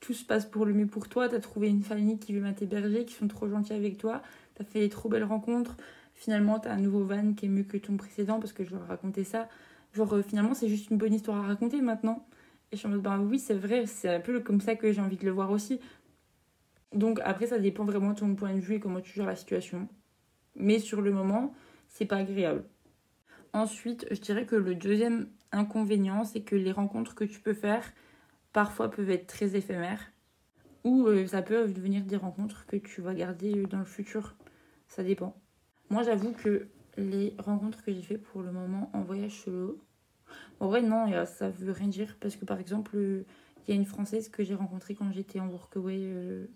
tout 0.00 0.12
se 0.12 0.24
passe 0.24 0.44
pour 0.44 0.66
le 0.66 0.74
mieux 0.74 0.86
pour 0.86 1.08
toi. 1.08 1.30
T'as 1.30 1.40
trouvé 1.40 1.68
une 1.68 1.82
famille 1.82 2.18
qui 2.18 2.34
veut 2.34 2.52
t'héberger, 2.52 3.06
qui 3.06 3.14
sont 3.14 3.28
trop 3.28 3.48
gentils 3.48 3.72
avec 3.72 3.96
toi. 3.96 4.20
T'as 4.54 4.64
fait 4.64 4.80
des 4.80 4.90
trop 4.90 5.08
belles 5.08 5.24
rencontres. 5.24 5.76
Finalement, 6.14 6.58
t'as 6.58 6.72
un 6.74 6.78
nouveau 6.78 7.04
van 7.04 7.32
qui 7.32 7.46
est 7.46 7.48
mieux 7.48 7.62
que 7.62 7.78
ton 7.78 7.96
précédent 7.96 8.38
parce 8.38 8.52
que 8.52 8.64
je 8.64 8.72
leur 8.72 8.86
racontais 8.86 9.24
ça. 9.24 9.48
Genre, 9.94 10.12
euh, 10.14 10.22
finalement, 10.22 10.52
c'est 10.52 10.68
juste 10.68 10.90
une 10.90 10.98
bonne 10.98 11.14
histoire 11.14 11.38
à 11.38 11.46
raconter 11.46 11.80
maintenant. 11.80 12.26
Et 12.72 12.76
je 12.76 12.78
suis 12.78 12.86
en 12.86 12.90
mode, 12.90 13.02
bah 13.02 13.18
oui, 13.18 13.38
c'est 13.38 13.54
vrai, 13.54 13.86
c'est 13.86 14.08
un 14.08 14.20
peu 14.20 14.40
comme 14.40 14.60
ça 14.60 14.76
que 14.76 14.92
j'ai 14.92 15.00
envie 15.00 15.16
de 15.16 15.24
le 15.24 15.32
voir 15.32 15.50
aussi. 15.50 15.80
Donc 16.92 17.20
après, 17.24 17.46
ça 17.46 17.58
dépend 17.58 17.84
vraiment 17.84 18.12
de 18.12 18.18
ton 18.18 18.34
point 18.34 18.54
de 18.54 18.60
vue 18.60 18.74
et 18.76 18.80
comment 18.80 19.00
tu 19.00 19.12
gères 19.12 19.26
la 19.26 19.36
situation. 19.36 19.88
Mais 20.54 20.78
sur 20.78 21.00
le 21.00 21.12
moment, 21.12 21.52
c'est 21.88 22.06
pas 22.06 22.16
agréable. 22.16 22.64
Ensuite, 23.52 24.06
je 24.10 24.20
dirais 24.20 24.46
que 24.46 24.56
le 24.56 24.74
deuxième 24.74 25.28
inconvénient, 25.52 26.24
c'est 26.24 26.42
que 26.42 26.54
les 26.54 26.72
rencontres 26.72 27.14
que 27.14 27.24
tu 27.24 27.40
peux 27.40 27.54
faire, 27.54 27.92
parfois 28.52 28.90
peuvent 28.90 29.10
être 29.10 29.26
très 29.26 29.56
éphémères. 29.56 30.12
Ou 30.84 31.06
euh, 31.06 31.26
ça 31.26 31.42
peut 31.42 31.68
devenir 31.68 32.04
des 32.04 32.16
rencontres 32.16 32.66
que 32.66 32.76
tu 32.76 33.00
vas 33.00 33.14
garder 33.14 33.64
dans 33.66 33.78
le 33.78 33.84
futur. 33.84 34.36
Ça 34.88 35.02
dépend. 35.02 35.36
Moi, 35.90 36.02
j'avoue 36.04 36.32
que 36.32 36.68
les 36.96 37.34
rencontres 37.38 37.82
que 37.84 37.92
j'ai 37.92 38.02
fait 38.02 38.18
pour 38.18 38.42
le 38.42 38.52
moment 38.52 38.90
en 38.92 39.02
voyage 39.02 39.32
solo, 39.32 39.80
en 40.60 40.68
vrai, 40.68 40.82
non, 40.82 41.06
ça 41.26 41.50
veut 41.50 41.72
rien 41.72 41.88
dire. 41.88 42.16
Parce 42.20 42.36
que 42.36 42.44
par 42.44 42.58
exemple, 42.58 42.96
il 43.66 43.74
y 43.74 43.76
a 43.76 43.80
une 43.80 43.86
Française 43.86 44.28
que 44.28 44.42
j'ai 44.42 44.54
rencontrée 44.54 44.94
quand 44.94 45.10
j'étais 45.12 45.40
en 45.40 45.48
workaway 45.48 45.98
euh, 46.00 46.46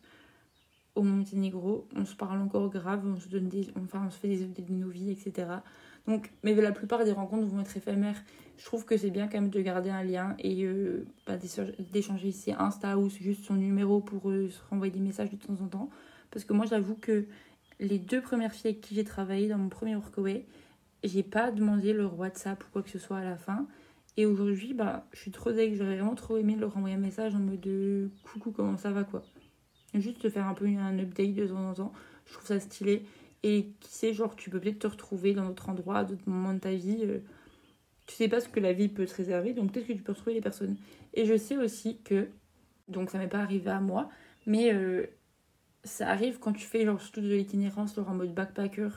au 0.94 1.02
Monténégro. 1.02 1.86
On 1.94 2.04
se 2.04 2.14
parle 2.14 2.40
encore 2.40 2.70
grave, 2.70 3.02
on 3.04 3.20
se, 3.20 3.28
donne 3.28 3.48
des, 3.48 3.68
enfin, 3.82 4.02
on 4.06 4.10
se 4.10 4.18
fait 4.18 4.28
des 4.28 4.42
updates 4.42 4.66
de 4.66 4.74
nos 4.74 4.88
vies, 4.88 5.10
etc. 5.10 5.48
Donc, 6.06 6.32
mais 6.42 6.54
la 6.54 6.72
plupart 6.72 7.04
des 7.04 7.12
rencontres 7.12 7.46
vont 7.46 7.60
être 7.60 7.76
éphémères. 7.76 8.22
Je 8.58 8.64
trouve 8.64 8.84
que 8.84 8.96
c'est 8.96 9.10
bien 9.10 9.26
quand 9.26 9.40
même 9.40 9.50
de 9.50 9.60
garder 9.60 9.90
un 9.90 10.02
lien 10.02 10.36
et 10.38 10.64
euh, 10.64 11.06
bah, 11.26 11.34
d'échanger 11.92 12.32
ses 12.32 12.52
Insta 12.52 12.98
ou 12.98 13.08
juste 13.08 13.44
son 13.44 13.54
numéro 13.54 14.00
pour 14.00 14.30
euh, 14.30 14.48
se 14.50 14.60
renvoyer 14.70 14.92
des 14.92 15.00
messages 15.00 15.30
de 15.30 15.36
temps 15.36 15.60
en 15.62 15.66
temps. 15.66 15.90
Parce 16.30 16.44
que 16.44 16.52
moi, 16.52 16.66
j'avoue 16.66 16.94
que 16.94 17.26
les 17.80 17.98
deux 17.98 18.20
premières 18.20 18.52
filles 18.52 18.72
avec 18.72 18.80
qui 18.80 18.94
j'ai 18.94 19.04
travaillé 19.04 19.48
dans 19.48 19.58
mon 19.58 19.68
premier 19.68 19.96
workaway, 19.96 20.46
j'ai 21.08 21.22
pas 21.22 21.50
demandé 21.50 21.92
leur 21.92 22.18
WhatsApp 22.18 22.62
ou 22.64 22.66
quoi 22.72 22.82
que 22.82 22.90
ce 22.90 22.98
soit 22.98 23.18
à 23.18 23.24
la 23.24 23.36
fin. 23.36 23.66
Et 24.16 24.26
aujourd'hui, 24.26 24.74
bah, 24.74 25.06
je 25.12 25.20
suis 25.20 25.30
trop 25.30 25.52
deg, 25.52 25.74
j'aurais 25.74 25.96
vraiment 25.96 26.14
trop 26.14 26.36
aimé 26.36 26.56
leur 26.56 26.76
envoyer 26.76 26.94
un 26.94 27.00
message 27.00 27.34
en 27.34 27.40
mode 27.40 27.60
de 27.60 28.10
coucou, 28.22 28.52
comment 28.52 28.76
ça 28.76 28.90
va 28.90 29.04
quoi. 29.04 29.22
Juste 29.94 30.28
faire 30.28 30.46
un 30.46 30.54
peu 30.54 30.66
un 30.66 30.98
update 30.98 31.34
de 31.34 31.46
temps 31.46 31.70
en 31.70 31.74
temps, 31.74 31.92
je 32.26 32.32
trouve 32.34 32.46
ça 32.46 32.60
stylé. 32.60 33.04
Et 33.42 33.72
qui 33.80 33.92
sait, 33.92 34.14
genre, 34.14 34.34
tu 34.36 34.48
peux 34.48 34.58
peut-être 34.58 34.78
te 34.78 34.86
retrouver 34.86 35.34
dans 35.34 35.46
d'autres 35.46 35.68
endroits, 35.68 35.98
à 35.98 36.04
d'autres 36.04 36.26
moments 36.26 36.54
de 36.54 36.60
ta 36.60 36.72
vie. 36.72 37.00
Euh, 37.02 37.18
tu 38.06 38.14
sais 38.14 38.28
pas 38.28 38.40
ce 38.40 38.48
que 38.48 38.60
la 38.60 38.72
vie 38.72 38.88
peut 38.88 39.06
te 39.06 39.14
réserver, 39.14 39.52
donc 39.52 39.72
peut-être 39.72 39.86
que 39.86 39.92
tu 39.92 40.02
peux 40.02 40.12
retrouver 40.12 40.34
les 40.34 40.40
personnes. 40.40 40.76
Et 41.14 41.24
je 41.26 41.36
sais 41.36 41.56
aussi 41.56 41.98
que, 42.02 42.28
donc 42.88 43.10
ça 43.10 43.18
m'est 43.18 43.28
pas 43.28 43.40
arrivé 43.40 43.70
à 43.70 43.80
moi, 43.80 44.10
mais 44.46 44.72
euh, 44.72 45.06
ça 45.84 46.08
arrive 46.08 46.38
quand 46.38 46.52
tu 46.52 46.66
fais 46.66 46.84
genre 46.84 47.00
surtout 47.00 47.20
de 47.20 47.28
l'itinérance, 47.28 47.94
genre 47.94 48.10
en 48.10 48.14
mode 48.14 48.34
backpacker 48.34 48.88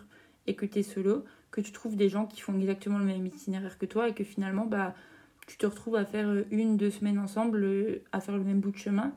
et 0.45 0.55
que 0.55 0.65
tu 0.65 0.79
es 0.79 0.83
solo, 0.83 1.25
que 1.51 1.61
tu 1.61 1.71
trouves 1.71 1.95
des 1.95 2.09
gens 2.09 2.25
qui 2.25 2.41
font 2.41 2.57
exactement 2.57 2.99
le 2.99 3.05
même 3.05 3.25
itinéraire 3.25 3.77
que 3.77 3.85
toi 3.85 4.09
et 4.09 4.13
que 4.13 4.23
finalement, 4.23 4.65
bah, 4.65 4.93
tu 5.47 5.57
te 5.57 5.65
retrouves 5.65 5.95
à 5.95 6.05
faire 6.05 6.27
euh, 6.27 6.43
une, 6.51 6.77
deux 6.77 6.91
semaines 6.91 7.17
ensemble, 7.17 7.63
euh, 7.63 8.03
à 8.11 8.19
faire 8.19 8.37
le 8.37 8.43
même 8.43 8.59
bout 8.59 8.71
de 8.71 8.77
chemin. 8.77 9.13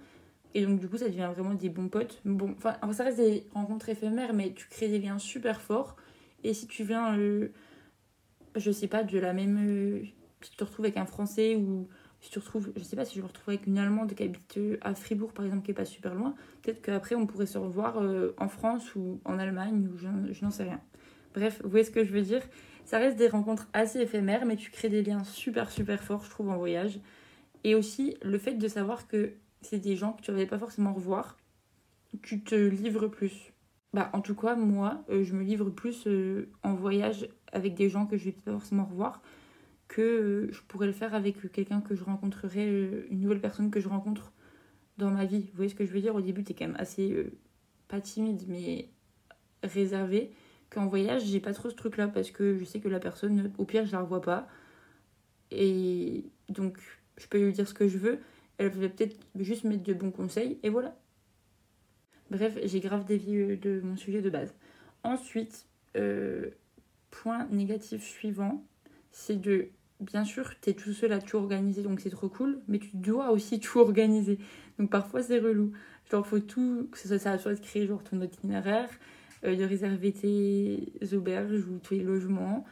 Et 0.54 0.64
donc, 0.64 0.80
du 0.80 0.88
coup, 0.88 0.96
ça 0.96 1.08
devient 1.08 1.28
vraiment 1.34 1.54
des 1.54 1.68
bons 1.68 1.88
potes. 1.88 2.20
Bon, 2.24 2.54
enfin, 2.56 2.76
ça 2.92 3.04
reste 3.04 3.18
des 3.18 3.46
rencontres 3.52 3.88
éphémères, 3.88 4.32
mais 4.32 4.52
tu 4.52 4.68
crées 4.68 4.88
des 4.88 4.98
liens 4.98 5.18
super 5.18 5.60
forts. 5.60 5.96
Et 6.42 6.54
si 6.54 6.66
tu 6.66 6.84
viens, 6.84 7.16
euh, 7.18 7.48
je 8.56 8.70
sais 8.70 8.88
pas, 8.88 9.02
de 9.04 9.18
la 9.18 9.32
même. 9.32 10.04
si 10.40 10.50
tu 10.50 10.56
te 10.56 10.64
retrouves 10.64 10.86
avec 10.86 10.96
un 10.96 11.06
Français 11.06 11.56
ou 11.56 11.88
si 12.20 12.30
tu 12.30 12.38
retrouves, 12.38 12.72
je 12.76 12.82
sais 12.82 12.96
pas 12.96 13.04
si 13.04 13.16
je 13.16 13.22
me 13.22 13.26
retrouve 13.26 13.48
avec 13.48 13.66
une 13.66 13.78
Allemande 13.78 14.14
qui 14.14 14.22
habite 14.22 14.58
à 14.82 14.94
Fribourg, 14.94 15.32
par 15.32 15.44
exemple, 15.44 15.64
qui 15.64 15.70
est 15.70 15.74
pas 15.74 15.84
super 15.84 16.14
loin, 16.14 16.34
peut-être 16.62 16.82
qu'après 16.82 17.14
on 17.14 17.26
pourrait 17.26 17.46
se 17.46 17.56
revoir 17.56 18.02
en 18.36 18.48
France 18.48 18.94
ou 18.94 19.20
en 19.24 19.38
Allemagne 19.38 19.88
ou 19.88 19.96
je 19.96 20.44
n'en 20.44 20.50
sais 20.50 20.64
rien. 20.64 20.80
Bref, 21.34 21.60
vous 21.62 21.70
voyez 21.70 21.84
ce 21.84 21.90
que 21.90 22.04
je 22.04 22.12
veux 22.12 22.22
dire 22.22 22.42
Ça 22.84 22.98
reste 22.98 23.16
des 23.16 23.28
rencontres 23.28 23.68
assez 23.72 24.00
éphémères, 24.00 24.46
mais 24.46 24.56
tu 24.56 24.70
crées 24.70 24.88
des 24.88 25.02
liens 25.02 25.24
super 25.24 25.70
super 25.70 26.02
forts, 26.02 26.24
je 26.24 26.30
trouve, 26.30 26.50
en 26.50 26.58
voyage. 26.58 26.98
Et 27.64 27.74
aussi 27.74 28.16
le 28.22 28.38
fait 28.38 28.54
de 28.54 28.68
savoir 28.68 29.06
que 29.06 29.32
c'est 29.60 29.78
des 29.78 29.96
gens 29.96 30.12
que 30.12 30.22
tu 30.22 30.32
ne 30.32 30.44
pas 30.44 30.58
forcément 30.58 30.92
revoir, 30.92 31.36
tu 32.22 32.42
te 32.42 32.54
livres 32.54 33.08
plus. 33.08 33.52
Bah, 33.92 34.10
en 34.12 34.20
tout 34.20 34.34
cas, 34.34 34.54
moi, 34.54 35.04
euh, 35.10 35.24
je 35.24 35.34
me 35.34 35.42
livre 35.42 35.70
plus 35.70 36.06
euh, 36.06 36.48
en 36.62 36.74
voyage 36.74 37.28
avec 37.52 37.74
des 37.74 37.88
gens 37.88 38.06
que 38.06 38.16
je 38.16 38.26
vais 38.26 38.32
pas 38.32 38.52
forcément 38.52 38.84
revoir 38.84 39.20
que 39.88 40.00
euh, 40.00 40.52
je 40.52 40.60
pourrais 40.62 40.86
le 40.86 40.92
faire 40.92 41.14
avec 41.14 41.50
quelqu'un 41.52 41.80
que 41.80 41.96
je 41.96 42.04
rencontrerais, 42.04 43.04
une 43.10 43.20
nouvelle 43.20 43.40
personne 43.40 43.70
que 43.70 43.80
je 43.80 43.88
rencontre 43.88 44.32
dans 44.98 45.10
ma 45.10 45.24
vie. 45.24 45.40
Vous 45.50 45.56
voyez 45.56 45.70
ce 45.70 45.74
que 45.74 45.84
je 45.84 45.92
veux 45.92 46.00
dire? 46.00 46.14
Au 46.14 46.20
début, 46.20 46.44
tu 46.44 46.52
es 46.52 46.54
quand 46.54 46.66
même 46.66 46.76
assez, 46.78 47.26
pas 47.88 48.00
timide, 48.00 48.44
mais 48.48 48.88
réservé 49.64 50.30
qu'en 50.70 50.86
voyage, 50.86 51.24
j'ai 51.24 51.40
pas 51.40 51.52
trop 51.52 51.68
ce 51.68 51.74
truc-là 51.74 52.08
parce 52.08 52.30
que 52.30 52.56
je 52.56 52.64
sais 52.64 52.80
que 52.80 52.88
la 52.88 53.00
personne, 53.00 53.52
au 53.58 53.64
pire, 53.64 53.86
je 53.86 53.92
la 53.92 54.00
revois 54.00 54.22
pas. 54.22 54.48
Et 55.50 56.24
donc, 56.48 56.78
je 57.16 57.26
peux 57.26 57.44
lui 57.44 57.52
dire 57.52 57.68
ce 57.68 57.74
que 57.74 57.88
je 57.88 57.98
veux. 57.98 58.18
Elle 58.58 58.68
va 58.70 58.88
peut-être 58.88 59.16
juste 59.38 59.64
mettre 59.64 59.82
de 59.82 59.94
bons 59.94 60.10
conseils 60.10 60.58
et 60.62 60.68
voilà. 60.68 60.96
Bref, 62.30 62.56
j'ai 62.62 62.80
grave 62.80 63.04
dévié 63.04 63.56
de 63.56 63.80
mon 63.80 63.96
sujet 63.96 64.22
de 64.22 64.30
base. 64.30 64.54
Ensuite, 65.02 65.66
euh, 65.96 66.50
point 67.10 67.46
négatif 67.50 68.02
suivant, 68.02 68.64
c'est 69.10 69.40
de. 69.40 69.68
Bien 69.98 70.24
sûr, 70.24 70.58
tu 70.62 70.74
tout 70.74 70.94
seul 70.94 71.12
à 71.12 71.20
tout 71.20 71.36
organiser, 71.36 71.82
donc 71.82 72.00
c'est 72.00 72.10
trop 72.10 72.30
cool, 72.30 72.60
mais 72.68 72.78
tu 72.78 72.90
dois 72.94 73.32
aussi 73.32 73.60
tout 73.60 73.80
organiser. 73.80 74.38
Donc 74.78 74.90
parfois, 74.90 75.22
c'est 75.22 75.38
relou. 75.38 75.72
Genre, 76.10 76.26
faut 76.26 76.40
tout, 76.40 76.88
que 76.90 76.98
soit 76.98 77.18
ça 77.18 77.36
soit 77.36 77.60
créer 77.60 77.86
genre 77.86 78.02
ton 78.02 78.20
itinéraire, 78.22 78.88
euh, 79.44 79.56
de 79.56 79.64
réserver 79.64 80.12
tes 80.12 81.14
auberges 81.14 81.66
ou 81.66 81.78
tes 81.78 82.00
logements, 82.02 82.64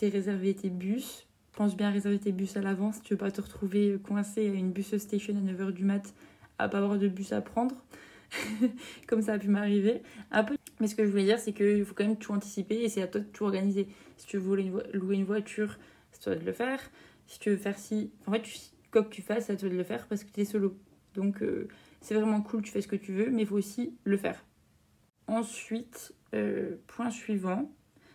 de 0.00 0.06
réserver 0.06 0.54
tes 0.54 0.70
bus. 0.70 1.26
Pense 1.52 1.76
bien 1.76 1.88
à 1.88 1.90
réserver 1.90 2.18
tes 2.18 2.32
bus 2.32 2.56
à 2.56 2.62
l'avance 2.62 2.96
si 2.96 3.02
tu 3.02 3.14
veux 3.14 3.18
pas 3.18 3.30
te 3.30 3.40
retrouver 3.40 3.98
coincé 4.02 4.48
à 4.48 4.52
une 4.52 4.70
bus 4.70 4.96
station 4.96 5.34
à 5.36 5.52
9h 5.52 5.72
du 5.72 5.84
mat 5.84 6.14
à 6.58 6.68
pas 6.68 6.78
avoir 6.78 6.98
de 6.98 7.08
bus 7.08 7.32
à 7.32 7.40
prendre. 7.40 7.74
comme 9.06 9.22
ça 9.22 9.34
a 9.34 9.38
pu 9.38 9.48
m'arriver. 9.48 10.02
Un. 10.30 10.46
Mais 10.78 10.86
ce 10.86 10.94
que 10.94 11.04
je 11.04 11.10
voulais 11.10 11.24
dire, 11.24 11.38
c'est 11.38 11.52
qu'il 11.52 11.84
faut 11.84 11.94
quand 11.94 12.06
même 12.06 12.16
tout 12.16 12.32
anticiper 12.32 12.76
et 12.76 12.88
c'est 12.88 13.02
à 13.02 13.06
toi 13.06 13.20
de 13.20 13.26
tout 13.26 13.44
organiser. 13.44 13.88
Si 14.16 14.26
tu 14.26 14.38
veux 14.38 14.56
louer 14.94 15.16
une 15.16 15.24
voiture, 15.24 15.78
c'est 16.12 16.20
à 16.20 16.24
toi 16.24 16.34
de 16.36 16.46
le 16.46 16.52
faire. 16.52 16.80
Si 17.26 17.38
tu 17.38 17.50
veux 17.50 17.56
faire 17.56 17.78
si. 17.78 18.10
En 18.26 18.32
fait, 18.32 18.42
tu... 18.42 18.56
quoi 18.90 19.02
que 19.02 19.10
tu 19.10 19.22
fasses, 19.22 19.46
c'est 19.46 19.52
à 19.52 19.56
toi 19.56 19.68
de 19.68 19.76
le 19.76 19.84
faire 19.84 20.06
parce 20.06 20.24
que 20.24 20.30
tu 20.32 20.40
es 20.40 20.44
solo. 20.44 20.76
Donc, 21.14 21.42
euh, 21.42 21.68
c'est 22.00 22.14
vraiment 22.14 22.40
cool, 22.40 22.62
tu 22.62 22.70
fais 22.70 22.80
ce 22.80 22.88
que 22.88 22.96
tu 22.96 23.12
veux, 23.12 23.30
mais 23.30 23.42
il 23.42 23.48
faut 23.48 23.56
aussi 23.56 23.94
le 24.04 24.16
faire. 24.16 24.44
Ensuite, 25.30 26.12
euh, 26.34 26.74
point 26.88 27.10
suivant, 27.10 27.70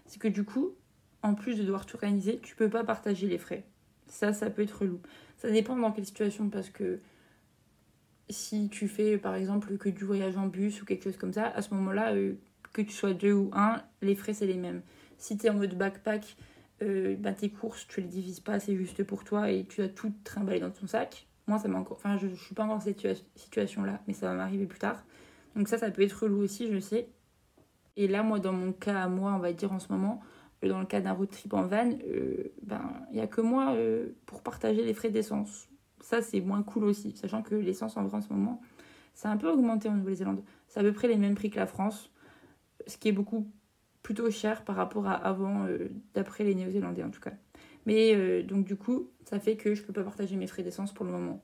c'est 0.05 0.19
que 0.19 0.27
du 0.27 0.43
coup, 0.43 0.75
en 1.23 1.33
plus 1.33 1.55
de 1.57 1.63
devoir 1.63 1.85
tout 1.85 1.95
organiser, 1.95 2.39
tu 2.39 2.57
peux 2.57 2.69
pas 2.69 2.83
partager 2.83 3.25
les 3.27 3.37
frais. 3.37 3.63
Ça, 4.07 4.33
ça 4.33 4.49
peut 4.49 4.63
être 4.63 4.81
relou. 4.81 4.99
Ça 5.37 5.49
dépend 5.49 5.77
dans 5.77 5.93
quelle 5.93 6.05
situation 6.05 6.49
parce 6.49 6.69
que 6.69 6.99
si 8.29 8.67
tu 8.67 8.89
fais 8.89 9.17
par 9.17 9.35
exemple 9.35 9.77
que 9.77 9.87
du 9.87 10.03
voyage 10.03 10.35
en 10.35 10.47
bus 10.47 10.81
ou 10.81 10.85
quelque 10.85 11.05
chose 11.05 11.15
comme 11.15 11.31
ça, 11.31 11.47
à 11.47 11.61
ce 11.61 11.73
moment-là, 11.73 12.13
euh, 12.13 12.33
que 12.73 12.81
tu 12.81 12.91
sois 12.91 13.13
deux 13.13 13.31
ou 13.31 13.49
un, 13.53 13.81
les 14.01 14.15
frais 14.15 14.33
c'est 14.33 14.45
les 14.45 14.57
mêmes. 14.57 14.81
Si 15.17 15.37
tu 15.37 15.45
es 15.45 15.49
en 15.49 15.53
mode 15.53 15.77
backpack, 15.77 16.35
euh, 16.81 17.15
bah, 17.17 17.31
tes 17.31 17.49
courses, 17.49 17.87
tu 17.87 18.01
les 18.01 18.07
divises 18.07 18.41
pas, 18.41 18.59
c'est 18.59 18.75
juste 18.75 19.05
pour 19.05 19.23
toi 19.23 19.49
et 19.49 19.65
tu 19.65 19.81
as 19.81 19.87
tout 19.87 20.11
trimballé 20.25 20.59
dans 20.59 20.71
ton 20.71 20.85
sac. 20.85 21.27
Moi, 21.47 21.59
ça 21.59 21.69
m'a 21.69 21.77
encore. 21.77 21.95
Enfin, 21.95 22.17
je, 22.17 22.27
je 22.27 22.43
suis 22.43 22.55
pas 22.55 22.63
encore 22.63 22.79
dans 22.79 22.83
cette 22.83 23.23
situation-là, 23.35 24.01
mais 24.05 24.13
ça 24.13 24.27
va 24.27 24.33
m'arriver 24.33 24.65
plus 24.65 24.79
tard. 24.79 25.05
Donc 25.55 25.67
ça, 25.67 25.77
ça 25.77 25.89
peut 25.91 26.01
être 26.01 26.23
relou 26.23 26.41
aussi, 26.41 26.71
je 26.71 26.79
sais. 26.79 27.07
Et 27.97 28.07
là, 28.07 28.23
moi, 28.23 28.39
dans 28.39 28.53
mon 28.53 28.73
cas 28.73 29.03
à 29.03 29.07
moi, 29.07 29.33
on 29.33 29.39
va 29.39 29.53
dire 29.53 29.71
en 29.71 29.79
ce 29.79 29.91
moment, 29.91 30.21
euh, 30.63 30.69
dans 30.69 30.79
le 30.79 30.85
cas 30.85 31.01
d'un 31.01 31.13
road 31.13 31.29
trip 31.29 31.53
en 31.53 31.63
van, 31.63 31.91
euh, 32.07 32.51
ben, 32.63 32.91
il 33.11 33.15
n'y 33.15 33.21
a 33.21 33.27
que 33.27 33.41
moi 33.41 33.73
euh, 33.73 34.09
pour 34.25 34.41
partager 34.41 34.83
les 34.83 34.93
frais 34.93 35.09
d'essence. 35.09 35.69
Ça, 36.01 36.21
c'est 36.21 36.41
moins 36.41 36.61
cool 36.61 36.85
aussi, 36.85 37.15
sachant 37.15 37.41
que 37.41 37.55
l'essence 37.55 37.97
en 37.97 38.03
vrai 38.03 38.17
en 38.17 38.21
ce 38.21 38.31
moment, 38.31 38.61
ça 39.13 39.29
a 39.29 39.31
un 39.31 39.37
peu 39.37 39.49
augmenté 39.49 39.87
en 39.89 39.93
Nouvelle-Zélande. 39.95 40.43
C'est 40.67 40.79
à 40.79 40.83
peu 40.83 40.91
près 40.91 41.07
les 41.07 41.17
mêmes 41.17 41.35
prix 41.35 41.49
que 41.49 41.55
la 41.57 41.67
France, 41.67 42.11
ce 42.85 42.97
qui 42.97 43.07
est 43.07 43.13
beaucoup 43.13 43.49
plutôt 44.03 44.29
cher 44.29 44.63
par 44.65 44.75
rapport 44.75 45.07
à 45.07 45.13
avant, 45.13 45.65
d'après 46.13 46.43
les 46.43 46.53
Néo-Zélandais 46.53 47.01
en 47.01 47.09
tout 47.09 47.21
cas. 47.21 47.31
Mais 47.87 48.43
donc 48.43 48.65
du 48.65 48.75
coup, 48.75 49.09
ça 49.23 49.39
fait 49.39 49.55
que 49.55 49.73
je 49.73 49.81
peux 49.81 49.93
pas 49.93 50.03
partager 50.03 50.35
mes 50.35 50.45
frais 50.45 50.61
d'essence 50.61 50.93
pour 50.93 51.05
le 51.05 51.11
moment. 51.11 51.41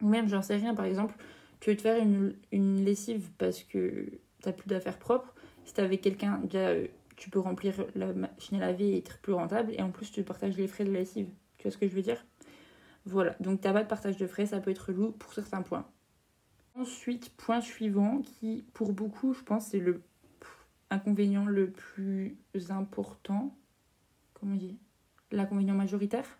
Ou 0.00 0.08
même, 0.08 0.28
j'en 0.28 0.40
sais 0.40 0.56
rien, 0.56 0.74
par 0.74 0.86
exemple, 0.86 1.14
tu 1.60 1.70
veux 1.70 1.76
te 1.76 1.82
faire 1.82 2.02
une, 2.02 2.34
une 2.52 2.84
lessive 2.84 3.30
parce 3.38 3.62
que 3.62 4.06
t'as 4.42 4.52
plus 4.52 4.68
d'affaires 4.68 4.98
propres. 4.98 5.34
Si 5.64 5.74
t'es 5.74 5.82
avec 5.82 6.00
quelqu'un, 6.00 6.38
déjà, 6.44 6.68
euh, 6.68 6.86
tu 7.16 7.30
peux 7.30 7.40
remplir 7.40 7.74
la 7.94 8.12
machine 8.12 8.56
à 8.56 8.66
laver 8.66 8.90
et 8.90 8.98
être 8.98 9.18
plus 9.18 9.32
rentable. 9.32 9.72
Et 9.74 9.82
en 9.82 9.90
plus, 9.90 10.10
tu 10.10 10.22
partages 10.22 10.56
les 10.56 10.68
frais 10.68 10.84
de 10.84 10.92
la 10.92 11.00
lessive. 11.00 11.28
Tu 11.58 11.64
vois 11.64 11.72
ce 11.72 11.78
que 11.78 11.88
je 11.88 11.94
veux 11.94 12.02
dire? 12.02 12.24
Voilà. 13.04 13.36
Donc, 13.40 13.60
t'as 13.60 13.72
pas 13.72 13.82
de 13.82 13.88
partage 13.88 14.16
de 14.16 14.26
frais, 14.26 14.46
ça 14.46 14.60
peut 14.60 14.70
être 14.70 14.92
loup 14.92 15.12
pour 15.12 15.32
certains 15.32 15.62
points. 15.62 15.86
Ensuite, 16.74 17.30
point 17.36 17.60
suivant 17.60 18.22
qui, 18.22 18.64
pour 18.72 18.92
beaucoup, 18.92 19.34
je 19.34 19.42
pense, 19.42 19.68
c'est 19.68 19.80
le 19.80 20.02
inconvénient 20.90 21.44
le 21.44 21.70
plus 21.70 22.38
important. 22.70 23.54
Comment 24.34 24.54
on 24.54 24.56
dit? 24.56 24.78
L'inconvénient 25.30 25.74
majoritaire. 25.74 26.38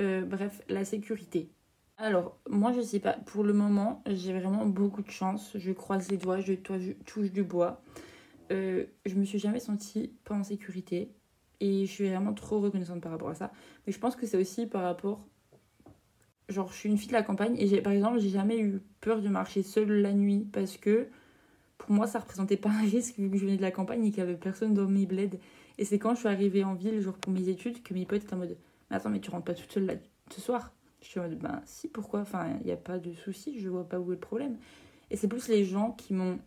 Euh, 0.00 0.24
bref, 0.24 0.60
la 0.68 0.84
sécurité. 0.84 1.50
Alors, 1.98 2.38
moi, 2.48 2.72
je 2.72 2.82
sais 2.82 3.00
pas. 3.00 3.14
Pour 3.14 3.42
le 3.42 3.52
moment, 3.52 4.02
j'ai 4.06 4.38
vraiment 4.38 4.66
beaucoup 4.66 5.02
de 5.02 5.10
chance. 5.10 5.52
Je 5.54 5.72
croise 5.72 6.10
les 6.10 6.18
doigts, 6.18 6.40
je, 6.40 6.52
touche 6.52 7.32
du 7.32 7.42
bois. 7.42 7.82
Euh, 8.52 8.84
je 9.06 9.14
me 9.14 9.24
suis 9.24 9.38
jamais 9.38 9.60
sentie 9.60 10.12
pas 10.24 10.34
en 10.34 10.44
sécurité. 10.44 11.10
Et 11.60 11.86
je 11.86 11.90
suis 11.90 12.08
vraiment 12.08 12.34
trop 12.34 12.60
reconnaissante 12.60 13.00
par 13.00 13.12
rapport 13.12 13.30
à 13.30 13.34
ça. 13.34 13.50
Mais 13.86 13.92
je 13.92 13.98
pense 13.98 14.14
que 14.14 14.26
c'est 14.26 14.36
aussi 14.36 14.66
par 14.66 14.82
rapport. 14.82 15.26
Genre, 16.50 16.70
je 16.70 16.76
suis 16.76 16.88
une 16.90 16.98
fille 16.98 17.08
de 17.08 17.14
la 17.14 17.22
campagne 17.22 17.56
et 17.58 17.80
par 17.80 17.92
exemple, 17.92 18.20
j'ai 18.20 18.28
jamais 18.28 18.58
eu 18.60 18.80
peur 19.00 19.20
de 19.20 19.28
marcher 19.28 19.62
seule 19.62 19.90
la 20.02 20.12
nuit 20.12 20.46
parce 20.52 20.76
que 20.76 21.08
pour 21.78 21.90
moi, 21.90 22.06
ça 22.06 22.20
représentait 22.20 22.56
pas 22.56 22.70
un 22.70 22.82
risque 22.82 23.18
vu 23.18 23.30
que 23.30 23.36
je 23.36 23.46
venais 23.46 23.56
de 23.56 23.62
la 23.62 23.72
campagne 23.72 24.04
et 24.04 24.10
qu'il 24.10 24.18
y 24.18 24.22
avait 24.22 24.36
personne 24.36 24.74
dans 24.74 24.86
mes 24.86 25.06
bleds. 25.06 25.40
Et 25.78 25.84
c'est 25.84 25.98
quand 25.98 26.14
je 26.14 26.20
suis 26.20 26.28
arrivée 26.28 26.62
en 26.62 26.74
ville, 26.74 27.00
genre 27.00 27.16
pour 27.18 27.32
mes 27.32 27.48
études, 27.48 27.82
que 27.82 27.94
mes 27.94 28.06
potes 28.06 28.22
étaient 28.22 28.34
en 28.34 28.38
mode 28.38 28.56
Mais 28.90 28.96
attends, 28.96 29.10
mais 29.10 29.20
tu 29.20 29.30
rentres 29.30 29.44
pas 29.44 29.54
toute 29.54 29.72
seule 29.72 29.86
là 29.86 29.94
ce 30.30 30.40
soir 30.40 30.75
Je 31.06 31.12
suis 31.12 31.20
en 31.20 31.22
mode 31.22 31.38
Ben 31.38 31.62
si, 31.66 31.86
pourquoi? 31.86 32.20
Enfin, 32.20 32.56
il 32.60 32.66
n'y 32.66 32.72
a 32.72 32.76
pas 32.76 32.98
de 32.98 33.12
souci, 33.14 33.60
je 33.60 33.68
vois 33.68 33.88
pas 33.88 34.00
où 34.00 34.10
est 34.10 34.16
le 34.16 34.20
problème. 34.20 34.58
Et 35.10 35.16
c'est 35.16 35.28
plus 35.28 35.46
les 35.46 35.64
gens 35.64 35.92
qui 35.92 36.14
m'ont 36.14 36.40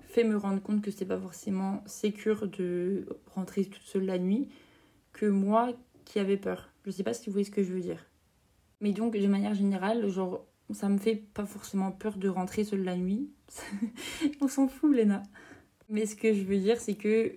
fait 0.00 0.22
me 0.22 0.36
rendre 0.36 0.60
compte 0.60 0.82
que 0.82 0.90
c'était 0.90 1.06
pas 1.06 1.18
forcément 1.18 1.82
sécure 1.86 2.46
de 2.46 3.06
rentrer 3.34 3.64
toute 3.64 3.82
seule 3.84 4.04
la 4.04 4.18
nuit 4.18 4.50
que 5.14 5.24
moi 5.24 5.72
qui 6.04 6.18
avais 6.18 6.36
peur. 6.36 6.70
Je 6.84 6.90
sais 6.90 7.02
pas 7.02 7.14
si 7.14 7.26
vous 7.26 7.32
voyez 7.32 7.46
ce 7.46 7.50
que 7.50 7.62
je 7.62 7.72
veux 7.72 7.80
dire. 7.80 8.04
Mais 8.82 8.92
donc, 8.92 9.16
de 9.16 9.26
manière 9.26 9.54
générale, 9.54 10.06
genre, 10.08 10.44
ça 10.70 10.90
me 10.90 10.98
fait 10.98 11.16
pas 11.16 11.46
forcément 11.46 11.90
peur 11.90 12.18
de 12.18 12.28
rentrer 12.28 12.64
seule 12.64 12.84
la 12.84 12.96
nuit. 12.98 13.30
On 14.42 14.48
s'en 14.48 14.68
fout, 14.68 14.94
Léna. 14.94 15.22
Mais 15.88 16.04
ce 16.04 16.16
que 16.16 16.34
je 16.34 16.42
veux 16.42 16.58
dire, 16.58 16.78
c'est 16.78 16.96
que, 16.96 17.32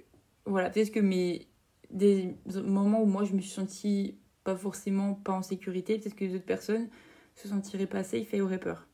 voilà, 0.45 0.69
peut-être 0.69 0.91
que 0.91 0.99
mes. 0.99 1.47
Des 1.89 2.35
moments 2.65 3.01
où 3.01 3.05
moi 3.05 3.23
je 3.23 3.33
me 3.33 3.39
suis 3.39 3.49
sentie 3.49 4.17
pas 4.47 4.55
forcément 4.55 5.13
pas 5.13 5.33
en 5.33 5.41
sécurité, 5.41 5.97
peut-être 5.97 6.15
que 6.15 6.23
d'autres 6.23 6.45
personnes 6.45 6.87
se 7.35 7.49
sentiraient 7.49 7.85
pas 7.85 8.05
safe 8.05 8.33
et 8.33 8.39
auraient 8.39 8.61
peur. 8.61 8.87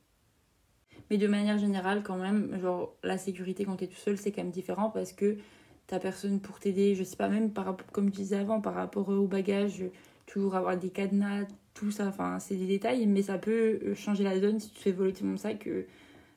Mais 1.12 1.20
de 1.20 1.28
manière 1.28 1.60
générale, 1.60 2.02
quand 2.02 2.18
même, 2.18 2.60
genre, 2.60 2.96
la 3.04 3.20
sécurité 3.20 3.64
quand 3.64 3.76
t'es 3.76 3.86
tout 3.86 3.94
seul, 3.94 4.18
c'est 4.18 4.32
quand 4.32 4.42
même 4.42 4.52
différent 4.52 4.90
parce 4.90 5.14
que 5.14 5.38
t'as 5.86 6.00
personne 6.00 6.40
pour 6.40 6.60
t'aider. 6.60 6.96
Je 6.96 7.04
sais 7.04 7.18
pas, 7.18 7.30
même 7.30 7.54
par, 7.54 7.78
comme 7.92 8.08
je 8.08 8.16
disais 8.16 8.38
avant, 8.38 8.62
par 8.62 8.74
rapport 8.74 9.10
au 9.10 9.28
bagage, 9.28 9.84
toujours 10.26 10.56
avoir 10.56 10.76
des 10.76 10.90
cadenas, 10.90 11.46
tout 11.76 11.92
ça, 11.92 12.08
enfin, 12.08 12.40
c'est 12.40 12.56
des 12.56 12.66
détails, 12.66 13.06
mais 13.06 13.22
ça 13.22 13.38
peut 13.38 13.80
euh, 13.84 13.94
changer 13.94 14.24
la 14.24 14.40
donne 14.40 14.60
si 14.60 14.72
tu 14.72 14.82
fais 14.82 14.92
voler 14.92 15.14
mon 15.22 15.38
sac. 15.38 15.68
Euh, 15.68 15.86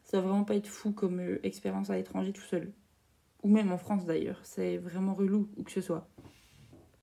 ça 0.04 0.20
va 0.20 0.28
vraiment 0.28 0.44
pas 0.44 0.56
être 0.56 0.68
fou 0.68 0.92
comme 0.92 1.20
euh, 1.20 1.40
expérience 1.42 1.88
à 1.88 1.96
l'étranger 1.96 2.34
tout 2.34 2.42
seul. 2.42 2.70
Ou 3.42 3.48
même 3.48 3.72
en 3.72 3.78
France 3.78 4.04
d'ailleurs, 4.04 4.40
c'est 4.42 4.76
vraiment 4.76 5.14
relou, 5.14 5.48
où 5.56 5.62
que 5.62 5.72
ce 5.72 5.80
soit. 5.80 6.06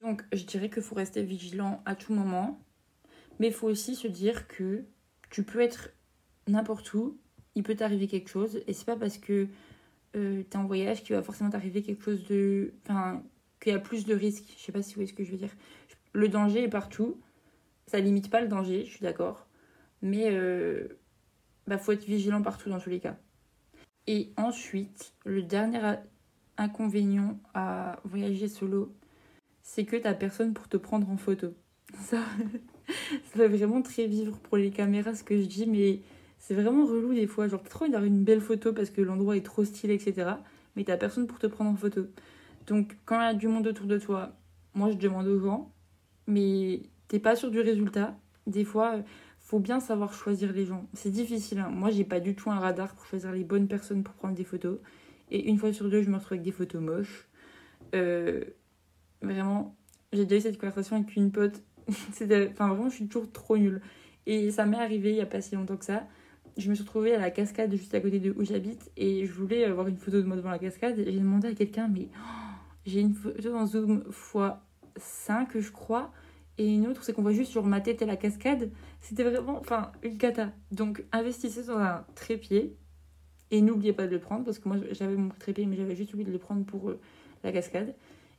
Donc 0.03 0.23
je 0.33 0.43
dirais 0.43 0.69
qu'il 0.69 0.83
faut 0.83 0.95
rester 0.95 1.23
vigilant 1.23 1.81
à 1.85 1.95
tout 1.95 2.13
moment, 2.13 2.59
mais 3.39 3.47
il 3.47 3.53
faut 3.53 3.67
aussi 3.67 3.95
se 3.95 4.07
dire 4.07 4.47
que 4.47 4.83
tu 5.29 5.43
peux 5.43 5.61
être 5.61 5.91
n'importe 6.47 6.93
où, 6.93 7.17
il 7.55 7.63
peut 7.63 7.75
t'arriver 7.75 8.07
quelque 8.07 8.29
chose, 8.29 8.61
et 8.67 8.73
c'est 8.73 8.85
pas 8.85 8.97
parce 8.97 9.17
que 9.17 9.47
euh, 10.15 10.43
t'es 10.43 10.57
en 10.57 10.65
voyage 10.65 11.03
qu'il 11.03 11.15
va 11.15 11.23
forcément 11.23 11.49
t'arriver 11.49 11.81
quelque 11.81 12.03
chose 12.03 12.27
de. 12.27 12.73
Enfin, 12.83 13.23
qu'il 13.59 13.71
y 13.71 13.75
a 13.75 13.79
plus 13.79 14.05
de 14.05 14.13
risques. 14.13 14.53
Je 14.57 14.61
sais 14.61 14.71
pas 14.71 14.81
si 14.81 14.89
vous 14.89 14.95
voyez 14.95 15.07
ce 15.07 15.13
que 15.13 15.23
je 15.23 15.31
veux 15.31 15.37
dire. 15.37 15.55
Le 16.11 16.27
danger 16.27 16.63
est 16.63 16.69
partout, 16.69 17.19
ça 17.87 17.99
limite 17.99 18.29
pas 18.29 18.41
le 18.41 18.47
danger, 18.47 18.85
je 18.85 18.91
suis 18.91 19.01
d'accord, 19.03 19.47
mais 20.01 20.27
euh, 20.29 20.99
bah, 21.65 21.77
faut 21.77 21.93
être 21.93 22.03
vigilant 22.03 22.41
partout 22.41 22.69
dans 22.69 22.79
tous 22.79 22.89
les 22.89 22.99
cas. 22.99 23.17
Et 24.05 24.33
ensuite, 24.35 25.13
le 25.25 25.41
dernier 25.41 25.95
inconvénient 26.57 27.39
à 27.53 27.99
voyager 28.03 28.49
solo, 28.49 28.93
c'est 29.63 29.85
que 29.85 29.95
t'as 29.95 30.13
personne 30.13 30.53
pour 30.53 30.67
te 30.67 30.77
prendre 30.77 31.09
en 31.09 31.17
photo. 31.17 31.47
Ça, 31.99 32.19
ça 32.87 33.37
fait 33.37 33.47
vraiment 33.47 33.81
très 33.81 34.07
vivre 34.07 34.37
pour 34.39 34.57
les 34.57 34.71
caméras 34.71 35.15
ce 35.15 35.23
que 35.23 35.39
je 35.39 35.45
dis, 35.45 35.65
mais 35.67 36.01
c'est 36.39 36.53
vraiment 36.53 36.85
relou 36.85 37.13
des 37.13 37.27
fois. 37.27 37.47
Genre, 37.47 37.61
t'as 37.61 37.69
trop 37.69 37.85
envie 37.85 37.91
d'avoir 37.91 38.07
une 38.07 38.23
belle 38.23 38.41
photo 38.41 38.73
parce 38.73 38.89
que 38.89 39.01
l'endroit 39.01 39.37
est 39.37 39.45
trop 39.45 39.63
stylé, 39.63 39.93
etc. 39.93 40.31
Mais 40.75 40.83
t'as 40.83 40.97
personne 40.97 41.27
pour 41.27 41.39
te 41.39 41.47
prendre 41.47 41.69
en 41.69 41.75
photo. 41.75 42.07
Donc, 42.67 42.97
quand 43.05 43.19
il 43.21 43.23
y 43.23 43.27
a 43.27 43.33
du 43.33 43.47
monde 43.47 43.67
autour 43.67 43.85
de 43.85 43.97
toi, 43.97 44.33
moi 44.73 44.91
je 44.91 44.97
demande 44.97 45.27
aux 45.27 45.39
gens, 45.39 45.71
mais 46.27 46.81
t'es 47.07 47.19
pas 47.19 47.35
sûr 47.35 47.51
du 47.51 47.59
résultat. 47.59 48.17
Des 48.47 48.65
fois, 48.65 48.95
faut 49.39 49.59
bien 49.59 49.79
savoir 49.79 50.13
choisir 50.13 50.51
les 50.51 50.65
gens. 50.65 50.87
C'est 50.93 51.11
difficile. 51.11 51.59
Hein. 51.59 51.69
Moi, 51.69 51.91
j'ai 51.91 52.03
pas 52.03 52.19
du 52.19 52.35
tout 52.35 52.49
un 52.49 52.59
radar 52.59 52.93
pour 52.95 53.05
choisir 53.05 53.31
les 53.31 53.43
bonnes 53.43 53.67
personnes 53.67 54.03
pour 54.03 54.15
prendre 54.15 54.35
des 54.35 54.43
photos. 54.43 54.79
Et 55.31 55.47
une 55.47 55.57
fois 55.57 55.71
sur 55.71 55.89
deux, 55.89 56.01
je 56.01 56.09
me 56.09 56.15
retrouve 56.15 56.33
avec 56.33 56.43
des 56.43 56.51
photos 56.51 56.81
moches. 56.81 57.27
Euh, 57.95 58.43
vraiment, 59.23 59.75
j'ai 60.11 60.25
déjà 60.25 60.37
eu 60.37 60.51
cette 60.51 60.59
conversation 60.59 60.97
avec 60.97 61.15
une 61.15 61.31
pote. 61.31 61.61
enfin, 61.89 62.67
vraiment, 62.67 62.89
je 62.89 62.95
suis 62.95 63.07
toujours 63.07 63.31
trop 63.31 63.57
nulle. 63.57 63.81
Et 64.25 64.51
ça 64.51 64.65
m'est 64.65 64.77
arrivé 64.77 65.11
il 65.11 65.15
y 65.17 65.21
a 65.21 65.25
pas 65.25 65.41
si 65.41 65.55
longtemps 65.55 65.77
que 65.77 65.85
ça. 65.85 66.07
Je 66.55 66.69
me 66.69 66.75
suis 66.75 66.83
retrouvée 66.83 67.15
à 67.15 67.19
la 67.19 67.31
cascade 67.31 67.71
juste 67.75 67.93
à 67.95 67.99
côté 67.99 68.19
de 68.19 68.31
où 68.31 68.45
j'habite 68.45 68.91
et 68.95 69.25
je 69.25 69.33
voulais 69.33 69.63
avoir 69.65 69.87
une 69.87 69.97
photo 69.97 70.21
de 70.21 70.27
moi 70.27 70.35
devant 70.37 70.51
la 70.51 70.59
cascade. 70.59 70.95
J'ai 70.97 71.11
demandé 71.11 71.47
à 71.47 71.53
quelqu'un, 71.55 71.87
mais 71.87 72.09
oh, 72.13 72.53
j'ai 72.85 73.01
une 73.01 73.15
photo 73.15 73.55
en 73.55 73.65
zoom 73.65 74.03
x5, 74.11 75.59
je 75.59 75.71
crois. 75.71 76.11
Et 76.59 76.75
une 76.75 76.87
autre, 76.87 77.03
c'est 77.03 77.13
qu'on 77.13 77.23
voit 77.23 77.31
juste 77.33 77.51
sur 77.51 77.65
ma 77.65 77.81
tête 77.81 78.01
et 78.03 78.05
la 78.05 78.15
cascade. 78.15 78.69
C'était 79.01 79.23
vraiment, 79.23 79.57
enfin, 79.59 79.91
une 80.03 80.17
cata. 80.17 80.51
Donc, 80.71 81.03
investissez 81.11 81.63
dans 81.63 81.79
un 81.79 82.05
trépied. 82.13 82.77
Et 83.49 83.61
n'oubliez 83.61 83.93
pas 83.93 84.07
de 84.07 84.11
le 84.11 84.19
prendre, 84.19 84.45
parce 84.45 84.59
que 84.59 84.67
moi, 84.67 84.77
j'avais 84.91 85.15
mon 85.15 85.29
trépied, 85.29 85.65
mais 85.65 85.75
j'avais 85.75 85.95
juste 85.95 86.13
oublié 86.13 86.27
de 86.27 86.31
le 86.31 86.39
prendre 86.39 86.63
pour 86.65 86.89
euh, 86.89 86.99
la 87.43 87.51
cascade. 87.51 87.95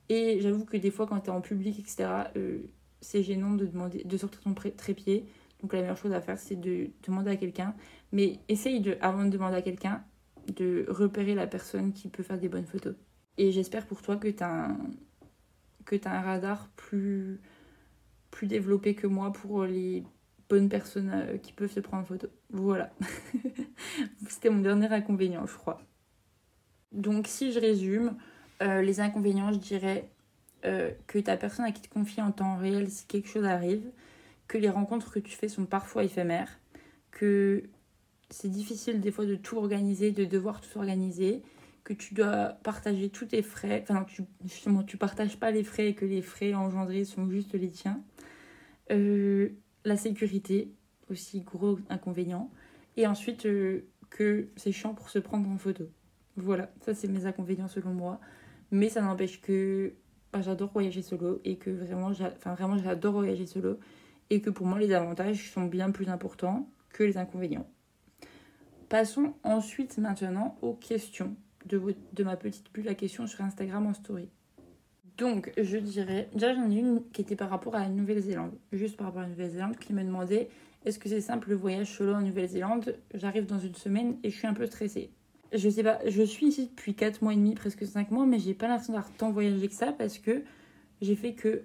Et 0.08 0.40
j'avoue 0.40 0.64
que 0.64 0.76
des 0.76 0.90
fois, 0.90 1.06
quand 1.06 1.20
tu 1.20 1.26
es 1.26 1.32
en 1.32 1.40
public, 1.40 1.78
etc., 1.78 2.08
euh, 2.36 2.58
c'est 3.00 3.22
gênant 3.22 3.52
de, 3.52 3.66
demander, 3.66 4.04
de 4.04 4.16
sortir 4.16 4.40
ton 4.40 4.54
trépied. 4.54 5.26
Donc, 5.62 5.72
la 5.72 5.80
meilleure 5.80 5.96
chose 5.96 6.12
à 6.12 6.20
faire, 6.20 6.38
c'est 6.38 6.56
de 6.56 6.90
demander 7.06 7.30
à 7.30 7.36
quelqu'un. 7.36 7.74
Mais 8.12 8.38
essaye, 8.48 8.80
de, 8.80 8.96
avant 9.00 9.24
de 9.24 9.30
demander 9.30 9.56
à 9.56 9.62
quelqu'un, 9.62 10.04
de 10.54 10.84
repérer 10.88 11.34
la 11.34 11.46
personne 11.46 11.92
qui 11.92 12.08
peut 12.08 12.22
faire 12.22 12.38
des 12.38 12.48
bonnes 12.48 12.66
photos. 12.66 12.94
Et 13.38 13.50
j'espère 13.50 13.86
pour 13.86 14.02
toi 14.02 14.16
que 14.16 14.28
tu 14.28 14.42
as, 14.42 14.68
as 14.68 16.10
un 16.10 16.20
radar 16.20 16.68
plus 16.76 17.40
plus 18.34 18.46
développé 18.48 18.96
que 18.96 19.06
moi 19.06 19.32
pour 19.32 19.64
les 19.64 20.02
bonnes 20.48 20.68
personnes 20.68 21.12
euh, 21.14 21.38
qui 21.38 21.52
peuvent 21.52 21.70
se 21.70 21.80
prendre 21.80 22.02
en 22.02 22.06
photo. 22.06 22.26
Voilà. 22.50 22.92
C'était 24.28 24.50
mon 24.50 24.60
dernier 24.60 24.92
inconvénient, 24.92 25.46
je 25.46 25.54
crois. 25.54 25.80
Donc 26.90 27.28
si 27.28 27.52
je 27.52 27.60
résume, 27.60 28.16
euh, 28.64 28.82
les 28.82 29.00
inconvénients, 29.00 29.52
je 29.52 29.58
dirais 29.58 30.08
euh, 30.64 30.90
que 31.06 31.18
ta 31.18 31.36
personne 31.36 31.64
à 31.64 31.72
qui 31.72 31.82
te 31.82 31.88
confie 31.92 32.22
en 32.22 32.32
temps 32.32 32.56
réel 32.56 32.90
si 32.90 33.06
quelque 33.06 33.28
chose 33.28 33.44
arrive, 33.44 33.84
que 34.48 34.58
les 34.58 34.70
rencontres 34.70 35.12
que 35.12 35.18
tu 35.18 35.36
fais 35.36 35.48
sont 35.48 35.66
parfois 35.66 36.04
éphémères, 36.04 36.58
que 37.10 37.64
c'est 38.30 38.50
difficile 38.50 39.00
des 39.00 39.10
fois 39.10 39.26
de 39.26 39.36
tout 39.36 39.56
organiser, 39.56 40.10
de 40.10 40.24
devoir 40.24 40.60
tout 40.60 40.78
organiser, 40.78 41.42
que 41.84 41.92
tu 41.92 42.14
dois 42.14 42.56
partager 42.62 43.10
tous 43.10 43.26
tes 43.26 43.42
frais, 43.42 43.84
enfin 43.86 44.04
tu, 44.04 44.22
justement 44.44 44.82
tu 44.82 44.96
partages 44.96 45.38
pas 45.38 45.50
les 45.50 45.64
frais 45.64 45.88
et 45.88 45.94
que 45.94 46.06
les 46.06 46.22
frais 46.22 46.54
engendrés 46.54 47.04
sont 47.04 47.28
juste 47.28 47.52
les 47.52 47.68
tiens, 47.68 48.02
euh, 48.90 49.50
la 49.84 49.96
sécurité, 49.96 50.72
aussi 51.10 51.42
gros 51.42 51.78
inconvénient. 51.90 52.50
Et 52.96 53.06
ensuite, 53.06 53.46
que 54.10 54.48
c'est 54.56 54.72
chiant 54.72 54.94
pour 54.94 55.10
se 55.10 55.18
prendre 55.18 55.50
en 55.50 55.58
photo. 55.58 55.84
Voilà, 56.36 56.70
ça 56.80 56.94
c'est 56.94 57.08
mes 57.08 57.26
inconvénients 57.26 57.68
selon 57.68 57.92
moi. 57.92 58.20
Mais 58.74 58.88
ça 58.88 59.00
n'empêche 59.00 59.40
que 59.40 59.92
bah, 60.32 60.40
j'adore 60.42 60.72
voyager 60.72 61.00
solo 61.00 61.40
et 61.44 61.58
que 61.58 61.70
vraiment, 61.70 62.12
j'adore 62.12 63.12
voyager 63.12 63.46
solo. 63.46 63.78
Et 64.30 64.40
que 64.40 64.50
pour 64.50 64.66
moi, 64.66 64.80
les 64.80 64.92
avantages 64.92 65.52
sont 65.52 65.66
bien 65.66 65.92
plus 65.92 66.08
importants 66.08 66.68
que 66.88 67.04
les 67.04 67.16
inconvénients. 67.16 67.68
Passons 68.88 69.34
ensuite 69.44 69.96
maintenant 69.98 70.56
aux 70.60 70.74
questions 70.74 71.36
de, 71.66 71.80
de 72.14 72.24
ma 72.24 72.36
petite 72.36 72.72
bulle 72.74 72.88
à 72.88 72.96
questions 72.96 73.28
sur 73.28 73.42
Instagram 73.42 73.86
en 73.86 73.94
story. 73.94 74.28
Donc, 75.18 75.52
je 75.56 75.76
dirais. 75.76 76.28
Déjà, 76.34 76.52
j'en 76.52 76.68
ai 76.68 76.74
une 76.74 77.04
qui 77.12 77.20
était 77.20 77.36
par 77.36 77.50
rapport 77.50 77.76
à 77.76 77.80
la 77.80 77.88
Nouvelle-Zélande. 77.88 78.58
Juste 78.72 78.96
par 78.96 79.06
rapport 79.06 79.20
à 79.20 79.26
la 79.26 79.30
Nouvelle-Zélande, 79.30 79.76
qui 79.76 79.92
me 79.92 80.02
demandait 80.02 80.48
est-ce 80.84 80.98
que 80.98 81.08
c'est 81.08 81.20
simple 81.20 81.50
le 81.50 81.54
voyage 81.54 81.96
solo 81.96 82.14
en 82.14 82.22
Nouvelle-Zélande? 82.22 82.98
J'arrive 83.14 83.46
dans 83.46 83.60
une 83.60 83.76
semaine 83.76 84.16
et 84.24 84.30
je 84.30 84.36
suis 84.36 84.48
un 84.48 84.54
peu 84.54 84.66
stressée. 84.66 85.12
Je 85.52 85.68
sais 85.68 85.82
pas, 85.82 85.98
je 86.06 86.22
suis 86.22 86.46
ici 86.46 86.66
depuis 86.66 86.94
4 86.94 87.22
mois 87.22 87.32
et 87.32 87.36
demi, 87.36 87.54
presque 87.54 87.86
5 87.86 88.10
mois, 88.10 88.26
mais 88.26 88.38
j'ai 88.38 88.54
pas 88.54 88.66
l'impression 88.66 88.92
d'avoir 88.92 89.12
tant 89.12 89.30
voyagé 89.30 89.68
que 89.68 89.74
ça 89.74 89.92
parce 89.92 90.18
que 90.18 90.42
j'ai 91.00 91.14
fait 91.14 91.34
que, 91.34 91.62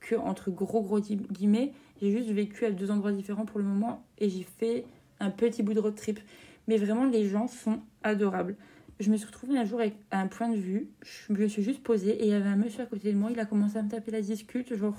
que, 0.00 0.14
entre 0.14 0.50
gros 0.50 0.82
gros 0.82 1.00
guillemets, 1.00 1.72
j'ai 2.00 2.12
juste 2.12 2.30
vécu 2.30 2.64
à 2.64 2.70
deux 2.70 2.90
endroits 2.90 3.12
différents 3.12 3.46
pour 3.46 3.58
le 3.58 3.64
moment 3.64 4.04
et 4.18 4.28
j'ai 4.28 4.44
fait 4.44 4.84
un 5.20 5.30
petit 5.30 5.62
bout 5.62 5.74
de 5.74 5.80
road 5.80 5.94
trip. 5.94 6.20
Mais 6.68 6.76
vraiment, 6.76 7.04
les 7.04 7.28
gens 7.28 7.48
sont 7.48 7.80
adorables 8.02 8.56
je 9.00 9.10
me 9.10 9.16
suis 9.16 9.26
retrouvée 9.26 9.58
un 9.58 9.64
jour 9.64 9.80
avec 9.80 9.96
un 10.10 10.26
point 10.26 10.48
de 10.48 10.56
vue. 10.56 10.88
Je 11.02 11.32
me 11.32 11.48
suis 11.48 11.62
juste 11.62 11.82
posée 11.82 12.10
et 12.10 12.24
il 12.24 12.30
y 12.30 12.34
avait 12.34 12.48
un 12.48 12.56
monsieur 12.56 12.82
à 12.82 12.86
côté 12.86 13.12
de 13.12 13.18
moi. 13.18 13.30
Il 13.32 13.40
a 13.40 13.44
commencé 13.44 13.76
à 13.76 13.82
me 13.82 13.90
taper 13.90 14.10
la 14.10 14.20
discute. 14.20 14.74
Genre, 14.74 14.96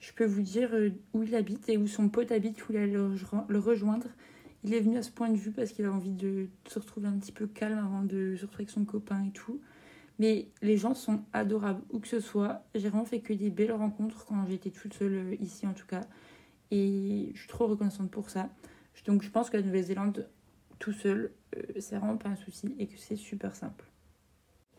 je 0.00 0.12
peux 0.12 0.24
vous 0.24 0.42
dire 0.42 0.70
euh, 0.72 0.90
où 1.12 1.22
il 1.22 1.34
habite 1.34 1.68
et 1.68 1.76
où 1.76 1.86
son 1.86 2.08
pote 2.08 2.30
habite, 2.30 2.68
où 2.68 2.72
il 2.72 2.78
allait 2.78 2.92
le 2.92 3.58
rejoindre. 3.58 4.06
Il 4.66 4.74
est 4.74 4.80
venu 4.80 4.98
à 4.98 5.02
ce 5.02 5.12
point 5.12 5.30
de 5.30 5.36
vue 5.36 5.52
parce 5.52 5.70
qu'il 5.70 5.84
a 5.84 5.92
envie 5.92 6.10
de 6.10 6.48
se 6.66 6.80
retrouver 6.80 7.06
un 7.06 7.16
petit 7.18 7.30
peu 7.30 7.46
calme 7.46 7.78
avant 7.78 8.02
de 8.02 8.34
se 8.36 8.42
retrouver 8.42 8.64
avec 8.64 8.70
son 8.70 8.84
copain 8.84 9.24
et 9.24 9.30
tout. 9.30 9.60
Mais 10.18 10.48
les 10.60 10.76
gens 10.76 10.94
sont 10.94 11.22
adorables, 11.32 11.82
où 11.90 12.00
que 12.00 12.08
ce 12.08 12.18
soit. 12.18 12.64
J'ai 12.74 12.88
vraiment 12.88 13.04
fait 13.04 13.20
que 13.20 13.32
des 13.32 13.50
belles 13.50 13.72
rencontres 13.72 14.26
quand 14.26 14.44
j'étais 14.46 14.70
toute 14.70 14.94
seule 14.94 15.14
euh, 15.14 15.36
ici 15.40 15.66
en 15.68 15.72
tout 15.72 15.86
cas. 15.86 16.00
Et 16.72 17.30
je 17.34 17.38
suis 17.38 17.48
trop 17.48 17.68
reconnaissante 17.68 18.10
pour 18.10 18.28
ça. 18.28 18.50
Donc 19.04 19.22
je 19.22 19.30
pense 19.30 19.50
que 19.50 19.56
la 19.56 19.62
Nouvelle-Zélande, 19.62 20.28
tout 20.80 20.92
seul, 20.92 21.32
euh, 21.56 21.62
c'est 21.78 21.96
vraiment 21.96 22.16
pas 22.16 22.30
un 22.30 22.36
souci 22.36 22.74
et 22.78 22.88
que 22.88 22.98
c'est 22.98 23.14
super 23.14 23.54
simple. 23.54 23.84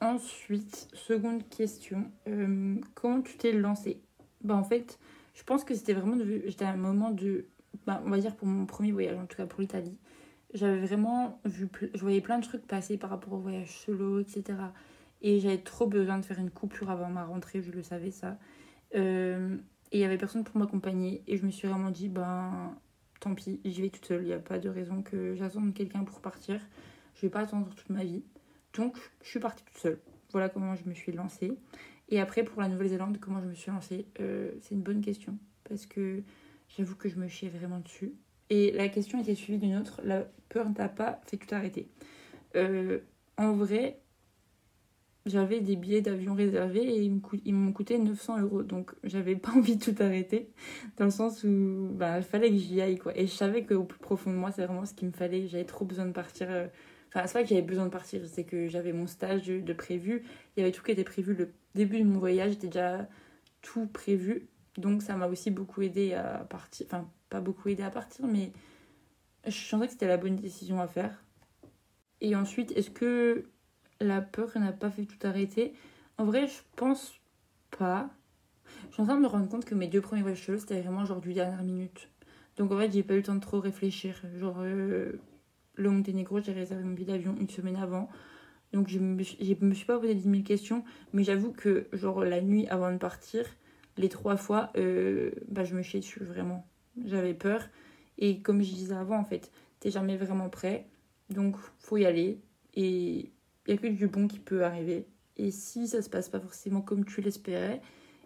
Ensuite, 0.01 0.89
seconde 0.93 1.47
question, 1.47 2.11
euh, 2.27 2.75
comment 2.93 3.21
tu 3.21 3.37
t'es 3.37 3.53
lancé 3.53 4.01
Bah 4.43 4.55
en 4.55 4.63
fait, 4.63 4.99
je 5.33 5.43
pense 5.43 5.63
que 5.63 5.73
c'était 5.73 5.93
vraiment, 5.93 6.17
j'étais 6.45 6.65
à 6.65 6.71
un 6.71 6.77
moment 6.77 7.11
de, 7.11 7.45
bah, 7.85 8.01
on 8.05 8.09
va 8.09 8.17
dire 8.17 8.35
pour 8.35 8.47
mon 8.47 8.65
premier 8.65 8.91
voyage, 8.91 9.17
en 9.17 9.25
tout 9.25 9.37
cas 9.37 9.45
pour 9.45 9.61
l'Italie. 9.61 9.97
J'avais 10.53 10.79
vraiment 10.79 11.39
vu, 11.45 11.69
je 11.93 11.99
voyais 11.99 12.21
plein 12.21 12.39
de 12.39 12.43
trucs 12.43 12.65
passer 12.65 12.97
par 12.97 13.09
rapport 13.09 13.33
au 13.33 13.39
voyage 13.39 13.69
solo, 13.69 14.19
etc. 14.19 14.43
Et 15.21 15.39
j'avais 15.39 15.57
trop 15.57 15.87
besoin 15.87 16.19
de 16.19 16.25
faire 16.25 16.39
une 16.39 16.51
coupure 16.51 16.89
avant 16.89 17.09
ma 17.09 17.25
rentrée, 17.25 17.61
je 17.61 17.71
le 17.71 17.83
savais 17.83 18.11
ça. 18.11 18.37
Euh, 18.95 19.57
et 19.91 19.97
il 19.97 20.01
y 20.01 20.05
avait 20.05 20.17
personne 20.17 20.43
pour 20.43 20.57
m'accompagner. 20.57 21.23
Et 21.27 21.37
je 21.37 21.45
me 21.45 21.51
suis 21.51 21.67
vraiment 21.67 21.91
dit, 21.91 22.07
ben 22.09 22.75
tant 23.19 23.33
pis, 23.33 23.59
j'y 23.65 23.81
vais 23.81 23.89
toute 23.89 24.05
seule. 24.05 24.21
Il 24.21 24.27
n'y 24.27 24.33
a 24.33 24.39
pas 24.39 24.59
de 24.59 24.69
raison 24.69 25.01
que 25.01 25.35
j'attende 25.35 25.73
quelqu'un 25.73 26.03
pour 26.03 26.21
partir. 26.21 26.61
Je 27.15 27.21
vais 27.21 27.29
pas 27.29 27.41
attendre 27.41 27.69
toute 27.75 27.89
ma 27.89 28.03
vie. 28.03 28.23
Donc, 28.73 28.97
je 29.23 29.29
suis 29.29 29.39
partie 29.39 29.63
toute 29.63 29.77
seule. 29.77 29.99
Voilà 30.31 30.49
comment 30.49 30.75
je 30.75 30.87
me 30.87 30.93
suis 30.93 31.11
lancée. 31.11 31.57
Et 32.09 32.19
après, 32.19 32.43
pour 32.43 32.61
la 32.61 32.69
Nouvelle-Zélande, 32.69 33.17
comment 33.19 33.41
je 33.41 33.47
me 33.47 33.53
suis 33.53 33.71
lancée? 33.71 34.07
Euh, 34.19 34.51
C'est 34.61 34.75
une 34.75 34.81
bonne 34.81 35.01
question. 35.01 35.37
Parce 35.67 35.85
que 35.85 36.21
j'avoue 36.75 36.95
que 36.95 37.09
je 37.09 37.15
me 37.15 37.27
chiais 37.27 37.49
vraiment 37.49 37.79
dessus. 37.79 38.13
Et 38.49 38.71
la 38.71 38.87
question 38.87 39.19
était 39.21 39.35
suivie 39.35 39.59
d'une 39.59 39.77
autre. 39.77 40.01
La 40.03 40.25
peur 40.49 40.69
ne 40.69 40.73
t'a 40.73 40.89
pas 40.89 41.19
fait 41.25 41.37
tout 41.37 41.53
arrêter. 41.53 41.89
Euh, 42.55 42.99
en 43.37 43.53
vrai, 43.53 43.99
j'avais 45.27 45.59
des 45.59 45.75
billets 45.75 46.01
d'avion 46.01 46.33
réservés 46.33 46.83
et 46.83 47.11
ils 47.45 47.53
m'ont 47.53 47.71
coûté 47.73 47.97
900 47.97 48.41
euros. 48.41 48.63
Donc 48.63 48.93
j'avais 49.03 49.35
pas 49.35 49.51
envie 49.55 49.75
de 49.75 49.83
tout 49.83 50.01
arrêter, 50.01 50.49
dans 50.97 51.05
le 51.05 51.11
sens 51.11 51.43
où 51.43 51.89
bah, 51.93 52.17
il 52.17 52.23
fallait 52.23 52.49
que 52.49 52.57
j'y 52.57 52.81
aille. 52.81 52.97
Quoi. 52.97 53.17
Et 53.17 53.27
je 53.27 53.33
savais 53.33 53.65
qu'au 53.65 53.83
plus 53.83 53.99
profond 53.99 54.31
de 54.31 54.37
moi, 54.37 54.51
c'est 54.51 54.65
vraiment 54.65 54.85
ce 54.85 54.93
qu'il 54.93 55.07
me 55.07 55.13
fallait. 55.13 55.47
J'avais 55.47 55.65
trop 55.65 55.85
besoin 55.85 56.05
de 56.05 56.13
partir. 56.13 56.47
Euh, 56.49 56.67
enfin, 57.09 57.27
c'est 57.27 57.33
pas 57.33 57.43
que 57.43 57.49
j'avais 57.49 57.61
besoin 57.61 57.85
de 57.85 57.91
partir, 57.91 58.21
c'est 58.25 58.45
que 58.45 58.67
j'avais 58.67 58.93
mon 58.93 59.07
stage 59.07 59.47
de, 59.47 59.73
prévu. 59.73 60.23
Il 60.55 60.61
y 60.61 60.63
avait 60.63 60.71
tout 60.71 60.83
qui 60.83 60.91
était 60.91 61.03
prévu. 61.03 61.33
Le 61.33 61.51
début 61.75 61.99
de 61.99 62.05
mon 62.05 62.19
voyage 62.19 62.53
était 62.53 62.67
déjà 62.67 63.07
tout 63.61 63.87
prévu. 63.87 64.47
Donc 64.77 65.01
ça 65.01 65.15
m'a 65.15 65.27
aussi 65.27 65.51
beaucoup 65.51 65.81
aidé 65.81 66.13
à 66.13 66.45
partir. 66.49 66.85
Enfin, 66.87 67.09
pas 67.29 67.41
beaucoup 67.41 67.69
aidé 67.69 67.83
à 67.83 67.89
partir, 67.89 68.27
mais 68.27 68.51
je 69.45 69.57
sentais 69.57 69.87
que 69.87 69.93
c'était 69.93 70.07
la 70.07 70.17
bonne 70.17 70.35
décision 70.35 70.79
à 70.79 70.87
faire. 70.87 71.23
Et 72.21 72.35
ensuite, 72.35 72.71
est-ce 72.71 72.89
que 72.89 73.45
la 73.99 74.21
peur 74.21 74.49
n'a 74.55 74.71
pas 74.71 74.89
fait 74.89 75.05
tout 75.05 75.25
arrêter? 75.27 75.73
En 76.17 76.25
vrai, 76.25 76.47
je 76.47 76.59
pense 76.75 77.13
pas. 77.77 78.09
Je 78.89 78.93
suis 78.93 79.01
en 79.01 79.05
train 79.05 79.15
de 79.15 79.21
me 79.21 79.27
rendre 79.27 79.47
compte 79.49 79.65
que 79.65 79.75
mes 79.75 79.87
deux 79.87 80.01
premiers 80.01 80.21
voyages 80.21 80.45
c'était 80.57 80.81
vraiment 80.81 81.05
genre 81.05 81.21
du 81.21 81.33
dernière 81.33 81.63
minute. 81.63 82.09
Donc 82.57 82.71
en 82.71 82.77
fait, 82.77 82.91
j'ai 82.91 83.03
pas 83.03 83.13
eu 83.13 83.17
le 83.17 83.23
temps 83.23 83.35
de 83.35 83.39
trop 83.39 83.59
réfléchir. 83.59 84.19
Genre, 84.37 84.57
euh, 84.59 85.19
le 85.75 85.89
Monténégro, 85.89 86.41
j'ai 86.41 86.53
réservé 86.53 86.83
mon 86.83 86.93
billet 86.93 87.13
d'avion 87.13 87.35
une 87.39 87.49
semaine 87.49 87.75
avant. 87.75 88.09
Donc 88.73 88.89
je 88.89 88.99
me, 88.99 89.23
je 89.23 89.65
me 89.65 89.73
suis 89.73 89.85
pas 89.85 89.99
posé 89.99 90.15
10 90.15 90.29
000 90.29 90.43
questions. 90.43 90.83
Mais 91.13 91.23
j'avoue 91.23 91.51
que, 91.51 91.87
genre, 91.93 92.23
la 92.23 92.41
nuit 92.41 92.67
avant 92.67 92.91
de 92.91 92.97
partir, 92.97 93.45
les 93.97 94.09
trois 94.09 94.37
fois, 94.37 94.71
euh, 94.77 95.31
bah, 95.47 95.63
je 95.63 95.75
me 95.75 95.81
chiais 95.81 95.99
dessus 95.99 96.23
vraiment. 96.23 96.67
J'avais 97.05 97.33
peur. 97.33 97.67
Et 98.17 98.41
comme 98.41 98.63
je 98.63 98.73
disais 98.73 98.95
avant, 98.95 99.17
en 99.17 99.25
fait, 99.25 99.51
t'es 99.79 99.91
jamais 99.91 100.17
vraiment 100.17 100.49
prêt. 100.49 100.87
Donc, 101.29 101.55
faut 101.79 101.97
y 101.97 102.05
aller. 102.05 102.41
Et 102.73 103.31
il 103.67 103.73
n'y 103.73 103.73
a 103.73 103.77
que 103.77 103.87
du 103.87 104.07
bon 104.07 104.27
qui 104.27 104.39
peut 104.39 104.63
arriver. 104.63 105.07
Et 105.35 105.51
si 105.51 105.87
ça 105.87 106.01
se 106.01 106.09
passe 106.09 106.29
pas 106.29 106.39
forcément 106.39 106.81
comme 106.81 107.05
tu 107.05 107.21
l'espérais, 107.21 107.81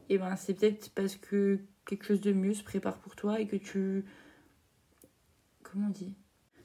et 0.09 0.15
eh 0.15 0.17
ben 0.17 0.35
c'est 0.35 0.53
peut-être 0.53 0.89
parce 0.93 1.15
que 1.15 1.59
quelque 1.85 2.05
chose 2.05 2.21
de 2.21 2.33
mieux 2.33 2.53
se 2.53 2.63
prépare 2.63 2.97
pour 2.97 3.15
toi 3.15 3.39
et 3.39 3.47
que 3.47 3.55
tu. 3.55 4.05
Comment 5.63 5.87
on 5.87 5.89
dit 5.89 6.15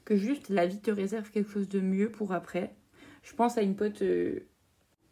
Que 0.03 0.17
juste 0.17 0.49
la 0.49 0.65
vie 0.67 0.81
te 0.81 0.91
réserve 0.91 1.29
quelque 1.31 1.49
chose 1.49 1.69
de 1.69 1.79
mieux 1.79 2.11
pour 2.11 2.33
après. 2.33 2.75
Je 3.23 3.33
pense 3.33 3.57
à 3.57 3.61
une 3.61 3.75
pote 3.75 4.01
euh, 4.01 4.47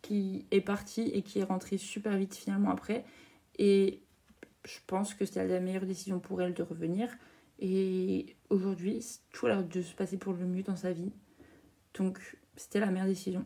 qui 0.01 0.45
est 0.51 0.61
partie 0.61 1.09
et 1.13 1.21
qui 1.21 1.39
est 1.39 1.43
rentrée 1.43 1.77
super 1.77 2.17
vite 2.17 2.35
finalement 2.35 2.71
après. 2.71 3.05
Et 3.57 4.03
je 4.65 4.79
pense 4.87 5.13
que 5.13 5.25
c'était 5.25 5.47
la 5.47 5.59
meilleure 5.59 5.85
décision 5.85 6.19
pour 6.19 6.41
elle 6.41 6.53
de 6.53 6.63
revenir. 6.63 7.09
Et 7.59 8.35
aujourd'hui, 8.49 9.05
tout 9.31 9.45
a 9.45 9.49
l'air 9.49 9.63
de 9.63 9.81
se 9.81 9.93
passer 9.95 10.17
pour 10.17 10.33
le 10.33 10.45
mieux 10.45 10.63
dans 10.63 10.75
sa 10.75 10.91
vie. 10.91 11.11
Donc, 11.93 12.19
c'était 12.57 12.79
la 12.79 12.87
meilleure 12.87 13.07
décision. 13.07 13.45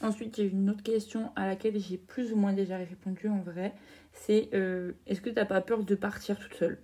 Ensuite, 0.00 0.36
il 0.38 0.44
y 0.44 0.48
a 0.48 0.50
une 0.50 0.68
autre 0.70 0.82
question 0.82 1.32
à 1.36 1.46
laquelle 1.46 1.78
j'ai 1.78 1.96
plus 1.96 2.32
ou 2.32 2.36
moins 2.36 2.52
déjà 2.52 2.76
répondu 2.76 3.28
en 3.28 3.40
vrai. 3.40 3.74
C'est 4.12 4.50
euh, 4.52 4.92
est-ce 5.06 5.20
que 5.20 5.30
t'as 5.30 5.44
pas 5.44 5.60
peur 5.60 5.84
de 5.84 5.94
partir 5.94 6.38
toute 6.38 6.54
seule? 6.54 6.82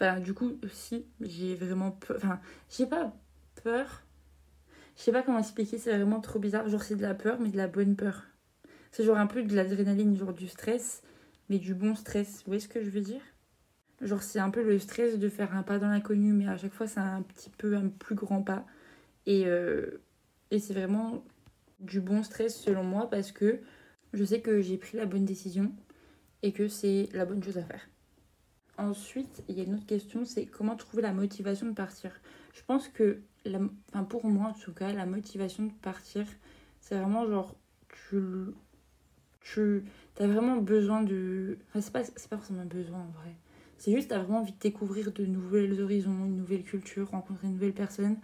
Bah, 0.00 0.18
du 0.18 0.34
coup, 0.34 0.58
si, 0.70 1.06
j'ai 1.20 1.54
vraiment 1.54 1.92
peur. 1.92 2.16
Enfin, 2.16 2.40
j'ai 2.68 2.86
pas 2.86 3.14
peur. 3.62 4.02
Je 4.96 5.02
sais 5.02 5.12
pas 5.12 5.22
comment 5.22 5.38
expliquer, 5.38 5.78
c'est 5.78 5.96
vraiment 5.96 6.20
trop 6.20 6.38
bizarre. 6.38 6.68
Genre, 6.68 6.82
c'est 6.82 6.96
de 6.96 7.02
la 7.02 7.14
peur, 7.14 7.38
mais 7.40 7.50
de 7.50 7.56
la 7.56 7.68
bonne 7.68 7.96
peur. 7.96 8.24
C'est 8.94 9.02
genre 9.02 9.18
un 9.18 9.26
peu 9.26 9.42
de 9.42 9.56
l'adrénaline, 9.56 10.16
genre 10.16 10.32
du 10.32 10.46
stress, 10.46 11.02
mais 11.48 11.58
du 11.58 11.74
bon 11.74 11.96
stress. 11.96 12.36
Vous 12.36 12.42
voyez 12.52 12.60
ce 12.60 12.68
que 12.68 12.80
je 12.80 12.90
veux 12.90 13.00
dire? 13.00 13.22
Genre, 14.00 14.22
c'est 14.22 14.38
un 14.38 14.50
peu 14.50 14.62
le 14.62 14.78
stress 14.78 15.18
de 15.18 15.28
faire 15.28 15.52
un 15.56 15.64
pas 15.64 15.80
dans 15.80 15.88
l'inconnu, 15.88 16.32
mais 16.32 16.46
à 16.46 16.56
chaque 16.56 16.72
fois, 16.72 16.86
c'est 16.86 17.00
un 17.00 17.22
petit 17.22 17.50
peu 17.50 17.74
un 17.74 17.88
plus 17.88 18.14
grand 18.14 18.42
pas. 18.42 18.64
Et, 19.26 19.46
euh, 19.46 20.00
et 20.52 20.60
c'est 20.60 20.74
vraiment 20.74 21.24
du 21.80 22.00
bon 22.00 22.22
stress 22.22 22.56
selon 22.56 22.84
moi 22.84 23.10
parce 23.10 23.32
que 23.32 23.58
je 24.12 24.22
sais 24.22 24.40
que 24.40 24.60
j'ai 24.60 24.78
pris 24.78 24.96
la 24.96 25.06
bonne 25.06 25.24
décision 25.24 25.72
et 26.44 26.52
que 26.52 26.68
c'est 26.68 27.08
la 27.14 27.24
bonne 27.24 27.42
chose 27.42 27.58
à 27.58 27.64
faire. 27.64 27.88
Ensuite, 28.78 29.42
il 29.48 29.58
y 29.58 29.60
a 29.60 29.64
une 29.64 29.74
autre 29.74 29.86
question, 29.86 30.24
c'est 30.24 30.46
comment 30.46 30.76
trouver 30.76 31.02
la 31.02 31.12
motivation 31.12 31.66
de 31.66 31.74
partir? 31.74 32.12
Je 32.52 32.62
pense 32.62 32.86
que, 32.86 33.22
pour 34.08 34.24
moi 34.26 34.50
en 34.50 34.52
tout 34.52 34.72
cas, 34.72 34.92
la 34.92 35.04
motivation 35.04 35.64
de 35.64 35.72
partir, 35.82 36.28
c'est 36.80 36.96
vraiment 36.96 37.26
genre, 37.26 37.56
tu 39.44 39.84
as 40.18 40.26
vraiment 40.26 40.56
besoin 40.56 41.02
de... 41.02 41.58
Enfin, 41.68 41.80
c'est 41.80 41.92
pas, 41.92 42.02
pas 42.02 42.36
forcément 42.36 42.64
besoin 42.64 43.00
en 43.00 43.20
vrai. 43.20 43.36
C'est 43.78 43.92
juste, 43.92 44.08
tu 44.08 44.14
as 44.14 44.18
vraiment 44.18 44.40
envie 44.40 44.52
de 44.52 44.58
découvrir 44.58 45.12
de 45.12 45.26
nouvelles 45.26 45.80
horizons, 45.80 46.24
une 46.24 46.36
nouvelle 46.36 46.64
culture, 46.64 47.10
rencontrer 47.10 47.46
une 47.46 47.54
nouvelle 47.54 47.74
personne. 47.74 48.16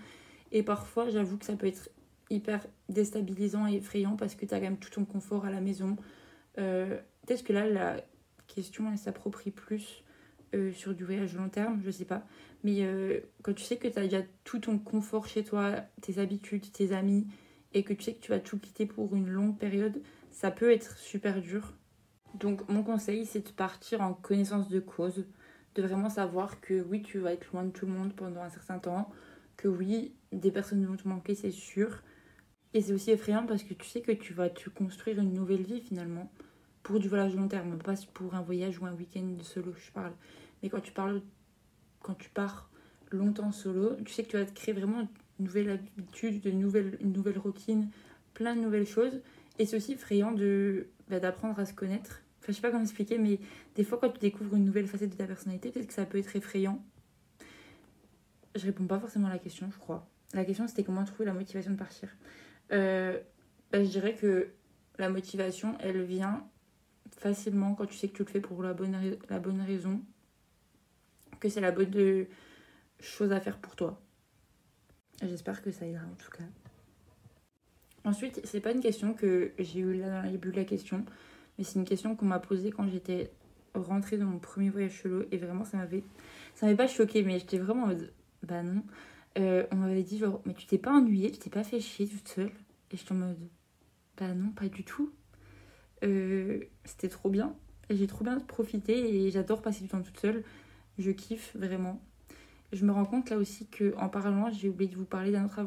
Et 0.53 0.63
parfois, 0.63 1.11
j'avoue 1.11 1.37
que 1.37 1.45
ça 1.45 1.55
peut 1.55 1.67
être 1.67 1.91
hyper 2.31 2.65
déstabilisant 2.89 3.67
et 3.67 3.75
effrayant 3.75 4.17
parce 4.17 4.35
que 4.35 4.47
tu 4.47 4.55
as 4.55 4.59
quand 4.59 4.65
même 4.65 4.79
tout 4.79 4.91
ton 4.91 5.05
confort 5.05 5.45
à 5.45 5.51
la 5.51 5.61
maison. 5.61 5.97
Euh, 6.59 6.99
peut-être 7.27 7.45
que 7.45 7.53
là, 7.53 7.69
la 7.69 7.97
question, 8.47 8.91
elle 8.91 8.99
s'approprie 8.99 9.51
plus 9.51 10.05
euh, 10.55 10.73
sur 10.73 10.95
du 10.95 11.05
voyage 11.05 11.35
long 11.35 11.49
terme, 11.49 11.81
je 11.85 11.91
sais 11.91 12.05
pas. 12.05 12.25
Mais 12.65 12.83
euh, 12.83 13.21
quand 13.43 13.53
tu 13.53 13.65
sais 13.65 13.77
que 13.77 13.89
tu 13.89 13.99
as 13.99 14.03
déjà 14.03 14.23
tout 14.45 14.61
ton 14.61 14.79
confort 14.79 15.27
chez 15.27 15.45
toi, 15.45 15.77
tes 16.01 16.19
habitudes, 16.19 16.71
tes 16.73 16.93
amis, 16.93 17.27
et 17.73 17.85
que 17.85 17.93
tu 17.93 18.03
sais 18.03 18.15
que 18.15 18.21
tu 18.21 18.31
vas 18.31 18.41
tout 18.41 18.59
quitter 18.59 18.87
pour 18.87 19.15
une 19.15 19.29
longue 19.29 19.57
période, 19.57 20.01
ça 20.31 20.51
peut 20.51 20.71
être 20.73 20.97
super 20.97 21.41
dur. 21.41 21.75
Donc 22.35 22.69
mon 22.69 22.83
conseil, 22.83 23.27
c'est 23.27 23.47
de 23.47 23.53
partir 23.53 24.01
en 24.01 24.15
connaissance 24.15 24.69
de 24.69 24.81
cause, 24.81 25.27
de 25.75 25.83
vraiment 25.83 26.09
savoir 26.09 26.61
que 26.61 26.81
oui, 26.83 27.03
tu 27.03 27.19
vas 27.19 27.33
être 27.33 27.53
loin 27.53 27.65
de 27.65 27.71
tout 27.71 27.87
le 27.87 27.93
monde 27.93 28.15
pendant 28.15 28.43
un 28.43 28.51
certain 28.51 28.79
temps, 28.79 29.11
que 29.57 29.69
oui, 29.69 30.15
des 30.33 30.51
personnes 30.51 30.85
vont 30.85 30.97
te 30.97 31.09
manquer, 31.09 31.35
c'est 31.35 31.51
sûr, 31.51 32.03
et 32.73 32.83
c'est 32.83 32.93
aussi 32.93 33.11
effrayant 33.11 33.47
parce 33.47 33.65
que 33.65 33.75
tu 33.75 33.89
sais 33.89 34.01
que 34.01 34.13
tu 34.13 34.33
vas 34.33 34.49
te 34.49 34.71
construire 34.71 35.19
une 35.19 35.33
nouvelle 35.33 35.63
vie 35.63 35.81
finalement 35.81 36.31
pour 36.83 36.99
du 37.01 37.09
voyage 37.09 37.35
long 37.35 37.49
terme, 37.49 37.79
pas 37.79 37.95
pour 38.15 38.35
un 38.35 38.43
voyage 38.43 38.79
ou 38.81 38.87
un 38.87 38.95
week-end 38.95 39.37
solo, 39.43 39.75
je 39.75 39.91
parle. 39.91 40.13
Mais 40.63 40.69
quand 40.69 40.81
tu 40.81 40.93
parles, 40.93 41.21
quand 42.01 42.15
tu 42.15 42.31
pars 42.31 42.71
longtemps 43.11 43.53
solo, 43.53 43.97
tu 44.05 44.13
sais 44.13 44.23
que 44.23 44.31
tu 44.31 44.37
vas 44.37 44.45
te 44.45 44.53
créer 44.53 44.73
vraiment 44.73 45.01
une 45.01 45.45
nouvelle 45.45 45.71
habitude, 45.71 46.41
de 46.41 46.51
nouvelles, 46.51 46.97
une 47.01 47.13
nouvelle 47.13 47.39
routine, 47.39 47.91
plein 48.35 48.55
de 48.55 48.61
nouvelles 48.61 48.87
choses. 48.87 49.21
Et 49.61 49.67
c'est 49.67 49.77
aussi 49.77 49.93
effrayant 49.93 50.33
de 50.33 50.89
bah, 51.11 51.21
d'apprendre 51.21 51.59
à 51.61 51.67
se 51.67 51.75
connaître. 51.75 52.23
Enfin, 52.39 52.47
je 52.49 52.53
sais 52.53 52.63
pas 52.63 52.71
comment 52.71 52.83
expliquer, 52.83 53.19
mais 53.19 53.39
des 53.75 53.85
fois, 53.85 53.99
quand 53.99 54.09
tu 54.09 54.19
découvres 54.19 54.57
une 54.57 54.65
nouvelle 54.65 54.87
facette 54.87 55.11
de 55.11 55.17
ta 55.17 55.27
personnalité, 55.27 55.71
peut-être 55.71 55.87
que 55.87 55.93
ça 55.93 56.07
peut 56.07 56.17
être 56.17 56.35
effrayant. 56.35 56.83
Je 58.55 58.65
réponds 58.65 58.87
pas 58.87 58.99
forcément 58.99 59.27
à 59.27 59.31
la 59.31 59.39
question, 59.39 59.71
je 59.71 59.77
crois. 59.77 60.09
La 60.33 60.47
question, 60.47 60.67
c'était 60.67 60.83
comment 60.83 61.05
trouver 61.05 61.27
la 61.27 61.35
motivation 61.35 61.73
de 61.73 61.77
partir. 61.77 62.09
Euh, 62.73 63.21
bah, 63.71 63.85
je 63.85 63.91
dirais 63.91 64.15
que 64.15 64.49
la 64.99 65.11
motivation, 65.11 65.77
elle 65.81 66.03
vient 66.05 66.49
facilement 67.19 67.75
quand 67.75 67.85
tu 67.85 67.99
sais 67.99 68.09
que 68.09 68.17
tu 68.17 68.25
le 68.25 68.31
fais 68.31 68.41
pour 68.41 68.63
la 68.63 68.73
bonne, 68.73 68.97
la 69.29 69.39
bonne 69.41 69.61
raison, 69.61 70.01
que 71.39 71.51
c'est 71.51 71.61
la 71.61 71.71
bonne 71.71 71.91
de... 71.91 72.29
chose 72.99 73.31
à 73.31 73.41
faire 73.41 73.59
pour 73.59 73.77
toi. 73.77 74.01
J'espère 75.21 75.61
que 75.61 75.71
ça 75.71 75.87
ira 75.87 76.07
en 76.07 76.15
tout 76.15 76.31
cas. 76.31 76.45
Ensuite, 78.05 78.41
c'est 78.45 78.61
pas 78.61 78.73
une 78.73 78.81
question 78.81 79.13
que 79.15 79.53
j'ai 79.59 79.81
eu 79.81 79.95
là 79.95 80.23
dans 80.23 80.31
début 80.31 80.51
de 80.51 80.57
la 80.57 80.65
question, 80.65 81.05
mais 81.59 81.65
c'est 81.65 81.79
une 81.79 81.85
question 81.85 82.17
qu'on 82.17 82.27
m'a 82.27 82.39
posée 82.39 82.71
quand 82.71 82.89
j'étais 82.89 83.31
rentrée 83.75 84.17
dans 84.17 84.27
mon 84.27 84.39
premier 84.39 84.71
voyage 84.71 85.01
solo 85.03 85.25
et 85.31 85.37
vraiment 85.37 85.65
ça 85.65 85.77
m'avait 85.77 86.03
ça 86.57 86.67
m'avait 86.67 86.77
pas 86.77 86.89
choqué 86.89 87.23
mais 87.23 87.39
j'étais 87.39 87.59
vraiment 87.59 87.89
Bah 88.43 88.63
non. 88.63 88.83
Euh, 89.39 89.67
on 89.71 89.77
m'avait 89.77 90.03
dit 90.03 90.19
genre, 90.19 90.43
mais 90.45 90.55
tu 90.55 90.67
t'es 90.67 90.79
pas 90.79 90.93
ennuyée, 90.93 91.31
tu 91.31 91.39
t'es 91.39 91.51
pas 91.51 91.63
fait 91.63 91.81
chier 91.81 92.09
toute 92.09 92.27
seule? 92.29 92.51
Et 92.91 92.97
j'étais 92.97 93.13
en 93.13 93.17
mode, 93.17 93.39
bah 94.17 94.35
non, 94.35 94.51
pas 94.51 94.69
du 94.69 94.85
tout. 94.85 95.13
Euh, 96.03 96.61
c'était 96.85 97.09
trop 97.09 97.31
bien. 97.31 97.55
J'ai 97.91 98.07
trop 98.07 98.25
bien 98.25 98.39
profité 98.41 99.25
et 99.27 99.31
j'adore 99.31 99.63
passer 99.63 99.83
du 99.83 99.89
temps 99.89 100.03
toute 100.03 100.19
seule. 100.19 100.45
Je 100.99 101.11
kiffe 101.11 101.55
vraiment. 101.57 102.01
Je 102.73 102.85
me 102.85 102.93
rends 102.93 103.05
compte 103.05 103.31
là 103.31 103.37
aussi 103.37 103.67
que 103.67 103.95
en 103.97 104.09
parlant, 104.09 104.51
j'ai 104.51 104.69
oublié 104.69 104.91
de 104.91 104.97
vous 104.97 105.05
parler 105.05 105.33
d'un 105.33 105.45
autre 105.45 105.61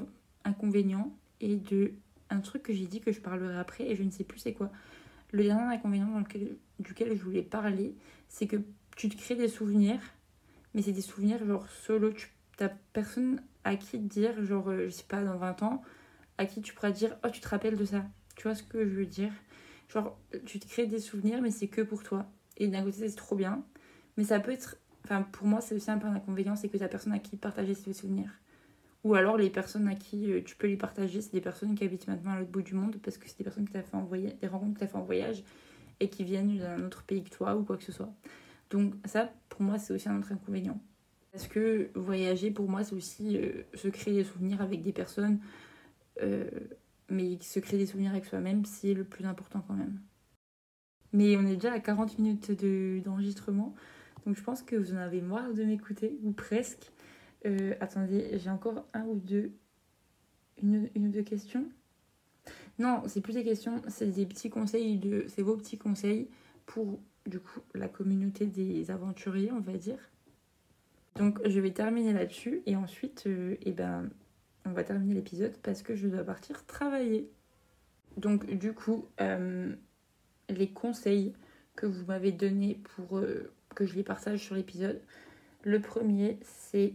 inconvénient 0.46 1.16
et 1.42 1.58
de 1.58 1.94
un 2.34 2.42
truc 2.42 2.64
que 2.64 2.74
j'ai 2.74 2.86
dit 2.86 3.00
que 3.00 3.12
je 3.12 3.20
parlerai 3.20 3.58
après 3.58 3.90
et 3.90 3.96
je 3.96 4.04
ne 4.04 4.12
sais 4.12 4.24
plus 4.24 4.40
c'est 4.40 4.54
quoi. 4.54 4.72
Le 5.32 5.44
dernier 5.44 5.74
inconvénient 5.76 6.24
duquel 6.80 7.18
je 7.18 7.24
voulais 7.24 7.42
parler, 7.42 7.96
c'est 8.28 8.48
que 8.48 8.58
tu 8.96 9.10
te 9.10 9.18
crées 9.18 9.36
des 9.36 9.48
souvenirs, 9.48 10.00
mais 10.74 10.82
c'est 10.82 10.92
des 10.92 11.02
souvenirs 11.02 11.44
genre 11.46 11.68
solo. 11.70 12.12
Tu 12.12 12.30
t'as 12.58 12.70
personne 12.94 13.42
à 13.64 13.76
qui 13.76 14.00
te 14.00 14.08
dire, 14.08 14.44
genre, 14.44 14.70
euh, 14.70 14.86
je 14.86 14.92
sais 14.92 15.06
pas, 15.08 15.24
dans 15.24 15.38
20 15.38 15.64
ans, 15.64 15.82
à 16.38 16.46
qui 16.46 16.62
tu 16.62 16.74
pourras 16.74 16.92
dire, 16.92 17.16
oh, 17.24 17.30
tu 17.30 17.40
te 17.40 17.48
rappelles 17.48 17.78
de 17.78 17.86
ça? 17.86 18.06
Tu 18.36 18.44
vois 18.44 18.56
ce 18.56 18.64
que 18.64 18.88
je 18.88 18.94
veux 18.94 19.06
dire? 19.06 19.32
Genre, 19.90 20.18
tu 20.46 20.60
te 20.60 20.68
crées 20.68 20.88
des 20.88 21.00
souvenirs, 21.00 21.42
mais 21.42 21.52
c'est 21.52 21.68
que 21.68 21.82
pour 21.82 22.04
toi. 22.04 22.26
Et 22.58 22.68
d'un 22.68 22.84
côté, 22.84 23.08
c'est 23.10 23.16
trop 23.16 23.36
bien. 23.36 23.64
Mais 24.18 24.24
ça 24.24 24.40
peut 24.40 24.52
être. 24.52 24.78
Enfin, 25.06 25.22
pour 25.24 25.48
moi, 25.48 25.62
c'est 25.62 25.76
aussi 25.76 25.92
un 25.92 25.98
peu 25.98 26.08
un 26.08 26.16
inconvénient, 26.16 26.56
c'est 26.56 26.70
que 26.70 26.78
t'as 26.78 26.88
personne 26.88 27.14
à 27.14 27.20
qui 27.20 27.36
partager 27.36 27.74
ces 27.74 27.94
souvenirs. 27.94 28.32
Ou 29.04 29.16
alors, 29.16 29.38
les 29.38 29.50
personnes 29.50 29.88
à 29.88 29.96
qui 29.96 30.32
euh, 30.32 30.42
tu 30.44 30.56
peux 30.56 30.68
les 30.68 30.78
partager, 30.78 31.22
c'est 31.22 31.34
des 31.34 31.42
personnes 31.42 31.76
qui 31.76 31.84
habitent 31.84 32.08
maintenant 32.08 32.32
à 32.32 32.40
l'autre 32.40 32.52
bout 32.52 32.62
du 32.62 32.74
monde, 32.74 32.98
parce 33.04 33.18
que 33.18 33.28
c'est 33.28 33.38
des 33.38 33.44
personnes 33.44 33.68
que 33.68 33.74
fait 33.74 33.96
en 33.96 34.04
voyage, 34.04 34.38
des 34.40 34.48
rencontres 34.48 34.76
que 34.76 34.80
t'as 34.80 34.88
fait 34.88 34.98
en 34.98 35.04
voyage, 35.04 35.44
et 36.00 36.10
qui 36.10 36.24
viennent 36.24 36.58
d'un 36.58 36.86
autre 36.86 37.04
pays 37.04 37.24
que 37.24 37.30
toi, 37.30 37.56
ou 37.56 37.64
quoi 37.64 37.78
que 37.78 37.84
ce 37.84 37.92
soit. 37.92 38.14
Donc, 38.70 38.94
ça, 39.06 39.32
pour 39.50 39.62
moi, 39.62 39.78
c'est 39.78 39.94
aussi 39.94 40.08
un 40.08 40.18
autre 40.18 40.32
inconvénient. 40.32 40.80
Parce 41.32 41.48
que 41.48 41.90
voyager, 41.96 42.52
pour 42.52 42.70
moi, 42.70 42.84
c'est 42.84 42.96
aussi 42.96 43.38
euh, 43.38 43.64
se 43.74 43.88
créer 43.88 44.14
des 44.14 44.24
souvenirs 44.24 44.62
avec 44.62 44.84
des 44.84 44.94
personnes. 44.94 45.40
Euh, 46.22 46.50
mais 47.10 47.38
se 47.42 47.60
créer 47.60 47.80
des 47.80 47.86
souvenirs 47.86 48.12
avec 48.12 48.26
soi-même, 48.26 48.66
c'est 48.66 48.94
le 48.94 49.04
plus 49.04 49.26
important 49.26 49.64
quand 49.68 49.74
même. 49.74 50.00
Mais 51.12 51.36
on 51.38 51.46
est 51.46 51.56
déjà 51.56 51.74
à 51.74 51.80
40 51.80 52.18
minutes 52.20 52.52
d'enregistrement. 53.04 53.76
donc 54.26 54.36
je 54.36 54.44
pense 54.44 54.64
que 54.64 54.76
vous 54.76 54.94
en 54.94 54.98
avez 54.98 55.22
marre 55.22 55.54
de 55.54 55.64
m'écouter, 55.64 56.18
ou 56.24 56.32
presque. 56.32 56.92
Euh, 57.46 57.76
attendez, 57.80 58.38
j'ai 58.40 58.50
encore 58.50 58.86
un 58.94 59.06
ou 59.06 59.20
deux. 59.20 59.52
Une, 60.62 60.90
ou 60.96 61.08
deux 61.10 61.24
questions 61.24 61.66
Non, 62.80 63.04
c'est 63.08 63.22
plus 63.22 63.34
des 63.34 63.44
questions, 63.44 63.82
c'est 63.88 64.08
des 64.08 64.26
petits 64.26 64.50
conseils. 64.50 64.98
De, 64.98 65.26
c'est 65.28 65.42
vos 65.42 65.58
petits 65.58 65.78
conseils 65.78 66.30
pour 66.66 67.00
la 67.74 67.88
communauté 67.88 68.46
des 68.46 68.92
aventuriers, 68.92 69.52
on 69.52 69.60
va 69.60 69.74
dire. 69.74 69.98
Donc 71.16 71.40
je 71.48 71.60
vais 71.60 71.72
terminer 71.72 72.14
là-dessus 72.14 72.62
et 72.66 72.76
ensuite, 72.76 73.24
euh, 73.28 73.56
eh 73.62 73.72
ben, 73.72 74.10
on 74.66 74.72
va 74.72 74.84
terminer 74.84 75.14
l'épisode 75.14 75.56
parce 75.62 75.82
que 75.84 75.96
je 75.96 76.08
dois 76.08 76.24
partir 76.24 76.66
travailler. 76.66 77.30
Donc 78.18 78.46
du 78.46 78.74
coup, 78.74 79.08
euh, 79.22 79.74
les 80.50 80.70
conseils 80.70 81.34
que 81.76 81.86
vous 81.86 82.06
m'avez 82.06 82.32
donnés 82.32 82.80
pour 82.96 83.22
que 83.76 83.86
je 83.86 83.96
les 83.96 84.04
partage 84.04 84.40
sur 84.40 84.56
l'épisode, 84.56 85.02
le 85.64 85.80
premier 85.80 86.40
c'est 86.44 86.94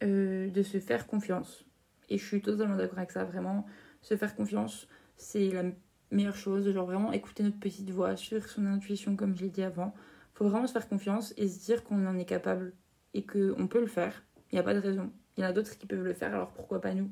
de 0.00 0.62
se 0.62 0.78
faire 0.80 1.06
confiance. 1.06 1.64
Et 2.08 2.18
je 2.18 2.24
suis 2.24 2.42
totalement 2.42 2.76
d'accord 2.76 2.98
avec 2.98 3.12
ça, 3.12 3.24
vraiment, 3.24 3.66
se 4.02 4.16
faire 4.16 4.34
confiance, 4.34 4.88
c'est 5.16 5.50
la 5.50 5.64
meilleure 6.10 6.36
chose. 6.36 6.70
Genre 6.72 6.86
vraiment 6.86 7.12
écouter 7.12 7.42
notre 7.42 7.58
petite 7.58 7.90
voix, 7.90 8.16
suivre 8.16 8.48
son 8.48 8.66
intuition 8.66 9.16
comme 9.16 9.36
je 9.36 9.42
l'ai 9.42 9.50
dit 9.50 9.62
avant. 9.62 9.94
Faut 10.34 10.48
vraiment 10.48 10.66
se 10.66 10.72
faire 10.72 10.88
confiance 10.88 11.34
et 11.36 11.48
se 11.48 11.64
dire 11.64 11.84
qu'on 11.84 12.06
en 12.06 12.18
est 12.18 12.24
capable 12.24 12.72
et 13.14 13.24
qu'on 13.24 13.66
peut 13.68 13.80
le 13.80 13.86
faire. 13.86 14.24
Il 14.50 14.56
n'y 14.56 14.60
a 14.60 14.62
pas 14.62 14.74
de 14.74 14.80
raison. 14.80 15.12
Il 15.36 15.42
y 15.42 15.46
en 15.46 15.50
a 15.50 15.52
d'autres 15.52 15.76
qui 15.78 15.86
peuvent 15.86 16.02
le 16.02 16.14
faire, 16.14 16.34
alors 16.34 16.50
pourquoi 16.52 16.80
pas 16.80 16.94
nous? 16.94 17.10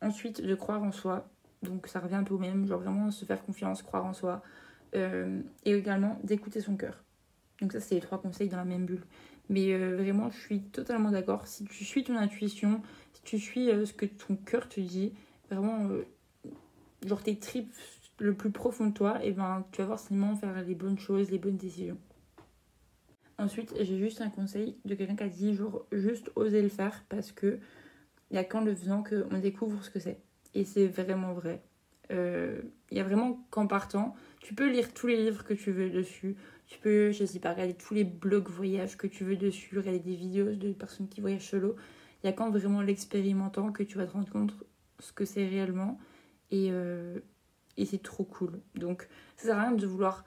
Ensuite, 0.00 0.42
de 0.42 0.54
croire 0.54 0.82
en 0.82 0.92
soi. 0.92 1.30
Donc 1.62 1.86
ça 1.86 2.00
revient 2.00 2.16
un 2.16 2.24
peu 2.24 2.34
au 2.34 2.38
même, 2.38 2.66
genre 2.66 2.80
vraiment 2.80 3.10
se 3.10 3.24
faire 3.24 3.42
confiance, 3.44 3.82
croire 3.82 4.04
en 4.04 4.12
soi. 4.12 4.42
Euh, 4.94 5.40
et 5.64 5.72
également 5.72 6.18
d'écouter 6.22 6.60
son 6.60 6.76
cœur. 6.76 7.02
Donc 7.60 7.72
ça, 7.72 7.80
c'est 7.80 7.94
les 7.94 8.00
trois 8.00 8.20
conseils 8.20 8.48
dans 8.48 8.58
la 8.58 8.64
même 8.64 8.84
bulle. 8.84 9.04
Mais 9.48 9.72
euh, 9.72 9.96
vraiment, 9.96 10.30
je 10.30 10.38
suis 10.38 10.60
totalement 10.60 11.10
d'accord. 11.10 11.46
Si 11.46 11.64
tu 11.64 11.84
suis 11.84 12.04
ton 12.04 12.16
intuition, 12.16 12.82
si 13.12 13.22
tu 13.22 13.38
suis 13.38 13.70
euh, 13.70 13.84
ce 13.84 13.92
que 13.92 14.06
ton 14.06 14.36
cœur 14.36 14.68
te 14.68 14.80
dit, 14.80 15.12
vraiment, 15.50 15.88
genre 17.04 17.22
tes 17.22 17.38
tripes 17.38 17.72
le 18.18 18.34
plus 18.34 18.50
profond 18.50 18.86
de 18.86 18.92
toi, 18.92 19.22
et 19.24 19.28
eh 19.28 19.32
ben 19.32 19.64
tu 19.72 19.82
vas 19.82 19.88
forcément 19.88 20.36
faire 20.36 20.62
les 20.62 20.74
bonnes 20.74 20.98
choses, 20.98 21.30
les 21.30 21.38
bonnes 21.38 21.56
décisions. 21.56 21.98
Ensuite, 23.38 23.74
j'ai 23.80 23.98
juste 23.98 24.20
un 24.20 24.30
conseil 24.30 24.76
de 24.84 24.94
quelqu'un 24.94 25.16
qui 25.16 25.24
a 25.24 25.28
dit 25.28 25.54
genre 25.54 25.84
juste 25.90 26.30
oser 26.36 26.62
le 26.62 26.68
faire 26.68 27.04
parce 27.08 27.32
que 27.32 27.58
il 28.30 28.36
y 28.36 28.38
a 28.38 28.44
qu'en 28.44 28.62
le 28.62 28.74
faisant 28.74 29.02
qu'on 29.02 29.38
découvre 29.38 29.82
ce 29.84 29.90
que 29.90 29.98
c'est. 29.98 30.18
Et 30.54 30.64
c'est 30.64 30.86
vraiment 30.86 31.32
vrai. 31.32 31.62
Euh, 32.10 32.60
il 32.90 32.96
y 32.96 33.00
a 33.00 33.04
vraiment 33.04 33.46
qu'en 33.50 33.66
partant, 33.66 34.14
tu 34.40 34.54
peux 34.54 34.70
lire 34.70 34.92
tous 34.92 35.06
les 35.06 35.16
livres 35.16 35.44
que 35.44 35.54
tu 35.54 35.70
veux 35.72 35.90
dessus. 35.90 36.36
Tu 36.66 36.78
peux, 36.78 37.10
je 37.12 37.24
sais 37.24 37.38
pas, 37.38 37.52
regarder 37.52 37.74
tous 37.74 37.94
les 37.94 38.04
blogs 38.04 38.48
voyages 38.48 38.96
que 38.96 39.06
tu 39.06 39.24
veux 39.24 39.36
dessus, 39.36 39.78
regarder 39.78 40.00
des 40.00 40.16
vidéos 40.16 40.54
de 40.54 40.72
personnes 40.72 41.08
qui 41.08 41.20
voyagent 41.20 41.48
solo. 41.48 41.76
Il 42.22 42.26
y 42.26 42.30
a 42.30 42.32
qu'en 42.32 42.50
vraiment 42.50 42.82
l'expérimentant 42.82 43.72
que 43.72 43.82
tu 43.82 43.98
vas 43.98 44.06
te 44.06 44.12
rendre 44.12 44.30
compte 44.30 44.54
ce 44.98 45.12
que 45.12 45.24
c'est 45.24 45.46
réellement. 45.46 45.98
Et, 46.50 46.68
euh, 46.70 47.18
et 47.76 47.84
c'est 47.84 48.02
trop 48.02 48.24
cool. 48.24 48.60
Donc, 48.74 49.08
ça 49.36 49.48
sert 49.48 49.58
à 49.58 49.62
rien 49.62 49.72
de 49.72 49.86
vouloir 49.86 50.24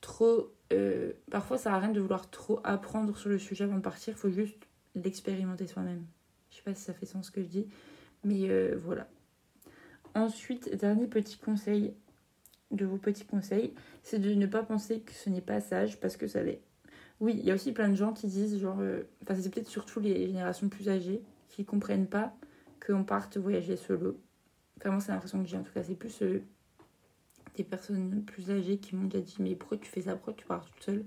trop 0.00 0.52
euh, 0.72 1.12
parfois 1.30 1.58
ça 1.58 1.64
sert 1.64 1.74
à 1.74 1.78
rien 1.80 1.90
de 1.90 2.00
vouloir 2.00 2.30
trop 2.30 2.60
apprendre 2.64 3.16
sur 3.16 3.28
le 3.28 3.38
sujet 3.38 3.64
avant 3.64 3.76
de 3.76 3.82
partir, 3.82 4.16
faut 4.16 4.30
juste 4.30 4.66
l'expérimenter 4.94 5.66
soi-même. 5.66 6.04
Je 6.50 6.56
sais 6.56 6.62
pas 6.62 6.74
si 6.74 6.82
ça 6.82 6.94
fait 6.94 7.06
sens 7.06 7.26
ce 7.26 7.30
que 7.30 7.42
je 7.42 7.48
dis, 7.48 7.68
mais 8.24 8.48
euh, 8.48 8.78
voilà. 8.82 9.08
Ensuite, 10.14 10.74
dernier 10.76 11.06
petit 11.06 11.38
conseil 11.38 11.94
de 12.70 12.84
vos 12.84 12.96
petits 12.96 13.24
conseils, 13.24 13.74
c'est 14.02 14.18
de 14.18 14.34
ne 14.34 14.46
pas 14.46 14.62
penser 14.62 15.00
que 15.00 15.12
ce 15.12 15.30
n'est 15.30 15.40
pas 15.40 15.60
sage 15.60 16.00
parce 16.00 16.16
que 16.16 16.26
ça 16.26 16.42
l'est. 16.42 16.62
Oui, 17.20 17.36
il 17.38 17.44
y 17.44 17.50
a 17.50 17.54
aussi 17.54 17.72
plein 17.72 17.88
de 17.88 17.94
gens 17.94 18.12
qui 18.12 18.26
disent, 18.26 18.58
genre, 18.58 18.80
euh, 18.80 19.02
enfin, 19.22 19.34
c'est 19.40 19.52
peut-être 19.52 19.68
surtout 19.68 20.00
les 20.00 20.26
générations 20.26 20.68
plus 20.68 20.88
âgées 20.88 21.22
qui 21.48 21.64
comprennent 21.64 22.08
pas 22.08 22.34
qu'on 22.84 23.04
parte 23.04 23.36
voyager 23.36 23.76
solo. 23.76 24.18
Enfin, 24.78 24.90
moi, 24.90 25.00
c'est 25.00 25.12
l'impression 25.12 25.42
que 25.42 25.48
j'ai 25.48 25.56
en 25.56 25.62
tout 25.62 25.72
cas, 25.72 25.82
c'est 25.82 25.94
plus 25.94 26.22
des 27.56 27.64
personnes 27.64 28.24
plus 28.24 28.50
âgées 28.50 28.78
qui 28.78 28.96
m'ont 28.96 29.06
déjà 29.06 29.22
dit 29.22 29.36
mais 29.38 29.54
pourquoi 29.54 29.78
tu 29.78 29.88
fais 29.88 30.02
ça, 30.02 30.14
pourquoi 30.14 30.32
tu 30.32 30.46
pars 30.46 30.64
toute 30.64 30.82
seule? 30.82 31.04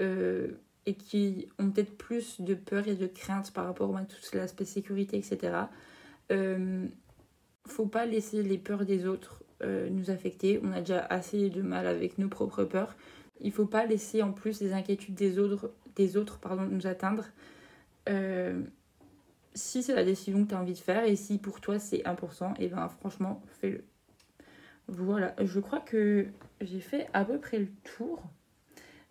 Euh, 0.00 0.52
et 0.86 0.94
qui 0.94 1.48
ont 1.58 1.70
peut-être 1.70 1.96
plus 1.96 2.40
de 2.40 2.54
peur 2.54 2.88
et 2.88 2.96
de 2.96 3.06
crainte 3.06 3.52
par 3.52 3.66
rapport 3.66 3.96
à 3.96 4.04
tout 4.04 4.16
l'aspect 4.34 4.64
sécurité, 4.64 5.18
etc. 5.18 5.66
Faut 7.66 7.86
pas 7.86 8.06
laisser 8.06 8.42
les 8.42 8.58
peurs 8.58 8.84
des 8.84 9.06
autres 9.06 9.42
euh, 9.62 9.88
nous 9.90 10.10
affecter. 10.10 10.60
On 10.62 10.72
a 10.72 10.80
déjà 10.80 11.00
assez 11.00 11.50
de 11.50 11.62
mal 11.62 11.86
avec 11.86 12.18
nos 12.18 12.28
propres 12.28 12.64
peurs. 12.64 12.96
Il 13.40 13.52
faut 13.52 13.66
pas 13.66 13.86
laisser 13.86 14.22
en 14.22 14.32
plus 14.32 14.60
les 14.60 14.72
inquiétudes 14.72 15.14
des 15.14 15.38
autres, 15.38 15.72
des 15.96 16.16
autres 16.16 16.38
pardon, 16.38 16.62
nous 16.62 16.86
atteindre. 16.86 17.26
Euh, 18.08 18.62
si 19.54 19.82
c'est 19.82 19.94
la 19.94 20.04
décision 20.04 20.44
que 20.44 20.50
tu 20.50 20.54
as 20.54 20.60
envie 20.60 20.72
de 20.72 20.78
faire 20.78 21.04
et 21.04 21.16
si 21.16 21.38
pour 21.38 21.60
toi 21.60 21.78
c'est 21.78 22.06
important, 22.06 22.54
et 22.58 22.64
eh 22.64 22.68
ben 22.68 22.88
franchement, 22.88 23.42
fais-le. 23.60 23.84
Voilà, 24.88 25.34
je 25.40 25.60
crois 25.60 25.80
que 25.80 26.26
j'ai 26.60 26.80
fait 26.80 27.08
à 27.12 27.24
peu 27.24 27.38
près 27.38 27.58
le 27.58 27.68
tour. 27.96 28.22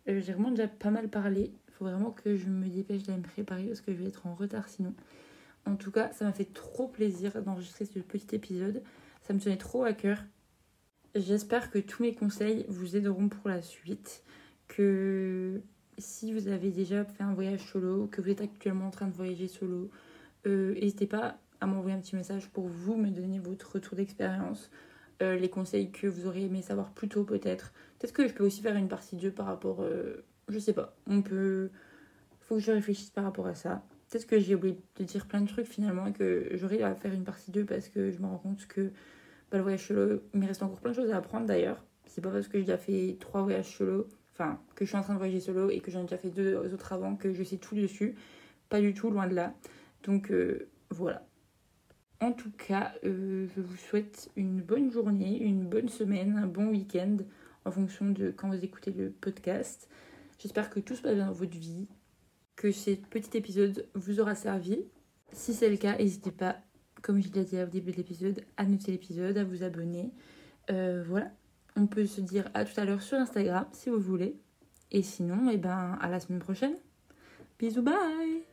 Euh, 0.08 0.20
j'ai 0.20 0.34
vraiment 0.34 0.52
déjà 0.52 0.68
pas 0.68 0.90
mal 0.90 1.10
parlé. 1.10 1.54
Faut 1.72 1.86
vraiment 1.86 2.12
que 2.12 2.36
je 2.36 2.48
me 2.48 2.68
dépêche 2.68 3.04
d'aller 3.04 3.20
me 3.20 3.24
préparer 3.24 3.66
parce 3.66 3.82
que 3.82 3.94
je 3.94 3.98
vais 3.98 4.08
être 4.08 4.28
en 4.28 4.34
retard 4.34 4.68
sinon. 4.68 4.94
En 5.66 5.76
tout 5.76 5.92
cas, 5.92 6.12
ça 6.14 6.26
m'a 6.26 6.34
fait 6.34 6.52
trop 6.54 6.88
plaisir 6.88 7.42
d'enregistrer 7.44 7.86
ce 7.86 8.00
petit 8.00 8.36
épisode. 8.36 8.82
Ça 9.22 9.34
me 9.34 9.40
tenait 9.40 9.58
trop 9.58 9.84
à 9.84 9.94
cœur. 9.94 10.24
J'espère 11.16 11.72
que 11.72 11.80
tous 11.80 12.04
mes 12.04 12.14
conseils 12.14 12.66
vous 12.70 12.96
aideront 12.96 13.30
pour 13.30 13.50
la 13.50 13.62
suite. 13.62 14.24
Que 14.68 15.62
si 15.98 16.34
vous 16.34 16.48
avez 16.48 16.72
déjà 16.72 17.04
fait 17.06 17.24
un 17.24 17.34
voyage 17.34 17.62
solo, 17.72 18.08
que 18.08 18.22
vous 18.22 18.30
êtes 18.30 18.42
actuellement 18.42 18.88
en 18.88 18.92
train 18.92 19.08
de 19.08 19.14
voyager 19.14 19.48
solo, 19.48 19.90
euh, 20.48 20.74
n'hésitez 20.76 21.08
pas 21.08 21.38
à 21.62 21.68
m'envoyer 21.68 21.96
un 21.96 22.00
petit 22.00 22.16
message 22.16 22.50
pour 22.50 22.68
vous 22.68 22.96
me 22.96 23.10
donner 23.10 23.40
votre 23.40 23.74
retour 23.74 23.96
d'expérience 23.96 24.72
euh, 25.22 25.36
les 25.36 25.50
conseils 25.50 25.92
que 25.92 26.08
vous 26.08 26.28
auriez 26.28 26.46
aimé 26.46 26.62
savoir 26.62 26.92
plus 26.92 27.10
tôt 27.10 27.26
peut-être. 27.26 27.74
Peut-être 27.98 28.14
que 28.14 28.28
je 28.28 28.34
peux 28.34 28.46
aussi 28.46 28.62
faire 28.62 28.76
une 28.76 28.88
partie 28.88 29.18
2 29.18 29.32
par 29.32 29.48
rapport... 29.48 29.82
Euh, 29.82 30.26
je 30.48 30.58
sais 30.60 30.74
pas, 30.74 30.96
on 31.08 31.22
peut... 31.22 31.70
Faut 32.42 32.56
que 32.56 32.62
je 32.62 32.72
réfléchisse 32.72 33.10
par 33.10 33.26
rapport 33.26 33.46
à 33.46 33.54
ça. 33.54 33.84
Peut-être 34.10 34.26
que 34.26 34.40
j'ai 34.40 34.56
oublié 34.56 34.78
de 34.98 35.04
dire 35.04 35.28
plein 35.28 35.42
de 35.42 35.48
trucs 35.48 35.68
finalement 35.68 36.08
et 36.08 36.14
que 36.14 36.50
j'aurais 36.54 36.82
à 36.82 36.96
faire 36.96 37.14
une 37.14 37.24
partie 37.24 37.52
2 37.52 37.66
parce 37.66 37.90
que 37.90 38.12
je 38.12 38.18
me 38.20 38.26
rends 38.26 38.40
compte 38.40 38.66
que 38.68 38.92
bah, 39.52 39.58
le 39.58 39.62
voyage 39.62 39.88
solo, 39.88 40.22
il 40.34 40.40
me 40.40 40.48
reste 40.48 40.64
encore 40.64 40.80
plein 40.80 40.92
de 40.92 40.96
choses 40.96 41.12
à 41.12 41.18
apprendre 41.18 41.46
d'ailleurs. 41.46 41.84
C'est 42.08 42.22
pas 42.22 42.32
parce 42.32 42.48
que 42.48 42.58
j'ai 42.58 42.66
déjà 42.66 42.78
fait 42.78 43.18
trois 43.20 43.44
voyages 43.44 43.78
solo, 43.78 44.08
enfin 44.34 44.60
que 44.76 44.84
je 44.84 44.90
suis 44.90 44.98
en 44.98 45.04
train 45.04 45.14
de 45.14 45.20
voyager 45.20 45.40
solo 45.40 45.70
et 45.70 45.80
que 45.80 45.92
j'en 45.92 46.02
ai 46.02 46.04
déjà 46.04 46.18
fait 46.18 46.30
deux 46.30 46.56
autres 46.56 46.92
avant 46.92 47.16
que 47.16 47.34
je 47.34 47.44
sais 47.44 47.58
tout 47.58 47.76
dessus. 47.76 48.16
Pas 48.70 48.82
du 48.82 48.96
tout, 48.96 49.12
loin 49.12 49.28
de 49.28 49.36
là. 49.36 49.54
Donc 50.04 50.32
euh, 50.32 50.68
voilà. 50.90 51.26
En 52.20 52.32
tout 52.32 52.52
cas, 52.52 52.94
euh, 53.06 53.48
je 53.56 53.62
vous 53.62 53.78
souhaite 53.78 54.30
une 54.36 54.62
bonne 54.62 54.92
journée, 54.92 55.42
une 55.42 55.66
bonne 55.66 55.88
semaine, 55.88 56.38
un 56.38 56.48
bon 56.48 56.68
week-end 56.68 57.18
en 57.64 57.72
fonction 57.72 58.10
de 58.10 58.32
quand 58.32 58.50
vous 58.50 58.64
écoutez 58.64 58.92
le 58.92 59.12
podcast. 59.12 59.88
J'espère 60.40 60.70
que 60.70 60.80
tout 60.80 60.96
se 60.96 61.02
passe 61.02 61.16
bien 61.16 61.28
dans 61.28 61.32
votre 61.32 61.58
vie, 61.58 61.88
que 62.60 62.74
ce 62.74 62.92
petit 62.92 63.38
épisode 63.38 63.88
vous 63.96 64.20
aura 64.20 64.36
servi. 64.36 64.80
Si 65.32 65.54
c'est 65.54 65.70
le 65.70 65.78
cas, 65.78 65.98
n'hésitez 65.98 66.32
pas, 66.32 66.58
comme 67.02 67.24
je 67.24 67.30
l'ai 67.32 67.46
dit 67.46 67.58
au 67.58 67.66
début 67.66 67.92
de 67.92 67.98
l'épisode, 67.98 68.42
à 68.58 68.66
noter 68.66 68.92
l'épisode, 68.92 69.38
à 69.38 69.46
vous 69.46 69.64
abonner. 69.64 70.12
Euh, 70.70 71.02
voilà, 71.08 71.32
on 71.78 71.88
peut 71.88 72.06
se 72.06 72.20
dire 72.20 72.52
à 72.54 72.66
tout 72.66 72.78
à 72.78 72.84
l'heure 72.84 73.02
sur 73.02 73.18
Instagram 73.18 73.66
si 73.72 73.90
vous 73.90 74.02
voulez. 74.02 74.36
Et 74.92 75.04
sinon, 75.04 75.50
eh 75.50 75.58
ben, 75.58 75.98
à 76.02 76.10
la 76.10 76.20
semaine 76.20 76.40
prochaine. 76.40 76.76
Bisous, 77.58 77.82
bye 77.82 78.49